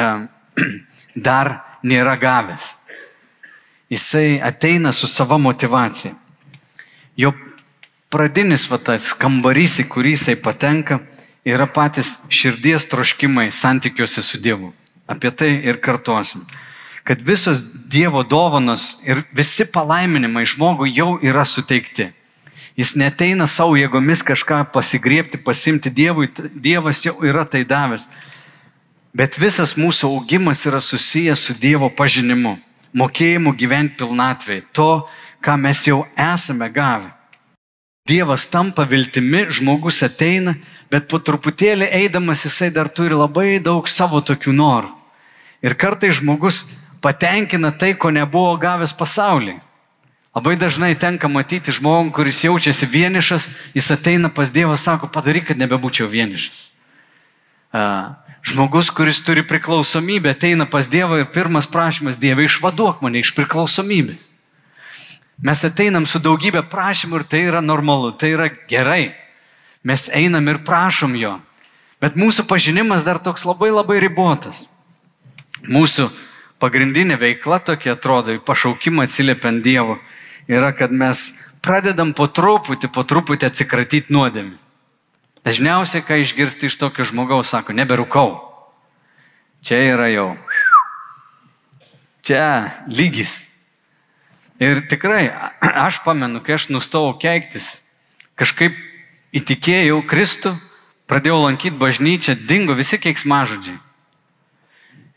dar 1.27 1.51
nėra 1.83 2.15
gavęs. 2.19 2.69
Jisai 3.91 4.39
ateina 4.43 4.93
su 4.95 5.07
sava 5.07 5.37
motivacija. 5.39 6.13
Jo 7.19 7.33
pradinis 8.11 8.67
vatas 8.71 9.11
kambarys, 9.15 9.79
į 9.83 9.87
kurį 9.91 10.15
jisai 10.15 10.37
patenka, 10.39 11.01
yra 11.47 11.67
patys 11.67 12.29
širdies 12.31 12.87
troškimai 12.91 13.49
santykiuose 13.51 14.23
su 14.23 14.39
Dievu. 14.39 14.71
Apie 15.07 15.31
tai 15.31 15.51
ir 15.67 15.79
kartuosim 15.83 16.47
kad 17.07 17.21
visos 17.21 17.63
Dievo 17.87 18.23
dovanos 18.23 18.99
ir 19.07 19.21
visi 19.31 19.63
palaiminimai 19.71 20.43
žmogui 20.45 20.91
jau 20.91 21.13
yra 21.23 21.45
suteikti. 21.47 22.09
Jis 22.75 22.97
neteina 22.99 23.45
savo 23.47 23.77
jėgomis 23.79 24.25
kažką 24.27 24.57
pasigriepti, 24.75 25.39
pasimti 25.39 25.87
Dievui, 25.87 26.27
Dievas 26.51 26.99
jau 27.05 27.13
yra 27.23 27.45
tai 27.47 27.61
davęs. 27.63 28.09
Bet 29.15 29.39
visas 29.39 29.77
mūsų 29.79 30.09
augimas 30.17 30.65
yra 30.67 30.81
susijęs 30.83 31.45
su 31.47 31.55
Dievo 31.61 31.87
pažinimu, 31.87 32.57
mokėjimu 32.91 33.53
gyventi 33.55 34.01
pilnatvėje, 34.03 34.65
to, 34.75 35.07
ką 35.39 35.55
mes 35.63 35.85
jau 35.87 36.01
esame 36.19 36.67
gavę. 36.75 37.13
Dievas 38.07 38.49
tampa 38.51 38.83
viltimi, 38.83 39.45
žmogus 39.47 40.01
ateina, 40.03 40.57
bet 40.91 41.07
po 41.07 41.21
truputėlį 41.23 41.87
eidamas 42.03 42.43
jisai 42.43 42.67
dar 42.75 42.91
turi 42.91 43.15
labai 43.15 43.61
daug 43.63 43.87
savo 43.87 44.19
tokių 44.19 44.57
norų. 44.59 44.91
Ir 45.63 45.79
kartai 45.79 46.11
žmogus 46.11 46.65
patenkina 47.01 47.71
tai, 47.71 47.93
ko 47.93 48.11
nebuvo 48.11 48.57
gavęs 48.61 48.93
pasaulyje. 48.97 49.59
Labai 50.37 50.53
dažnai 50.53 50.93
tenka 50.93 51.25
matyti 51.25 51.73
žmogų, 51.73 52.11
kuris 52.13 52.43
jaučiasi 52.45 52.85
vienišas, 52.85 53.47
jis 53.73 53.87
ateina 53.95 54.29
pas 54.29 54.51
Dievą, 54.53 54.75
sako, 54.77 55.09
padaryk, 55.09 55.47
kad 55.49 55.57
nebebūčiau 55.57 56.05
vienišas. 56.05 56.67
Žmogus, 58.47 58.91
kuris 58.93 59.23
turi 59.25 59.41
priklausomybę, 59.41 60.35
ateina 60.35 60.67
pas 60.69 60.85
Dievą 60.87 61.23
ir 61.23 61.31
pirmas 61.33 61.65
prašymas 61.65 62.19
Dieve, 62.21 62.45
išvaduok 62.45 63.01
mane 63.01 63.23
iš 63.25 63.33
priklausomybės. 63.33 64.29
Mes 65.41 65.65
ateinam 65.65 66.05
su 66.05 66.21
daugybė 66.21 66.63
prašymų 66.69 67.19
ir 67.19 67.25
tai 67.29 67.41
yra 67.49 67.61
normalu, 67.61 68.13
tai 68.13 68.35
yra 68.37 68.47
gerai. 68.69 69.15
Mes 69.85 70.07
einam 70.13 70.45
ir 70.49 70.61
prašom 70.65 71.17
jo. 71.17 71.35
Bet 72.01 72.17
mūsų 72.17 72.45
pažinimas 72.45 73.05
dar 73.05 73.17
toks 73.17 73.45
labai 73.45 73.69
labai 73.73 73.99
ribotas. 74.05 74.67
Mūsų 75.65 76.09
pagrindinė 76.61 77.17
veikla 77.19 77.59
tokia 77.63 77.95
atrodo, 77.95 78.33
į 78.35 78.43
pašaukimą 78.45 79.05
atsiliepiant 79.07 79.63
Dievu, 79.65 79.97
yra, 80.49 80.71
kad 80.73 80.91
mes 80.91 81.23
pradedam 81.65 82.13
po 82.17 82.27
truputį, 82.27 82.89
po 82.93 83.03
truputį 83.07 83.49
atsikratyti 83.49 84.13
nuodėmį. 84.15 84.55
Dažniausiai, 85.47 86.03
kai 86.03 86.21
išgirsti 86.23 86.67
iš 86.67 86.75
tokio 86.81 87.05
žmogaus, 87.07 87.51
sako, 87.53 87.75
neberūkau. 87.77 88.31
Čia 89.63 89.79
yra 89.93 90.09
jau. 90.11 90.29
Čia 92.27 92.67
lygis. 92.91 93.63
Ir 94.59 94.81
tikrai, 94.89 95.29
aš 95.87 96.01
pamenu, 96.03 96.41
kai 96.43 96.57
aš 96.57 96.67
nustojau 96.73 97.13
keiktis, 97.21 97.87
kažkaip 98.39 98.75
įtikėjau 99.37 100.01
Kristų, 100.09 100.55
pradėjau 101.07 101.43
lankyti 101.45 101.77
bažnyčią, 101.79 102.35
dingo 102.49 102.75
visi 102.75 102.99
keiksmažodžiai. 102.99 103.77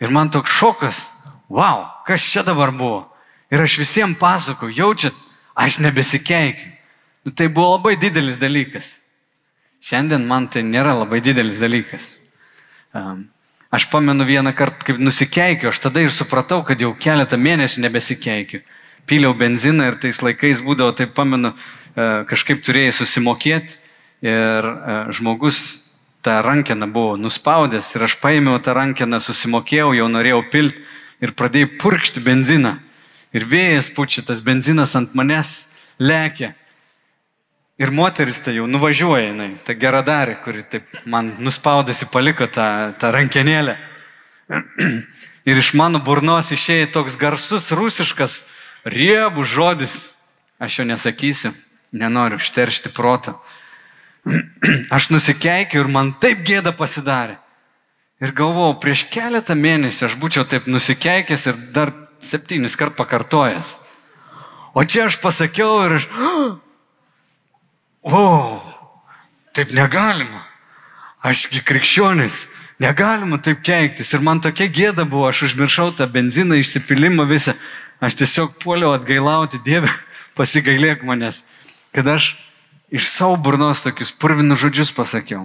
Ir 0.01 0.13
man 0.15 0.31
toks 0.33 0.53
šokas, 0.57 1.01
wow, 1.51 1.85
kas 2.07 2.23
čia 2.23 2.45
dabar 2.47 2.71
buvo. 2.71 3.05
Ir 3.51 3.63
aš 3.63 3.81
visiems 3.83 4.19
pasakoju, 4.19 4.73
jaučiat, 4.77 5.17
aš 5.59 5.81
nebesikeikiu. 5.83 6.71
Nu, 7.27 7.33
tai 7.37 7.51
buvo 7.53 7.75
labai 7.75 7.97
didelis 8.01 8.39
dalykas. 8.41 9.01
Šiandien 9.83 10.25
man 10.29 10.47
tai 10.49 10.63
nėra 10.65 10.95
labai 11.03 11.21
didelis 11.25 11.59
dalykas. 11.61 12.15
Um, 12.95 13.27
aš 13.75 13.89
pamenu 13.91 14.25
vieną 14.25 14.55
kartą, 14.57 14.87
kaip 14.87 15.01
nusikeikiu, 15.03 15.69
aš 15.69 15.83
tada 15.83 16.05
ir 16.05 16.15
supratau, 16.15 16.63
kad 16.65 16.81
jau 16.81 16.95
keletą 16.97 17.37
mėnesių 17.41 17.85
nebesikeikiu. 17.85 18.63
Pyliau 19.11 19.35
benziną 19.35 19.91
ir 19.91 19.99
tais 20.01 20.23
laikais 20.23 20.63
būdavo, 20.65 20.95
tai 20.97 21.11
pamenu, 21.11 21.53
uh, 21.53 22.23
kažkaip 22.31 22.63
turėjai 22.65 22.95
susimokėti 23.03 23.81
ir 24.23 24.71
uh, 24.71 25.11
žmogus 25.17 25.61
tą 26.23 26.39
rankeną 26.45 26.87
buvo 26.93 27.17
nuspaudęs 27.17 27.95
ir 27.97 28.07
aš 28.07 28.17
paėmiau 28.23 28.61
tą 28.63 28.77
rankeną, 28.77 29.21
susimokėjau, 29.25 29.93
jau 29.97 30.09
norėjau 30.13 30.45
pilti 30.53 30.85
ir 31.21 31.35
pradėjai 31.37 31.77
purkšti 31.81 32.23
benziną. 32.25 32.77
Ir 33.37 33.47
vėjas 33.47 33.93
pučia, 33.95 34.25
tas 34.27 34.41
benzinas 34.43 34.97
ant 34.99 35.15
manęs 35.15 35.53
lekia. 36.03 36.55
Ir 37.81 37.93
moteris 37.97 38.43
tai 38.45 38.59
jau 38.59 38.67
nuvažiuoja, 38.69 39.31
jinai, 39.31 39.55
ta 39.65 39.73
geradarė, 39.73 40.35
kuri 40.45 40.65
taip 40.69 40.89
man 41.09 41.31
nuspaudusi 41.41 42.11
paliko 42.13 42.45
tą, 42.45 42.93
tą 43.01 43.13
rankenėlę. 43.15 43.79
Ir 45.49 45.57
iš 45.57 45.73
mano 45.79 46.03
burnos 46.05 46.51
išėjo 46.53 46.91
toks 46.93 47.17
garsus 47.17 47.71
rusiškas, 47.73 48.43
riebus 48.85 49.49
žodis. 49.49 49.95
Aš 50.61 50.83
jo 50.83 50.85
nesakysiu, 50.91 51.55
nenoriu 51.97 52.37
užteršti 52.37 52.93
protą. 52.93 53.39
Aš 54.97 55.09
nusikeikiu 55.15 55.81
ir 55.81 55.89
man 55.89 56.13
taip 56.21 56.45
gėda 56.45 56.77
pasidarė. 56.77 57.40
Ir 58.21 58.35
galvojau, 58.37 58.77
prieš 58.83 59.07
keletą 59.09 59.57
mėnesių 59.57 60.11
aš 60.11 60.17
būčiau 60.21 60.45
taip 60.49 60.67
nusikeikęs 60.69 61.47
ir 61.49 61.61
dar 61.73 61.93
septynis 62.21 62.77
kart 62.77 62.93
pakartojęs. 62.99 63.71
O 64.77 64.85
čia 64.85 65.07
aš 65.09 65.17
pasakiau 65.23 65.81
ir 65.87 65.97
aš... 65.99 66.07
O, 68.05 68.21
taip 69.57 69.73
negalima. 69.77 70.45
Ašgi 71.25 71.61
krikščionis, 71.65 72.45
negalima 72.81 73.41
taip 73.41 73.65
keiktis. 73.65 74.13
Ir 74.17 74.23
man 74.25 74.41
tokia 74.45 74.69
gėda 74.73 75.05
buvo, 75.09 75.27
aš 75.29 75.51
užmiršau 75.51 75.91
tą 75.97 76.07
benziną, 76.13 76.61
išsipilimą 76.61 77.27
visą. 77.29 77.57
Aš 78.01 78.17
tiesiog 78.21 78.55
puoliau 78.61 78.95
atgailauti, 78.97 79.61
Dieve, 79.65 79.91
pasigailėk 80.39 81.05
manęs, 81.09 81.43
kad 81.93 82.09
aš 82.09 82.35
iš 82.93 83.09
savo 83.11 83.37
burnos 83.41 83.85
tokius 83.85 84.13
purvinus 84.17 84.63
žodžius 84.63 84.95
pasakiau. 84.97 85.45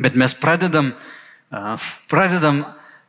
Bet 0.00 0.16
mes 0.16 0.32
pradedam 0.36 0.92
pradedam 2.08 2.62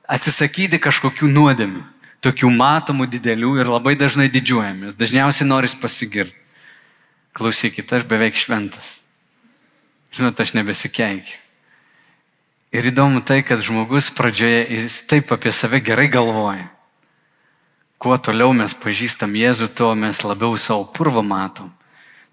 atsisakyti 0.09 0.79
kažkokių 0.83 1.29
nuodėmių, 1.31 1.83
tokių 2.23 2.49
matomų 2.51 3.07
didelių 3.11 3.53
ir 3.61 3.71
labai 3.71 3.95
dažnai 3.99 4.29
didžiuojamės. 4.31 4.97
Dažniausiai 4.99 5.47
noris 5.47 5.75
pasigirti. 5.79 6.35
Klausykit, 7.33 7.89
aš 7.89 8.03
beveik 8.05 8.37
šventas. 8.37 8.99
Žinot, 10.13 10.37
aš 10.37 10.53
nebesikeikiu. 10.53 11.39
Ir 12.73 12.89
įdomu 12.89 13.21
tai, 13.25 13.41
kad 13.45 13.61
žmogus 13.61 14.11
pradžioje 14.13 14.65
jis 14.69 14.99
taip 15.09 15.31
apie 15.33 15.51
save 15.53 15.79
gerai 15.81 16.07
galvoja. 16.09 16.67
Kuo 18.01 18.17
toliau 18.17 18.53
mes 18.53 18.73
pažįstam 18.77 19.33
Jėzų, 19.37 19.69
tuo 19.77 19.93
mes 19.95 20.21
labiau 20.25 20.57
savo 20.59 20.85
purvą 20.93 21.23
matom 21.25 21.71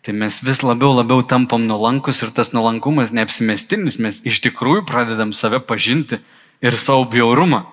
tai 0.03 0.15
mes 0.17 0.41
vis 0.43 0.63
labiau 0.65 0.95
labiau 0.97 1.23
tampam 1.23 1.67
nuolankus 1.69 2.23
ir 2.25 2.33
tas 2.33 2.55
nuolankumas 2.57 3.13
neapsimestinis, 3.13 3.99
mes 4.01 4.23
iš 4.25 4.41
tikrųjų 4.47 4.87
pradedam 4.89 5.35
save 5.37 5.61
pažinti 5.61 6.21
ir 6.65 6.77
savo 6.77 7.05
bjaurumą. 7.11 7.67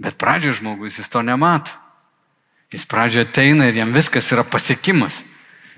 Bet 0.00 0.16
pradžioje 0.16 0.62
žmogus 0.62 0.96
jis 0.96 1.12
to 1.12 1.20
nemato. 1.22 1.76
Jis 2.72 2.86
pradžioje 2.88 3.28
ateina 3.28 3.68
ir 3.68 3.76
jam 3.82 3.92
viskas 3.92 4.30
yra 4.32 4.46
pasiekimas. 4.46 5.24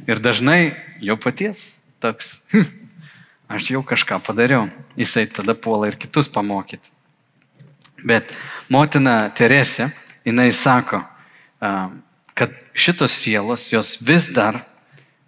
Ir 0.06 0.22
dažnai 0.22 0.74
jo 1.02 1.16
paties 1.18 1.82
toks, 2.02 2.46
hm, 2.52 2.66
aš 3.50 3.70
jau 3.74 3.82
kažką 3.86 4.20
padariau. 4.22 4.68
Jisai 4.98 5.26
tada 5.26 5.54
puola 5.58 5.90
ir 5.90 5.98
kitus 5.98 6.30
pamokyti. 6.30 6.90
Bet 8.02 8.30
motina 8.70 9.30
Teresė, 9.34 9.88
jinai 10.26 10.50
sako, 10.54 11.02
kad 12.34 12.54
šitos 12.74 13.14
sielos, 13.14 13.68
jos 13.70 13.96
vis 14.02 14.26
dar 14.34 14.58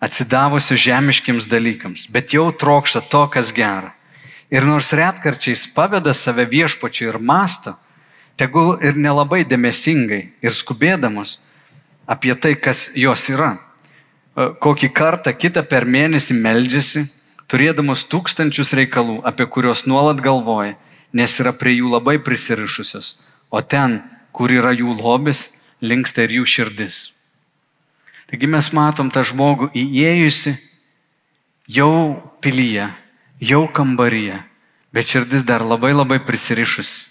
atsidavusių 0.04 0.76
žemiškiams 0.76 1.48
dalykams, 1.48 2.08
bet 2.12 2.34
jau 2.36 2.50
trokšta 2.52 3.04
to, 3.08 3.24
kas 3.32 3.52
gera. 3.56 3.94
Ir 4.52 4.66
nors 4.68 4.92
retkarčiais 4.92 5.66
paveda 5.74 6.12
save 6.14 6.44
viešpačiu 6.50 7.08
ir 7.08 7.18
masto, 7.18 7.74
tegul 8.36 8.76
ir 8.84 8.98
nelabai 9.00 9.42
dėmesingai 9.48 10.22
ir 10.44 10.52
skubėdamos, 10.54 11.38
apie 12.06 12.34
tai, 12.36 12.54
kas 12.54 12.90
jos 12.98 13.28
yra. 13.32 13.54
E, 13.56 14.50
kokį 14.60 14.90
kartą 14.92 15.32
kitą 15.32 15.64
per 15.64 15.88
mėnesį 15.88 16.36
meldžiasi, 16.42 17.06
turėdamas 17.48 18.04
tūkstančius 18.10 18.74
reikalų, 18.76 19.22
apie 19.24 19.46
kuriuos 19.48 19.86
nuolat 19.88 20.20
galvoja, 20.20 20.76
nes 21.14 21.38
yra 21.40 21.54
prie 21.56 21.78
jų 21.78 21.94
labai 21.94 22.18
prisirišusios, 22.18 23.18
o 23.48 23.62
ten, 23.62 24.02
kur 24.34 24.52
yra 24.52 24.74
jų 24.74 24.98
lobis, 24.98 25.48
linksta 25.80 26.26
ir 26.26 26.40
jų 26.40 26.46
širdis. 26.50 27.13
Taigi 28.34 28.48
mes 28.50 28.66
matom 28.74 29.12
tą 29.14 29.22
žmogų 29.22 29.68
įėjusi 29.78 30.56
jau 31.70 31.90
pilyje, 32.42 32.88
jau 33.38 33.60
kambaryje, 33.70 34.40
bet 34.90 35.06
širdis 35.06 35.44
dar 35.46 35.62
labai 35.62 35.92
labai 35.94 36.18
prisirišusi. 36.18 37.04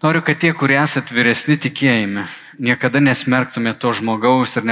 Noriu, 0.00 0.22
kad 0.24 0.40
tie, 0.40 0.54
kurie 0.56 0.78
esat 0.80 1.12
vyresni 1.12 1.58
tikėjime, 1.60 2.24
niekada 2.56 3.04
nesmerktumėt 3.04 3.76
to 3.84 3.92
žmogaus 4.00 4.56
ir 4.56 4.64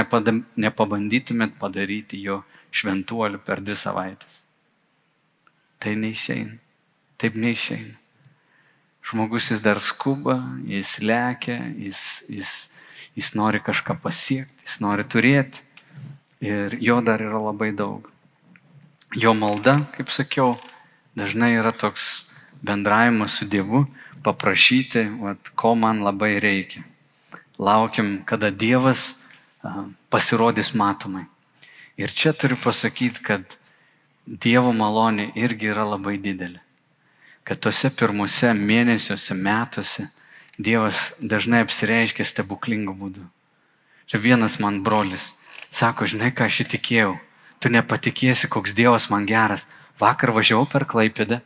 nepabandytumėt 0.65 1.53
padaryti 1.61 2.25
jo 2.25 2.41
šventuoliu 2.73 3.37
per 3.45 3.61
dvi 3.61 3.77
savaitės. 3.77 4.41
Tai 5.77 5.93
neišeina. 6.01 6.57
Taip 7.21 7.37
neišeina. 7.37 7.93
Žmogus 9.05 9.53
jis 9.53 9.61
dar 9.61 9.77
skuba, 9.77 10.39
jis 10.65 10.97
lekia, 11.05 11.61
jis, 11.77 12.01
jis, 12.25 12.55
jis 13.15 13.33
nori 13.35 13.61
kažką 13.63 13.97
pasiekti, 14.03 14.65
jis 14.67 14.79
nori 14.83 15.05
turėti 15.07 15.63
ir 16.43 16.77
jo 16.81 16.99
dar 17.01 17.23
yra 17.23 17.39
labai 17.39 17.71
daug. 17.71 18.11
Jo 19.15 19.33
malda, 19.33 19.79
kaip 19.95 20.11
sakiau, 20.11 20.55
dažnai 21.15 21.55
yra 21.55 21.71
toks 21.71 22.33
bendravimas 22.65 23.37
su 23.39 23.47
Dievu, 23.47 23.85
paprašyti, 24.23 25.05
vat, 25.21 25.51
ko 25.55 25.75
man 25.75 26.01
labai 26.03 26.39
reikia. 26.43 26.83
Laukiam, 27.57 28.19
kada 28.25 28.49
Dievas 28.51 29.29
a, 29.63 29.85
pasirodys 30.09 30.73
matomai. 30.75 31.23
Ir 31.95 32.11
čia 32.11 32.33
turiu 32.33 32.57
pasakyti, 32.59 33.23
kad 33.23 33.57
Dievo 34.25 34.73
malonė 34.75 35.29
irgi 35.39 35.69
yra 35.71 35.85
labai 35.87 36.17
didelė. 36.19 36.59
Kad 37.45 37.61
tuose 37.61 37.91
pirmuose 37.93 38.51
mėnesiuose, 38.57 39.37
metuose 39.37 40.09
Dievas 40.57 41.15
dažnai 41.19 41.65
apsireiškia 41.65 42.23
stebuklingų 42.27 42.93
būdų. 42.95 43.25
Čia 44.07 44.21
vienas 44.21 44.59
man 44.63 44.83
brolis 44.85 45.33
sako, 45.75 46.07
žinai, 46.07 46.31
ką 46.31 46.47
aš 46.47 46.63
įtikėjau, 46.65 47.15
tu 47.59 47.71
nepatikėsi, 47.73 48.47
koks 48.51 48.75
Dievas 48.77 49.09
man 49.11 49.27
geras. 49.27 49.67
Vakar 49.99 50.31
važiavau 50.35 50.67
per 50.67 50.85
Klaipėdą 50.87 51.41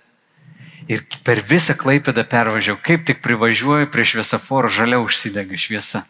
ir 0.89 1.03
per 1.25 1.41
visą 1.45 1.75
Klaipėdą 1.77 2.25
pervažiavau, 2.29 2.81
kaip 2.85 3.05
tik 3.05 3.21
privažiuoju 3.25 3.89
prie 3.93 4.05
šviesoforo, 4.05 4.69
žalia 4.73 5.01
užsidega 5.01 5.57
šviesa. 5.57 6.03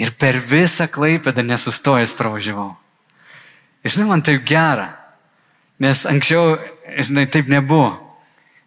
Ir 0.00 0.12
per 0.20 0.36
visą 0.40 0.88
Klaipėdą 0.90 1.44
nesustojęs 1.44 2.16
pravažiavau. 2.18 2.74
Žinai, 3.84 4.08
man 4.08 4.24
taip 4.24 4.44
gera, 4.48 4.88
nes 5.80 6.04
anksčiau, 6.08 6.56
žinai, 6.96 7.26
taip 7.28 7.50
nebuvo. 7.52 7.92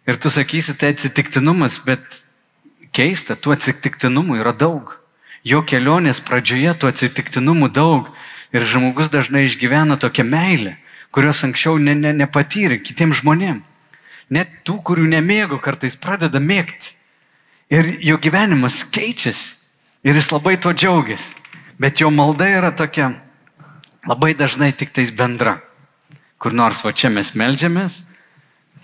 Ir 0.08 0.16
tu 0.16 0.30
sakysi, 0.30 0.76
tai 0.78 0.94
atsitiktinumas, 0.94 1.80
bet 1.86 2.17
keista, 2.98 3.36
tų 3.38 3.54
atsitiktinumų 3.54 4.40
yra 4.42 4.52
daug. 4.56 4.96
Jo 5.46 5.62
kelionės 5.62 6.20
pradžioje 6.26 6.74
tų 6.74 6.90
atsitiktinumų 6.92 7.70
daug. 7.70 8.10
Ir 8.50 8.64
žmogus 8.64 9.12
dažnai 9.12 9.44
išgyvena 9.46 9.98
tokią 10.00 10.24
meilę, 10.24 10.78
kurios 11.12 11.42
anksčiau 11.44 11.76
ne, 11.78 11.94
ne, 11.94 12.14
nepatyrė 12.16 12.80
kitiems 12.80 13.20
žmonėms. 13.22 13.64
Net 14.28 14.50
tų, 14.68 14.82
kurių 14.84 15.06
nemėgo, 15.08 15.56
kartais 15.64 15.94
pradeda 15.96 16.40
mėgti. 16.40 16.96
Ir 17.72 17.86
jo 18.04 18.18
gyvenimas 18.20 18.82
keičiasi. 18.92 19.54
Ir 20.04 20.16
jis 20.16 20.28
labai 20.32 20.58
to 20.60 20.72
džiaugiasi. 20.72 21.36
Bet 21.80 22.00
jo 22.02 22.10
malda 22.12 22.48
yra 22.58 22.70
tokia 22.76 23.12
labai 24.08 24.34
dažnai 24.36 24.72
tik 24.76 24.92
tais 24.92 25.12
bendra. 25.14 25.58
Kur 26.38 26.52
nors 26.52 26.84
va 26.84 26.92
čia 26.92 27.10
mes 27.10 27.32
melžiamės, 27.34 28.02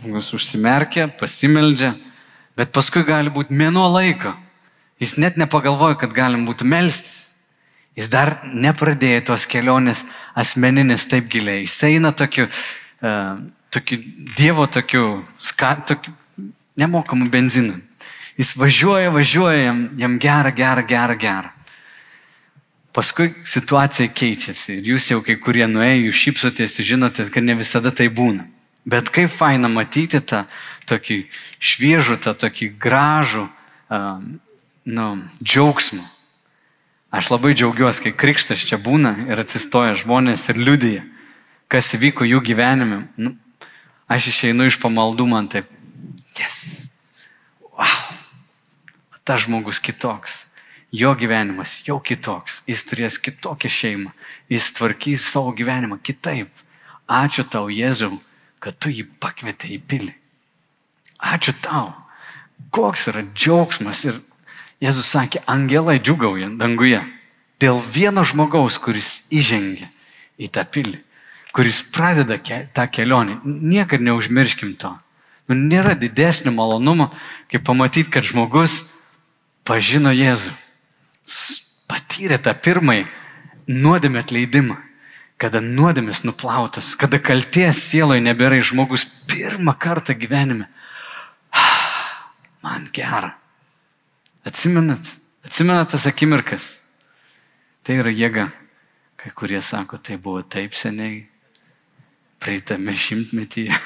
žmogus 0.00 0.32
užsimerkia, 0.36 1.06
pasimeldžia, 1.20 1.92
bet 2.58 2.72
paskui 2.74 3.04
gali 3.06 3.32
būti 3.34 3.54
mėnuo 3.54 3.86
laiko. 3.92 4.34
Jis 5.02 5.16
net 5.18 5.38
nepagalvoja, 5.40 5.98
kad 6.00 6.14
galim 6.14 6.46
būtų 6.48 6.66
melstis. 6.70 7.34
Jis 7.94 8.08
dar 8.10 8.32
nepradėjo 8.50 9.20
tos 9.30 9.46
kelionės 9.46 10.02
asmeninės 10.34 11.06
taip 11.10 11.28
giliai. 11.30 11.62
Jis 11.62 11.76
eina 11.86 12.10
tokiu, 12.10 12.48
uh, 12.48 13.36
tokiu 13.70 14.00
Dievo 14.34 14.66
tokiu, 14.66 15.22
ska, 15.38 15.76
tokiu 15.86 16.14
nemokamu 16.76 17.28
benzinu. 17.30 17.76
Jis 18.38 18.56
važiuoja, 18.58 19.12
važiuoja, 19.14 19.60
jam, 19.68 19.84
jam 19.98 20.16
gera, 20.18 20.50
gera, 20.50 20.82
gera, 20.82 21.14
gera. 21.14 21.52
Paskui 22.94 23.28
situacija 23.46 24.10
keičiasi 24.14 24.78
ir 24.78 24.90
jūs 24.92 25.08
jau 25.10 25.20
kai 25.22 25.34
kurie 25.42 25.66
nuėjo, 25.70 26.08
jūs 26.08 26.20
šypsotės, 26.26 26.76
žinote, 26.86 27.26
kad 27.30 27.46
ne 27.46 27.56
visada 27.58 27.90
tai 27.94 28.06
būna. 28.10 28.46
Bet 28.84 29.08
kaip 29.14 29.30
faina 29.32 29.70
matyti 29.72 30.20
tą 30.20 30.44
tokį 30.90 31.24
šviežų, 31.58 32.18
tą 32.20 32.34
tokį 32.36 32.68
gražų 32.80 33.46
uh, 33.46 34.20
nu, 34.84 35.06
džiaugsmą. 35.40 36.04
Aš 37.14 37.30
labai 37.30 37.54
džiaugiuosi, 37.54 38.08
kai 38.08 38.12
krikštas 38.24 38.66
čia 38.68 38.76
būna 38.82 39.14
ir 39.30 39.40
atsistoja 39.40 39.94
žmonės 39.96 40.48
ir 40.50 40.60
liudyja, 40.60 41.04
kas 41.70 41.94
įvyko 41.96 42.26
jų 42.28 42.42
gyvenime. 42.44 43.04
Nu, 43.16 43.36
aš 44.10 44.32
išeinu 44.34 44.66
iš 44.68 44.80
pamaldų 44.82 45.28
man 45.30 45.48
taip, 45.48 45.70
yes, 46.36 46.90
wow, 47.70 48.10
tas 49.24 49.46
žmogus 49.46 49.80
kitoks 49.80 50.44
jo 50.94 51.14
gyvenimas 51.18 51.80
jau 51.86 51.98
kitoks, 51.98 52.62
jis 52.70 52.84
turės 52.86 53.16
kitokią 53.18 53.70
šeimą, 53.70 54.12
jis 54.52 54.70
tvarkys 54.76 55.24
savo 55.26 55.50
gyvenimą 55.56 55.98
kitaip. 56.06 56.50
Ačiū 57.10 57.42
tau, 57.50 57.66
Jėzau, 57.68 58.14
kad 58.64 58.76
tu 58.80 58.92
jį 58.92 59.04
pakvietė 59.20 59.74
į 59.76 59.80
pilį. 59.84 60.14
Ačiū 61.34 61.52
tau. 61.60 61.92
Koks 62.74 63.10
yra 63.12 63.22
džiaugsmas 63.34 64.06
ir 64.08 64.16
Jėzus 64.82 65.06
sakė, 65.14 65.40
angelai 65.48 66.00
džiugauja 66.02 66.50
danguje 66.60 66.98
dėl 67.62 67.78
vieno 67.94 68.24
žmogaus, 68.26 68.76
kuris 68.82 69.30
įžengia 69.32 69.86
į 70.40 70.50
tą 70.52 70.64
pilį, 70.66 70.98
kuris 71.54 71.84
pradeda 71.94 72.36
ke 72.42 72.64
tą 72.74 72.88
kelionę. 72.90 73.38
Niekad 73.44 74.02
neužmirškim 74.04 74.74
to. 74.80 74.90
Nu, 75.48 75.56
nėra 75.56 75.94
didesnio 75.96 76.52
malonumo, 76.56 77.10
kaip 77.52 77.64
pamatyti, 77.68 78.10
kad 78.10 78.26
žmogus 78.26 78.80
pažino 79.64 80.12
Jėzų 80.12 80.52
patyrė 81.88 82.40
tą 82.40 82.52
pirmąjį 82.56 83.06
nuodėmę 83.68 84.24
atleidimą, 84.24 84.76
kada 85.40 85.60
nuodėmės 85.64 86.24
nuplautas, 86.24 86.94
kada 86.98 87.20
kalties 87.22 87.82
sieloje 87.90 88.22
nebėra 88.24 88.60
žmogus 88.62 89.06
pirmą 89.30 89.74
kartą 89.78 90.16
gyvenime. 90.18 90.68
Man 92.64 92.88
gera. 92.94 93.34
Atsimenat, 94.44 95.14
atsimenat 95.44 95.92
tas 95.94 96.06
akimirkas. 96.10 96.74
Tai 97.84 98.00
yra 98.00 98.12
jėga. 98.12 98.48
Kai 99.20 99.30
kurie 99.32 99.60
sako, 99.64 99.96
tai 99.96 100.18
buvo 100.20 100.42
taip 100.44 100.74
seniai, 100.76 101.24
praeitame 102.44 102.92
šimtmetyje. 102.92 103.72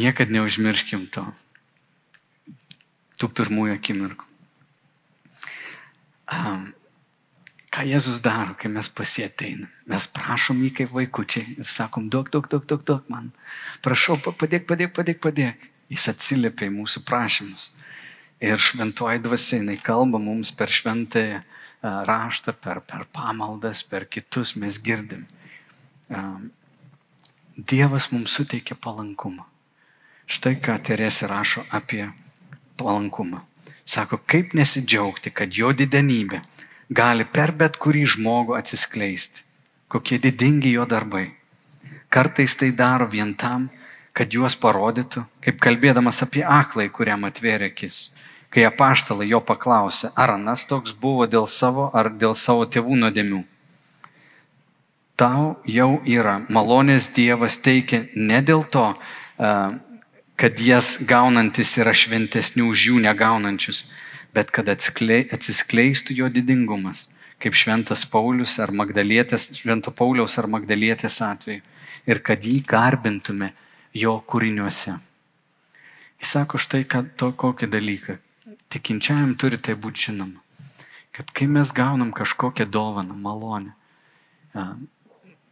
Niekad 0.00 0.28
neužmirškim 0.32 1.08
to 1.12 1.24
tų 3.20 3.30
pirmųjų 3.38 3.76
akimirkų. 3.78 4.26
Um, 6.34 6.72
ką 7.74 7.82
Jėzus 7.88 8.20
daro, 8.22 8.54
kai 8.54 8.70
mes 8.70 8.88
pasieteinam? 8.94 9.70
Mes 9.90 10.06
prašom 10.14 10.60
jį 10.62 10.70
kaip 10.78 10.92
vaikučiai 10.94 11.56
ir 11.58 11.66
sakom, 11.66 12.06
duok, 12.12 12.30
duok, 12.30 12.46
duok, 12.52 12.66
duok, 12.70 12.84
duok 12.86 13.08
man. 13.10 13.32
Prašau, 13.82 14.16
padėk, 14.24 14.68
padėk, 14.68 14.92
padėk, 14.94 15.20
padėk. 15.24 15.70
Jis 15.90 16.06
atsiliepia 16.12 16.68
į 16.68 16.74
mūsų 16.76 17.02
prašymus. 17.08 17.72
Ir 18.44 18.60
šventoji 18.62 19.22
dvasia, 19.24 19.58
jinai 19.58 19.76
kalba 19.82 20.20
mums 20.22 20.52
per 20.54 20.70
šventąją 20.70 21.42
raštą, 22.08 22.54
per, 22.62 22.80
per 22.86 23.06
pamaldas, 23.12 23.82
per 23.82 24.06
kitus 24.06 24.54
mes 24.60 24.78
girdim. 24.82 25.26
Dievas 27.56 28.10
mums 28.14 28.36
suteikia 28.38 28.78
palankumą. 28.78 29.44
Štai 30.30 30.56
ką 30.62 30.78
Teresė 30.80 31.28
rašo 31.28 31.66
apie 31.74 32.06
palankumą. 32.80 33.42
Sako, 33.84 34.22
kaip 34.24 34.54
nesidžiaugti, 34.56 35.34
kad 35.34 35.52
jo 35.52 35.74
didenybė 35.76 36.40
gali 36.88 37.24
per 37.24 37.52
bet 37.52 37.78
kurį 37.80 38.04
žmogų 38.16 38.56
atsiskleisti. 38.58 39.44
Kokie 39.88 40.18
didingi 40.18 40.74
jo 40.74 40.86
darbai. 40.88 41.30
Kartais 42.08 42.56
tai 42.56 42.70
daro 42.72 43.06
vien 43.10 43.34
tam, 43.34 43.68
kad 44.14 44.30
juos 44.30 44.54
parodytų, 44.58 45.24
kaip 45.42 45.58
kalbėdamas 45.62 46.22
apie 46.22 46.44
aklai, 46.46 46.88
kuriam 46.88 47.26
atvėrė 47.26 47.72
akis. 47.72 48.10
Kai 48.54 48.66
apaštalai 48.68 49.26
jo 49.26 49.40
paklausė, 49.42 50.12
ar 50.14 50.36
anas 50.36 50.62
toks 50.70 50.94
buvo 50.94 51.26
dėl 51.26 51.48
savo 51.50 51.88
ar 51.92 52.12
dėl 52.14 52.36
savo 52.38 52.66
tėvų 52.70 53.00
nuodėmių. 53.02 53.42
Tau 55.18 55.56
jau 55.66 56.00
yra 56.06 56.40
malonės 56.50 57.10
Dievas 57.14 57.58
teikia 57.62 58.04
ne 58.14 58.40
dėl 58.42 58.64
to, 58.66 58.86
kad 60.34 60.62
jas 60.62 60.96
gaunantis 61.06 61.76
yra 61.78 61.94
šventesni 61.94 62.62
už 62.66 62.88
jų 62.88 63.02
negaunančius, 63.02 63.84
bet 64.34 64.50
kad 64.54 64.68
atskle, 64.72 65.22
atsiskleistų 65.34 66.18
jo 66.18 66.30
didingumas, 66.32 67.08
kaip 67.42 67.56
šventas 67.58 68.04
Paulius 68.10 68.56
ar 68.62 68.72
Magdalietės, 68.74 69.50
švento 69.58 69.92
Pauliaus 69.94 70.38
ar 70.40 70.48
Magdalietės 70.50 71.20
atveju, 71.24 71.62
ir 72.06 72.20
kad 72.24 72.44
jį 72.44 72.60
garbintume 72.68 73.52
jo 73.94 74.14
kūriniuose. 74.28 74.96
Jis 76.20 76.32
sako 76.36 76.60
štai 76.60 76.84
ką, 76.88 77.04
to, 77.18 77.30
kokį 77.36 77.68
dalyką. 77.70 78.16
Tikinčiajam 78.72 79.34
turi 79.38 79.58
tai 79.60 79.76
būti 79.78 80.08
žinoma, 80.08 80.40
kad 81.14 81.30
kai 81.36 81.46
mes 81.50 81.70
gaunam 81.74 82.10
kažkokią 82.16 82.66
dovaną, 82.70 83.14
malonę, 83.14 83.74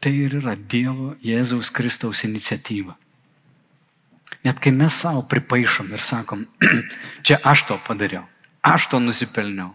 tai 0.03 0.13
ir 0.25 0.39
yra 0.41 0.57
Dievo 0.57 1.13
Jėzaus 1.23 1.71
Kristaus 1.75 2.25
iniciatyva. 2.27 2.97
Net 4.43 4.59
kai 4.59 4.73
mes 4.75 4.95
savo 5.05 5.23
pripaišom 5.31 5.93
ir 5.95 6.03
sakom, 6.03 6.47
čia 7.27 7.39
aš 7.47 7.67
to 7.69 7.79
padariau, 7.87 8.25
aš 8.63 8.89
to 8.89 9.01
nusipelniau, 9.03 9.75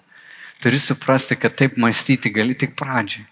turi 0.64 0.80
suprasti, 0.80 1.36
kad 1.36 1.56
taip 1.56 1.78
mąstyti 1.78 2.32
gali 2.34 2.56
tik 2.56 2.76
pradžiai. 2.80 3.28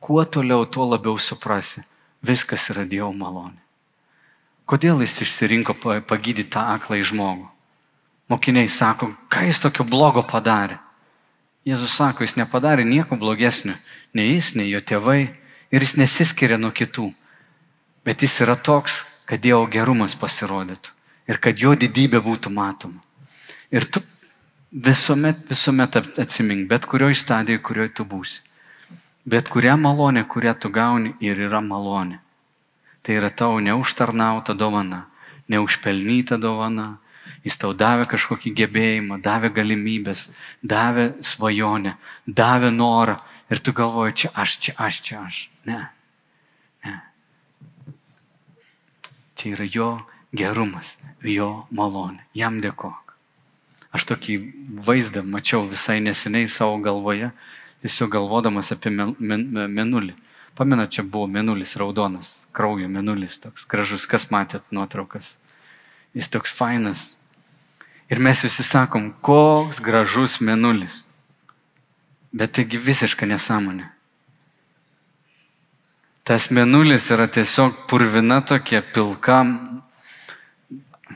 Kuo 0.00 0.24
toliau, 0.24 0.66
tuo 0.66 0.86
labiau 0.88 1.18
suprasi, 1.18 1.82
viskas 2.22 2.70
yra 2.72 2.84
Dievo 2.88 3.12
malonė. 3.12 3.60
Kodėl 4.66 5.00
jis 5.04 5.20
išsirinko 5.22 5.76
pagydyti 5.78 6.50
tą 6.50 6.64
aklą 6.74 6.98
į 6.98 7.06
žmogų? 7.12 7.46
Mokiniai 8.26 8.68
sako, 8.68 9.12
ką 9.30 9.44
jis 9.46 9.60
tokio 9.62 9.86
blogo 9.86 10.24
padarė? 10.26 10.80
Jėzus 11.66 11.94
sako, 11.98 12.26
jis 12.26 12.36
nepadarė 12.38 12.84
nieko 12.86 13.18
blogesnio, 13.18 13.74
nei 14.14 14.34
jis, 14.34 14.54
nei 14.58 14.70
jo 14.70 14.80
tėvai, 14.82 15.20
ir 15.70 15.82
jis 15.82 15.96
nesiskiria 15.98 16.58
nuo 16.58 16.72
kitų. 16.74 17.12
Bet 18.06 18.22
jis 18.22 18.40
yra 18.42 18.54
toks, 18.58 19.00
kad 19.26 19.42
Dievo 19.42 19.66
gerumas 19.70 20.14
pasirodytų 20.18 20.94
ir 21.26 21.40
kad 21.42 21.58
jo 21.58 21.74
didybė 21.74 22.20
būtų 22.22 22.52
matoma. 22.54 23.02
Ir 23.74 23.86
tu 23.90 24.02
visuomet, 24.72 25.48
visuomet 25.48 25.96
atsimink, 26.18 26.68
bet 26.68 26.86
kurioje 26.86 27.14
stadijoje, 27.14 27.62
kurioje 27.62 27.94
tu 27.94 28.04
būsi. 28.04 28.42
Bet 29.26 29.48
kurią 29.48 29.76
malonę, 29.76 30.24
kurią 30.24 30.54
tu 30.54 30.70
gauni 30.70 31.14
ir 31.20 31.40
yra 31.48 31.60
malonė. 31.60 32.20
Tai 33.02 33.14
yra 33.14 33.30
tavo 33.30 33.60
neužtarnauta 33.60 34.54
dovana, 34.54 35.06
neužpelnyta 35.48 36.38
dovana. 36.38 36.98
Jis 37.46 37.58
tau 37.62 37.70
davė 37.74 38.08
kažkokį 38.10 38.50
gebėjimą, 38.58 39.20
davė 39.22 39.52
galimybės, 39.54 40.30
davė 40.62 41.12
svajonę, 41.22 41.94
davė 42.26 42.72
norą. 42.74 43.20
Ir 43.50 43.62
tu 43.62 43.70
galvoji, 43.70 44.16
čia 44.22 44.30
aš, 44.34 44.56
čia 44.58 44.74
aš, 44.82 45.00
čia 45.06 45.20
aš. 45.22 45.42
Ne. 45.66 45.78
Ne. 46.82 46.96
Čia 49.38 49.54
yra 49.54 49.70
jo 49.70 49.90
gerumas, 50.34 50.96
jo 51.22 51.68
malonė. 51.70 52.26
Jam 52.34 52.58
dėkok. 52.62 53.05
Aš 53.96 54.04
tokį 54.10 54.34
vaizdą 54.84 55.22
mačiau 55.24 55.62
visai 55.64 56.02
neseniai 56.04 56.48
savo 56.52 56.76
galvoje, 56.84 57.30
tiesiog 57.80 58.10
galvodamas 58.12 58.68
apie 58.74 58.92
menulį. 58.92 60.12
Pamenat, 60.56 60.92
čia 60.92 61.04
buvo 61.04 61.28
menulis 61.28 61.76
raudonas, 61.80 62.46
kraujo 62.56 62.88
menulis, 62.92 63.38
toks 63.40 63.64
gražus, 63.68 64.04
kas 64.08 64.28
matėt 64.32 64.68
nuotraukas. 64.72 65.38
Jis 66.16 66.28
toks 66.32 66.52
fainas. 66.56 67.04
Ir 68.12 68.20
mes 68.24 68.40
visi 68.44 68.64
sakom, 68.64 69.10
koks 69.24 69.80
gražus 69.84 70.38
menulis. 70.44 71.02
Bet 72.36 72.52
taigi 72.56 72.80
visiška 72.80 73.28
nesąmonė. 73.28 73.88
Tas 76.26 76.50
menulis 76.52 77.08
yra 77.14 77.28
tiesiog 77.32 77.86
purvina 77.88 78.42
tokia 78.44 78.80
pilka, 78.82 79.40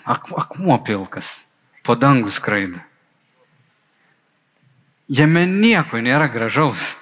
ak, 0.04 0.32
akmuo 0.44 0.78
pilkas, 0.86 1.49
po 1.82 1.94
dangus 1.94 2.38
skraida. 2.40 2.82
Jame 5.10 5.46
nieko 5.46 5.98
nėra 5.98 6.30
gražaus. 6.30 6.94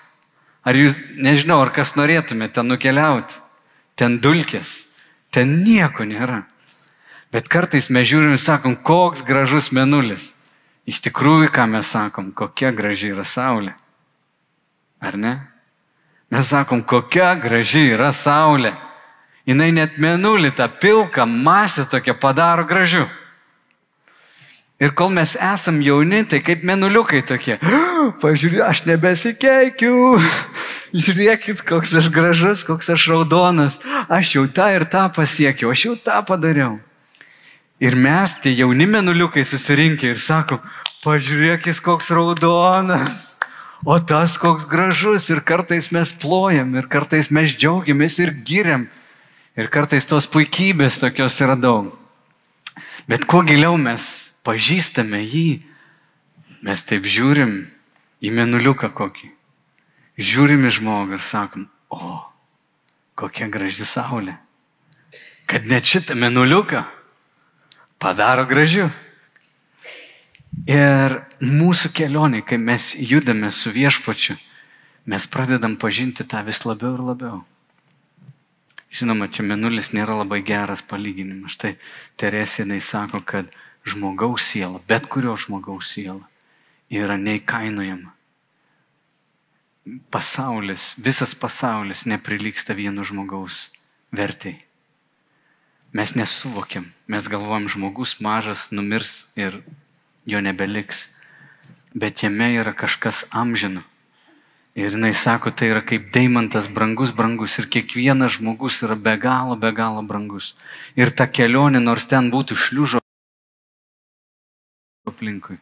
Ar 0.65 0.77
jūs, 0.77 0.97
nežinau, 1.17 1.61
ar 1.63 1.71
kas 1.73 1.95
norėtumėte 1.97 2.65
nukeliauti, 2.65 3.39
ten 3.97 4.19
dulkės, 4.21 4.95
ten 5.33 5.61
nieko 5.65 6.05
nėra. 6.09 6.43
Bet 7.33 7.49
kartais 7.53 7.91
mes 7.93 8.09
žiūrim 8.09 8.35
ir 8.37 8.41
sakom, 8.41 8.77
koks 8.77 9.25
gražus 9.29 9.71
menulis. 9.77 10.33
Iš 10.89 11.03
tikrųjų, 11.05 11.51
ką 11.53 11.67
mes 11.69 11.89
sakom, 11.93 12.33
kokia 12.33 12.73
graži 12.73 13.13
yra 13.13 13.25
Saulė. 13.29 13.75
Ar 15.05 15.17
ne? 15.21 15.35
Mes 16.33 16.49
sakom, 16.49 16.81
kokia 16.81 17.35
graži 17.41 17.91
yra 17.93 18.09
Saulė. 18.13 18.73
Jis 19.49 19.57
net 19.57 19.97
menulį 19.97 20.53
tą 20.57 20.69
pilką 20.69 21.25
masę 21.25 21.87
tokią 21.89 22.15
padaro 22.21 22.67
gražiu. 22.69 23.07
Ir 24.79 24.93
kol 24.95 25.11
mes 25.11 25.33
esam 25.35 25.81
jauni, 25.83 26.23
tai 26.23 26.39
kaip 26.39 26.63
menuliukai 26.63 27.25
tokie. 27.27 27.57
Pažiūrėk, 28.23 28.61
aš 28.63 28.85
nebesikeikiu. 28.87 29.95
Žiūrėkit, 31.05 31.65
koks 31.67 31.97
aš 31.99 32.07
gražus, 32.15 32.63
koks 32.67 32.93
aš 32.95 33.09
raudonas. 33.11 33.81
Aš 34.07 34.37
jau 34.37 34.45
tą 34.47 34.69
ir 34.77 34.87
tą 34.87 35.09
pasiekiau, 35.17 35.73
aš 35.75 35.89
jau 35.89 35.97
tą 35.99 36.21
padariau. 36.29 36.77
Ir 37.83 37.99
mes, 37.99 38.37
tie 38.39 38.55
jauni 38.55 38.87
menuliukai, 38.87 39.43
susirinkę 39.43 40.15
ir 40.15 40.23
sakom, 40.23 40.63
pažiūrėkit, 41.03 41.83
koks 41.83 42.15
raudonas. 42.15 43.27
O 43.83 43.99
tas 43.99 44.39
koks 44.39 44.67
gražus 44.71 45.27
ir 45.35 45.43
kartais 45.47 45.91
mes 45.95 46.15
plojam, 46.23 46.73
ir 46.79 46.87
kartais 46.91 47.33
mes 47.35 47.51
džiaugiamės 47.51 48.23
ir 48.23 48.35
giriam. 48.47 48.87
Ir 49.59 49.75
kartais 49.75 50.07
tos 50.07 50.31
puikybės 50.31 51.03
tokios 51.03 51.43
yra 51.43 51.59
daug. 51.59 51.91
Bet 53.11 53.27
kuo 53.27 53.43
giliau 53.43 53.75
mes 53.75 54.38
pažįstame 54.49 55.21
jį, 55.21 55.61
mes 56.65 56.85
taip 56.89 57.05
žiūrim 57.05 57.61
į 58.25 58.33
menuliuką 58.33 58.89
kokį. 58.97 59.29
Žiūrim 60.19 60.65
į 60.67 60.73
žmogų 60.81 61.19
ir 61.19 61.23
sakom, 61.23 61.69
o, 61.93 62.17
kokia 63.19 63.51
graži 63.53 63.87
saulė. 63.87 64.39
Kad 65.49 65.69
net 65.69 65.87
šitą 65.87 66.17
menuliuką 66.19 66.83
padaro 68.03 68.47
gražiu. 68.49 68.89
Ir 70.69 71.15
mūsų 71.45 71.93
kelionė, 71.95 72.43
kai 72.43 72.59
mes 72.59 72.91
judame 72.99 73.53
su 73.55 73.71
viešpačiu, 73.71 74.35
mes 75.09 75.29
pradedam 75.31 75.77
pažinti 75.79 76.27
tą 76.27 76.43
vis 76.45 76.65
labiau 76.67 76.97
ir 76.97 77.05
labiau. 77.13 77.39
Žinoma, 78.89 79.29
čia 79.31 79.45
menulis 79.45 79.93
nėra 79.93 80.17
labai 80.19 80.41
geras 80.43 80.83
palyginimas. 80.83 81.55
Štai 81.55 81.77
Teresinai 82.19 82.81
sako, 82.83 83.21
kad 83.21 83.53
žmogaus 83.89 84.45
siela, 84.53 84.81
bet 84.89 85.09
kurio 85.11 85.35
žmogaus 85.37 85.91
siela 85.95 86.25
yra 86.91 87.17
neįkainojama. 87.21 88.15
Pasaulis, 90.13 90.93
visas 91.01 91.35
pasaulis 91.35 92.05
neprilyksta 92.05 92.77
vieno 92.77 93.05
žmogaus 93.05 93.71
vertai. 94.13 94.59
Mes 95.97 96.13
nesuvokiam, 96.13 96.85
mes 97.09 97.29
galvojam, 97.33 97.69
žmogus 97.73 98.19
mažas 98.21 98.69
numirs 98.71 99.31
ir 99.37 99.63
jo 100.29 100.43
nebeliks, 100.45 101.09
bet 101.97 102.21
jame 102.23 102.53
yra 102.61 102.77
kažkas 102.77 103.25
amžino 103.33 103.87
Ir 104.79 104.95
jinai 104.95 105.11
sako, 105.11 105.51
tai 105.51 105.73
yra 105.73 105.81
kaip 105.83 106.13
deimantas 106.15 106.69
brangus, 106.71 107.11
brangus 107.11 107.57
ir 107.59 107.67
kiekvienas 107.67 108.37
žmogus 108.37 108.77
yra 108.87 108.95
be 108.95 109.17
galo, 109.19 109.57
be 109.59 109.73
galo 109.75 110.05
brangus. 110.07 110.53
Ir 110.95 111.11
ta 111.11 111.27
kelionė, 111.27 111.81
nors 111.83 112.07
ten 112.07 112.29
būtų 112.31 112.55
šliužo 112.55 113.01
aplinkui, 115.11 115.59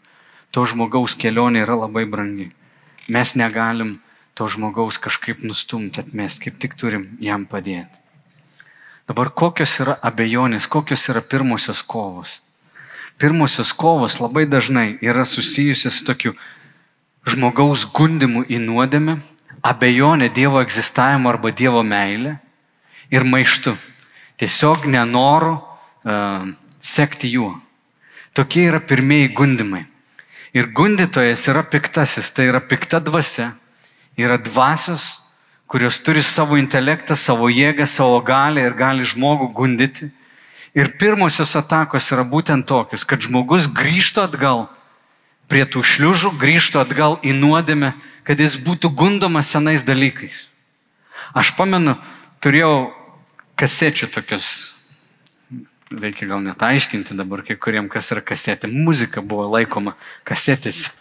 to 0.50 0.64
žmogaus 0.68 1.16
kelionė 1.18 1.64
yra 1.66 1.76
labai 1.84 2.06
brangi. 2.08 2.50
Mes 3.08 3.34
negalim 3.38 3.96
to 4.34 4.48
žmogaus 4.50 4.98
kažkaip 4.98 5.44
nustumti, 5.46 6.02
atmesti, 6.02 6.46
kaip 6.46 6.58
tik 6.60 6.74
turim 6.76 7.08
jam 7.22 7.46
padėti. 7.48 8.02
Dabar 9.06 9.30
kokios 9.30 9.76
yra 9.84 9.94
abejonės, 10.02 10.66
kokios 10.66 11.06
yra 11.12 11.22
pirmosios 11.22 11.82
kovos? 11.86 12.40
Pirmosios 13.22 13.70
kovos 13.72 14.18
labai 14.20 14.44
dažnai 14.50 14.98
yra 15.00 15.24
susijusios 15.24 16.00
su 16.00 16.04
tokiu 16.04 16.34
žmogaus 17.26 17.86
gundimu 17.94 18.42
į 18.50 18.58
nuodėmę, 18.64 19.16
abejonė 19.62 20.28
Dievo 20.34 20.60
egzistavimo 20.60 21.30
arba 21.30 21.50
Dievo 21.54 21.82
meilė 21.86 22.36
ir 23.10 23.24
maištu. 23.24 23.76
Tiesiog 24.36 24.84
nenoru 24.90 25.54
uh, 25.56 26.50
sekti 26.82 27.30
juo. 27.32 27.54
Tokie 28.36 28.66
yra 28.68 28.82
pirmieji 28.84 29.30
gundimai. 29.32 29.86
Ir 30.52 30.68
gundytojas 30.76 31.46
yra 31.48 31.62
piktasis, 31.64 32.28
tai 32.36 32.50
yra 32.50 32.60
pikta 32.60 33.00
dvasia. 33.00 33.54
Yra 34.16 34.36
dvasios, 34.36 35.32
kurios 35.66 35.98
turi 36.04 36.20
savo 36.24 36.58
intelektą, 36.60 37.16
savo 37.16 37.48
jėgą, 37.48 37.88
savo 37.88 38.20
galę 38.20 38.66
ir 38.68 38.76
gali 38.76 39.08
žmogų 39.08 39.48
gundyti. 39.56 40.10
Ir 40.76 40.92
pirmosios 41.00 41.56
atakos 41.56 42.10
yra 42.12 42.26
būtent 42.28 42.68
tokios, 42.68 43.08
kad 43.08 43.24
žmogus 43.24 43.70
grįžtų 43.72 44.26
atgal 44.28 44.66
prie 45.48 45.64
tų 45.64 45.80
šliužų, 45.80 46.36
grįžtų 46.36 46.82
atgal 46.82 47.16
į 47.24 47.32
nuodėmę, 47.40 47.94
kad 48.28 48.40
jis 48.40 48.58
būtų 48.60 48.92
gundomas 48.92 49.48
senais 49.48 49.86
dalykais. 49.86 50.50
Aš 51.32 51.54
pamenu, 51.56 51.96
turėjau 52.44 52.92
kasečių 53.56 54.10
tokias, 54.12 54.75
reikia 55.90 56.28
gal 56.28 56.42
net 56.42 56.62
aiškinti 56.62 57.16
dabar 57.16 57.42
kai 57.46 57.56
kuriem, 57.56 57.88
kas 57.88 58.10
yra 58.14 58.22
kasetė. 58.24 58.70
Muzika 58.70 59.22
buvo 59.22 59.46
laikoma 59.54 59.94
kasetėse. 60.26 60.92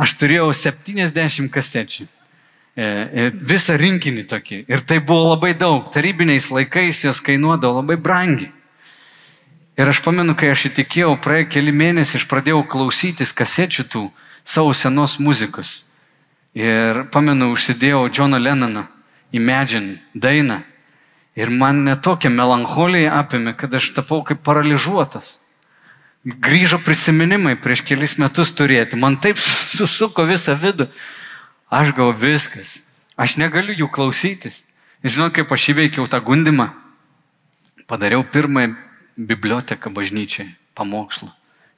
Aš 0.00 0.16
turėjau 0.20 0.50
70 0.56 1.50
kasečių. 1.52 2.06
E, 2.72 2.84
e, 2.84 3.28
visą 3.36 3.76
rinkinį 3.76 4.24
tokį. 4.30 4.62
Ir 4.72 4.80
tai 4.88 4.98
buvo 5.04 5.34
labai 5.34 5.52
daug. 5.58 5.84
Tarybiniais 5.92 6.48
laikais 6.54 7.04
jos 7.04 7.20
kainuodavo 7.20 7.82
labai 7.82 7.98
brangiai. 8.00 8.52
Ir 9.76 9.88
aš 9.88 10.02
pamenu, 10.04 10.34
kai 10.36 10.52
aš 10.52 10.66
įtikėjau, 10.70 11.14
praėjo 11.24 11.48
keli 11.54 11.72
mėnesiai, 11.72 12.20
aš 12.20 12.26
pradėjau 12.28 12.62
klausytis 12.68 13.32
kasečių 13.36 13.84
tų 13.88 14.02
savo 14.44 14.72
senos 14.76 15.18
muzikos. 15.20 15.82
Ir 16.56 17.06
pamenu, 17.12 17.52
užsidėjau 17.54 18.04
Džono 18.12 18.40
Lennono 18.40 18.86
Imagine 19.32 19.96
dainą. 20.14 20.60
Ir 21.38 21.48
man 21.48 21.84
netokia 21.86 22.28
melancholija 22.32 23.14
apėmė, 23.22 23.54
kad 23.56 23.72
aš 23.74 23.92
tapau 23.96 24.20
kaip 24.26 24.42
paralyžiuotas. 24.44 25.38
Grįžo 26.22 26.78
prisiminimai 26.84 27.56
prieš 27.58 27.82
kelis 27.88 28.18
metus 28.20 28.52
turėti. 28.54 28.98
Man 29.00 29.16
taip 29.18 29.40
susuko 29.40 30.26
visą 30.28 30.54
vidų. 30.54 30.86
Aš 31.72 31.94
gau 31.96 32.12
viskas. 32.12 32.82
Aš 33.16 33.38
negaliu 33.40 33.74
jų 33.74 33.88
klausytis. 33.90 34.66
Žinau, 35.02 35.32
kaip 35.34 35.50
aš 35.50 35.72
įveikiau 35.72 36.04
tą 36.06 36.20
gundimą. 36.22 36.68
Padariau 37.90 38.22
pirmąją 38.22 38.76
biblioteką 39.16 39.90
bažnyčiai, 39.90 40.52
pamokslą. 40.76 41.32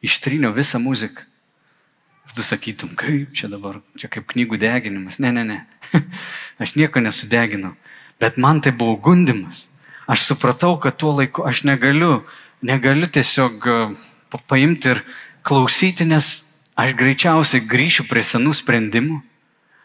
Ištryniau 0.05 0.53
visą 0.53 0.83
muziką. 0.83 1.23
Ir 2.25 2.35
tu 2.37 2.43
sakytum, 2.43 2.93
kaip 2.97 3.33
čia 3.37 3.49
dabar, 3.53 3.81
čia 3.97 4.11
kaip 4.13 4.27
knygų 4.29 4.59
deginimas. 4.61 5.19
Ne, 5.23 5.33
ne, 5.33 5.45
ne. 5.45 5.59
aš 6.63 6.77
nieko 6.77 7.01
nesudeginau. 7.01 7.75
Bet 8.21 8.37
man 8.37 8.61
tai 8.61 8.73
buvo 8.73 8.97
gundimas. 8.97 9.67
Aš 10.07 10.29
supratau, 10.29 10.77
kad 10.81 10.97
tuo 11.01 11.15
laiku 11.17 11.47
aš 11.49 11.65
negaliu, 11.65 12.23
negaliu 12.63 13.09
tiesiog 13.09 13.67
e, 13.67 13.79
paimti 14.49 14.93
ir 14.93 15.01
klausyti, 15.43 16.05
nes 16.05 16.29
aš 16.77 16.95
greičiausiai 16.99 17.65
grįšiu 17.69 18.07
prie 18.11 18.25
senų 18.27 18.53
sprendimų. 18.57 19.21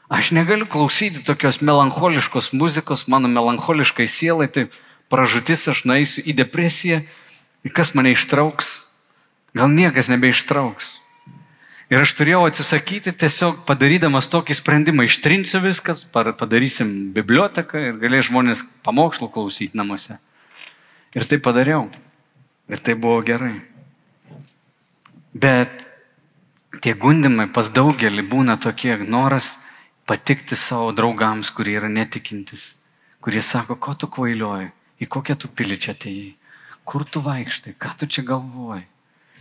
Aš 0.09 0.31
negaliu 0.33 0.65
klausyti 0.65 1.23
tokios 1.23 1.61
melancholiškos 1.61 2.51
muzikos, 2.57 3.07
mano 3.07 3.29
melancholiškai 3.29 4.07
sielai, 4.09 4.49
tai 4.49 4.67
pražutis 5.09 5.67
aš 5.69 5.85
nueisiu 5.85 6.25
į 6.25 6.35
depresiją, 6.41 7.03
kas 7.73 7.93
mane 7.95 8.15
ištrauks? 8.15 8.89
Gal 9.53 9.69
niekas 9.69 10.09
nebeištrauks. 10.09 10.98
Ir 11.89 12.03
aš 12.05 12.11
turėjau 12.19 12.43
atsisakyti 12.45 13.15
tiesiog 13.17 13.63
padarydamas 13.65 14.27
tokį 14.29 14.53
sprendimą, 14.59 15.07
ištrinsiu 15.07 15.57
viskas, 15.63 16.03
padarysim 16.13 16.91
biblioteką 17.15 17.81
ir 17.81 17.95
galės 18.03 18.27
žmonės 18.27 18.61
pamokslų 18.85 19.31
klausyti 19.33 19.77
namuose. 19.79 20.19
Ir 21.17 21.25
tai 21.25 21.39
padariau. 21.41 21.87
Ir 22.69 22.83
tai 22.85 22.93
buvo 22.93 23.23
gerai. 23.25 23.55
Bet 25.33 25.87
tie 26.85 26.93
gundimai 26.93 27.49
pas 27.49 27.73
daugelį 27.73 28.27
būna 28.29 28.59
tokie 28.61 28.93
noras 29.01 29.55
patikti 30.05 30.53
savo 30.53 30.93
draugams, 30.93 31.49
kurie 31.49 31.73
yra 31.81 31.89
netikintis, 31.89 32.75
kurie 33.17 33.41
sako, 33.41 33.81
ko 33.81 33.97
tu 33.97 34.13
kvailioji, 34.13 34.69
į 35.01 35.09
kokią 35.09 35.41
tu 35.41 35.49
pilį 35.49 35.81
čia 35.81 35.97
atėjai, 35.97 36.31
kur 36.85 37.01
tu 37.01 37.25
vaikštai, 37.25 37.73
ką 37.81 37.97
tu 37.97 38.05
čia 38.05 38.29
galvoji. 38.29 38.85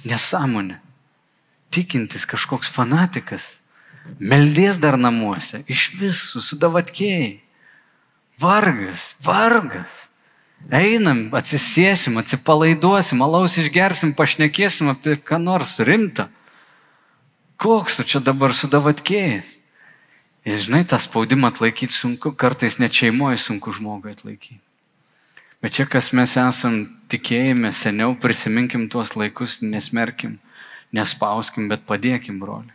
Nesąmonė 0.09 0.88
tikintis 1.75 2.27
kažkoks 2.29 2.71
fanatikas, 2.73 3.59
meldės 4.19 4.81
dar 4.81 4.99
namuose, 5.01 5.63
iš 5.69 5.93
visų 5.99 6.43
sudavatkėjai. 6.45 7.39
Vargas, 8.39 9.13
vargas. 9.25 10.09
Einam, 10.75 11.29
atsisėsim, 11.39 12.19
atsipalaiduosim, 12.19 13.21
alaus 13.23 13.57
išgersim, 13.61 14.13
pašnekėsim 14.19 14.91
apie 14.91 15.15
ką 15.17 15.39
nors 15.43 15.77
rimtą. 15.87 16.27
Koks 17.59 17.99
tu 17.99 18.07
čia 18.07 18.23
dabar 18.23 18.55
sudavatkėjai? 18.55 19.43
Ir 20.49 20.59
žinai, 20.63 20.85
tą 20.89 20.99
spaudimą 21.03 21.51
atlaikyti 21.53 21.95
sunku, 21.95 22.33
kartais 22.33 22.79
net 22.83 22.95
šeimoje 22.95 23.39
sunku 23.43 23.75
žmogui 23.75 24.15
atlaikyti. 24.15 24.61
Bet 25.63 25.75
čia, 25.75 25.89
kas 25.91 26.13
mes 26.15 26.37
esam 26.39 26.85
tikėjime, 27.11 27.73
seniau 27.75 28.15
prisiminkim 28.19 28.87
tuos 28.91 29.17
laikus, 29.19 29.59
nesmerkim 29.63 30.39
nespauskim, 30.93 31.69
bet 31.69 31.87
padėkim, 31.89 32.41
broli. 32.41 32.73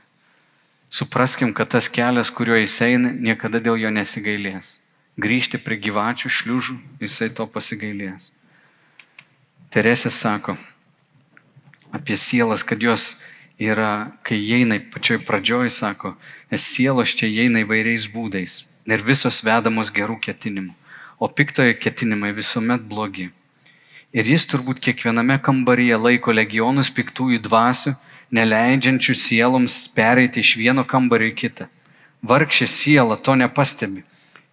Supraskim, 0.94 1.54
kad 1.58 1.72
tas 1.74 1.90
kelias, 1.90 2.30
kuriuo 2.30 2.60
jis 2.60 2.76
eina, 2.86 3.10
niekada 3.10 3.62
dėl 3.64 3.80
jo 3.82 3.90
nesigailės. 3.90 4.78
Grįžti 5.18 5.58
prie 5.62 5.80
gyvačių 5.82 6.30
šliužų, 6.30 6.78
jisai 7.02 7.32
to 7.34 7.48
pasigailės. 7.50 8.32
Teresė 9.74 10.12
sako 10.14 10.54
apie 11.94 12.18
sielas, 12.18 12.66
kad 12.66 12.82
jos 12.82 13.24
yra, 13.62 14.14
kai 14.26 14.38
įeina 14.38 14.80
pačioj 14.94 15.22
pradžioj, 15.26 15.70
sako, 15.74 16.16
nes 16.54 16.66
sielos 16.66 17.14
čia 17.18 17.30
įeina 17.30 17.62
įvairiais 17.66 18.10
būdais 18.14 18.64
ir 18.90 19.06
visos 19.06 19.42
vedamos 19.46 19.92
gerų 19.94 20.18
ketinimų, 20.22 20.74
o 21.18 21.30
piktojo 21.30 21.76
ketinimai 21.80 22.34
visuomet 22.36 22.84
blogi. 22.90 23.30
Ir 24.14 24.28
jis 24.30 24.46
turbūt 24.46 24.78
kiekviename 24.86 25.40
kambaryje 25.42 25.98
laiko 25.98 26.34
legionus 26.38 26.92
piktųjų 26.94 27.40
dvasių, 27.48 27.96
neleidžiančių 28.34 29.16
sieloms 29.18 29.78
pereiti 29.96 30.44
iš 30.46 30.56
vieno 30.60 30.84
kambario 30.86 31.32
į 31.32 31.38
kitą. 31.38 31.66
Vargšė 32.22 32.68
siela 32.70 33.18
to 33.18 33.34
nepastebi. 33.36 34.04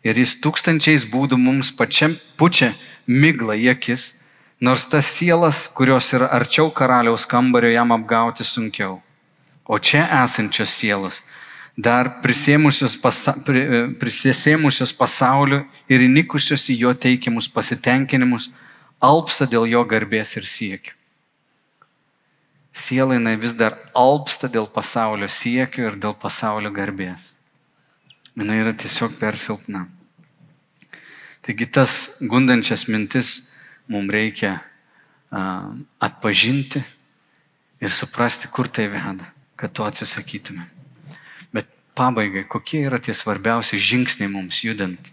Ir 0.00 0.16
jis 0.16 0.38
tūkstančiais 0.40 1.04
būdų 1.12 1.36
mums 1.36 1.74
pačiam 1.76 2.16
pučia 2.40 2.70
miglą 3.04 3.58
į 3.60 3.68
akis, 3.74 4.06
nors 4.64 4.86
tas 4.88 5.12
sielas, 5.12 5.66
kurios 5.76 6.08
yra 6.16 6.30
arčiau 6.38 6.72
karaliaus 6.72 7.26
kambario, 7.28 7.68
jam 7.74 7.92
apgauti 7.92 8.48
sunkiau. 8.48 9.02
O 9.68 9.76
čia 9.78 10.06
esančios 10.22 10.72
sielos, 10.72 11.20
dar 11.76 12.08
prisėmusios, 12.24 12.96
pasa, 12.96 13.36
prisėmusios 14.00 14.96
pasaulio 14.96 15.62
ir 15.88 16.08
įnikusios 16.08 16.64
į 16.72 16.80
jo 16.86 16.96
teikiamus 16.96 17.52
pasitenkinimus, 17.52 18.48
alpsta 19.00 19.48
dėl 19.48 19.66
jo 19.66 19.82
garbės 19.88 20.36
ir 20.36 20.46
siekių. 20.46 20.96
Siela 22.70 23.16
jinai 23.16 23.34
vis 23.40 23.56
dar 23.58 23.74
alpsta 23.98 24.48
dėl 24.48 24.68
pasaulio 24.70 25.26
siekių 25.26 25.88
ir 25.88 25.96
dėl 25.98 26.14
pasaulio 26.14 26.70
garbės. 26.70 27.32
Jis 28.38 28.52
yra 28.54 28.72
tiesiog 28.72 29.16
per 29.18 29.36
silpna. 29.36 29.88
Taigi 31.42 31.66
tas 31.66 32.20
gundančias 32.30 32.86
mintis 32.86 33.50
mums 33.90 34.12
reikia 34.14 34.60
uh, 34.60 35.72
atpažinti 35.98 36.82
ir 37.80 37.90
suprasti, 37.90 38.48
kur 38.52 38.68
tai 38.68 38.86
veda, 38.92 39.26
kad 39.56 39.72
to 39.74 39.84
atsisakytume. 39.88 40.62
Bet 41.50 41.66
pabaigai, 41.98 42.44
kokie 42.46 42.84
yra 42.86 43.00
tie 43.02 43.16
svarbiausi 43.16 43.80
žingsniai 43.80 44.30
mums 44.30 44.62
judant? 44.62 45.10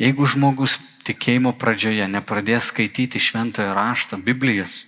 Jeigu 0.00 0.24
žmogus 0.24 0.78
tikėjimo 1.04 1.52
pradžioje 1.60 2.06
nepradės 2.08 2.70
skaityti 2.72 3.20
šventojo 3.20 3.74
rašto, 3.76 4.16
Biblijos, 4.16 4.86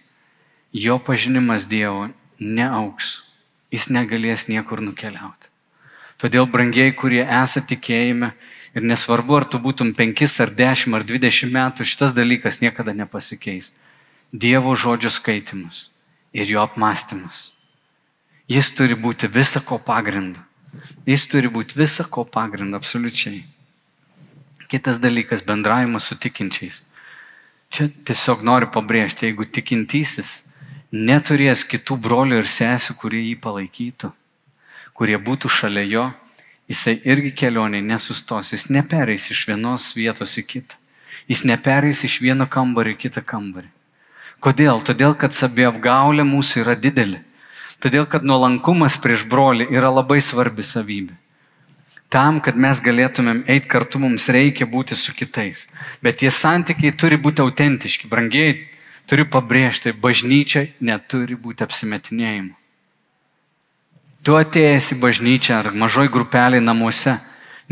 jo 0.73 0.97
pažinimas 0.99 1.69
Dievo 1.69 2.09
neauks, 2.41 3.13
jis 3.73 3.91
negalės 3.93 4.49
niekur 4.49 4.81
nukeliauti. 4.81 5.51
Todėl, 6.17 6.47
brangiai, 6.49 6.95
kurie 6.97 7.23
esate 7.27 7.75
tikėjime, 7.75 8.33
ir 8.75 8.85
nesvarbu, 8.89 9.37
ar 9.37 9.45
tu 9.45 9.61
būtum 9.61 9.93
5 9.97 10.41
ar 10.45 10.53
10 10.59 10.97
ar 10.97 11.05
20 11.05 11.53
metų, 11.53 11.85
šitas 11.85 12.15
dalykas 12.17 12.61
niekada 12.65 12.95
nepasikeis. 12.97 13.73
Dievo 14.33 14.73
žodžio 14.77 15.13
skaitimus 15.13 15.91
ir 16.33 16.49
jo 16.49 16.63
apmąstymus. 16.65 17.51
Jis 18.49 18.73
turi 18.77 18.97
būti 18.97 19.29
visako 19.29 19.79
pagrindu. 19.79 20.41
Jis 21.07 21.27
turi 21.29 21.51
būti 21.53 21.77
visako 21.77 22.25
pagrindu, 22.25 22.77
absoliučiai. 22.81 23.45
Kitas 24.73 25.03
dalykas- 25.05 25.45
bendravimas 25.49 26.09
su 26.09 26.17
tikinčiais. 26.17 26.81
Čia 27.69 27.89
tiesiog 28.09 28.41
noriu 28.41 28.69
pabrėžti, 28.73 29.29
jeigu 29.29 29.45
tikintysis 29.45 30.31
neturės 30.93 31.65
kitų 31.69 31.99
brolių 32.01 32.39
ir 32.41 32.49
sesių, 32.49 32.97
kurie 32.97 33.21
jį 33.21 33.37
palaikytų, 33.45 34.13
kurie 34.97 35.19
būtų 35.19 35.51
šalia 35.53 35.85
jo, 35.85 36.05
jisai 36.69 36.95
irgi 37.05 37.33
kelionė 37.33 37.83
nesustos, 37.85 38.53
jis 38.53 38.71
nepereis 38.71 39.31
iš 39.35 39.47
vienos 39.51 39.93
vietos 39.97 40.39
į 40.41 40.47
kitą. 40.53 40.77
Jis 41.29 41.45
nepereis 41.45 42.05
iš 42.09 42.21
vieno 42.25 42.49
kambario 42.49 42.97
į 42.97 43.01
kitą 43.05 43.21
kambarį. 43.25 43.69
Kodėl? 44.41 44.81
Todėl, 44.81 45.13
kad 45.15 45.37
saviapgaulė 45.37 46.25
mūsų 46.25 46.65
yra 46.65 46.75
didelė. 46.75 47.21
Todėl, 47.83 48.07
kad 48.07 48.25
nuolankumas 48.25 48.97
prieš 48.97 49.29
brolį 49.29 49.69
yra 49.69 49.93
labai 49.93 50.21
svarbi 50.21 50.65
savybė. 50.65 51.22
Tam, 52.13 52.43
kad 52.45 52.59
mes 52.61 52.81
galėtumėm 52.85 53.43
eiti 53.49 53.71
kartu, 53.73 54.01
mums 54.03 54.29
reikia 54.29 54.67
būti 54.69 54.97
su 54.99 55.15
kitais. 55.17 55.65
Bet 56.05 56.21
tie 56.21 56.31
santykiai 56.31 56.93
turi 56.93 57.17
būti 57.17 57.41
autentiški. 57.41 58.11
Brangiai, 58.11 58.59
turiu 59.09 59.25
pabrėžti, 59.33 59.95
bažnyčia 59.97 60.67
neturi 60.85 61.39
būti 61.41 61.65
apsimetinėjimu. 61.65 62.53
Tu 64.23 64.37
atėjęs 64.39 64.93
į 64.95 65.01
bažnyčią 65.03 65.57
ar 65.59 65.73
mažoj 65.75 66.13
grupelį 66.13 66.61
namuose, 66.63 67.17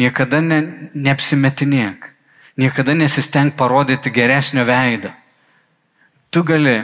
niekada 0.01 0.41
ne, 0.43 0.63
neapsimetinėk. 0.95 2.09
Niekada 2.61 2.97
nesisteng 2.97 3.53
parodyti 3.57 4.11
geresnio 4.11 4.65
veidą. 4.67 5.13
Tu 6.33 6.43
gali 6.49 6.81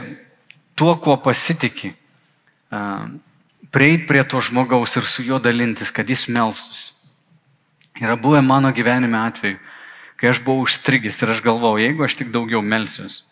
tuo, 0.77 0.93
kuo 1.01 1.17
pasitikė, 1.19 1.91
Prieit 3.71 4.07
prie 4.07 4.23
to 4.23 4.39
žmogaus 4.41 4.95
ir 4.97 5.05
su 5.07 5.23
juo 5.23 5.39
dalintis, 5.43 5.91
kad 5.91 6.07
jis 6.09 6.27
melstus. 6.31 6.96
Yra 8.01 8.17
buvę 8.17 8.41
mano 8.41 8.71
gyvenime 8.73 9.17
atveju, 9.25 9.57
kai 10.17 10.29
aš 10.29 10.41
buvau 10.45 10.65
užstrigęs 10.65 11.17
ir 11.21 11.33
aš 11.33 11.41
galvojau, 11.45 11.81
jeigu 11.81 12.05
aš 12.05 12.17
tik 12.19 12.29
daugiau 12.33 12.61
melsiuos, 12.61 13.23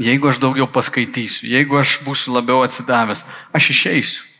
jeigu 0.00 0.28
aš 0.28 0.40
daugiau 0.42 0.68
paskaitysiu, 0.68 1.48
jeigu 1.48 1.78
aš 1.80 1.98
būsiu 2.04 2.34
labiau 2.36 2.64
atsidavęs, 2.64 3.24
aš 3.56 3.70
išeisiu. 3.76 4.30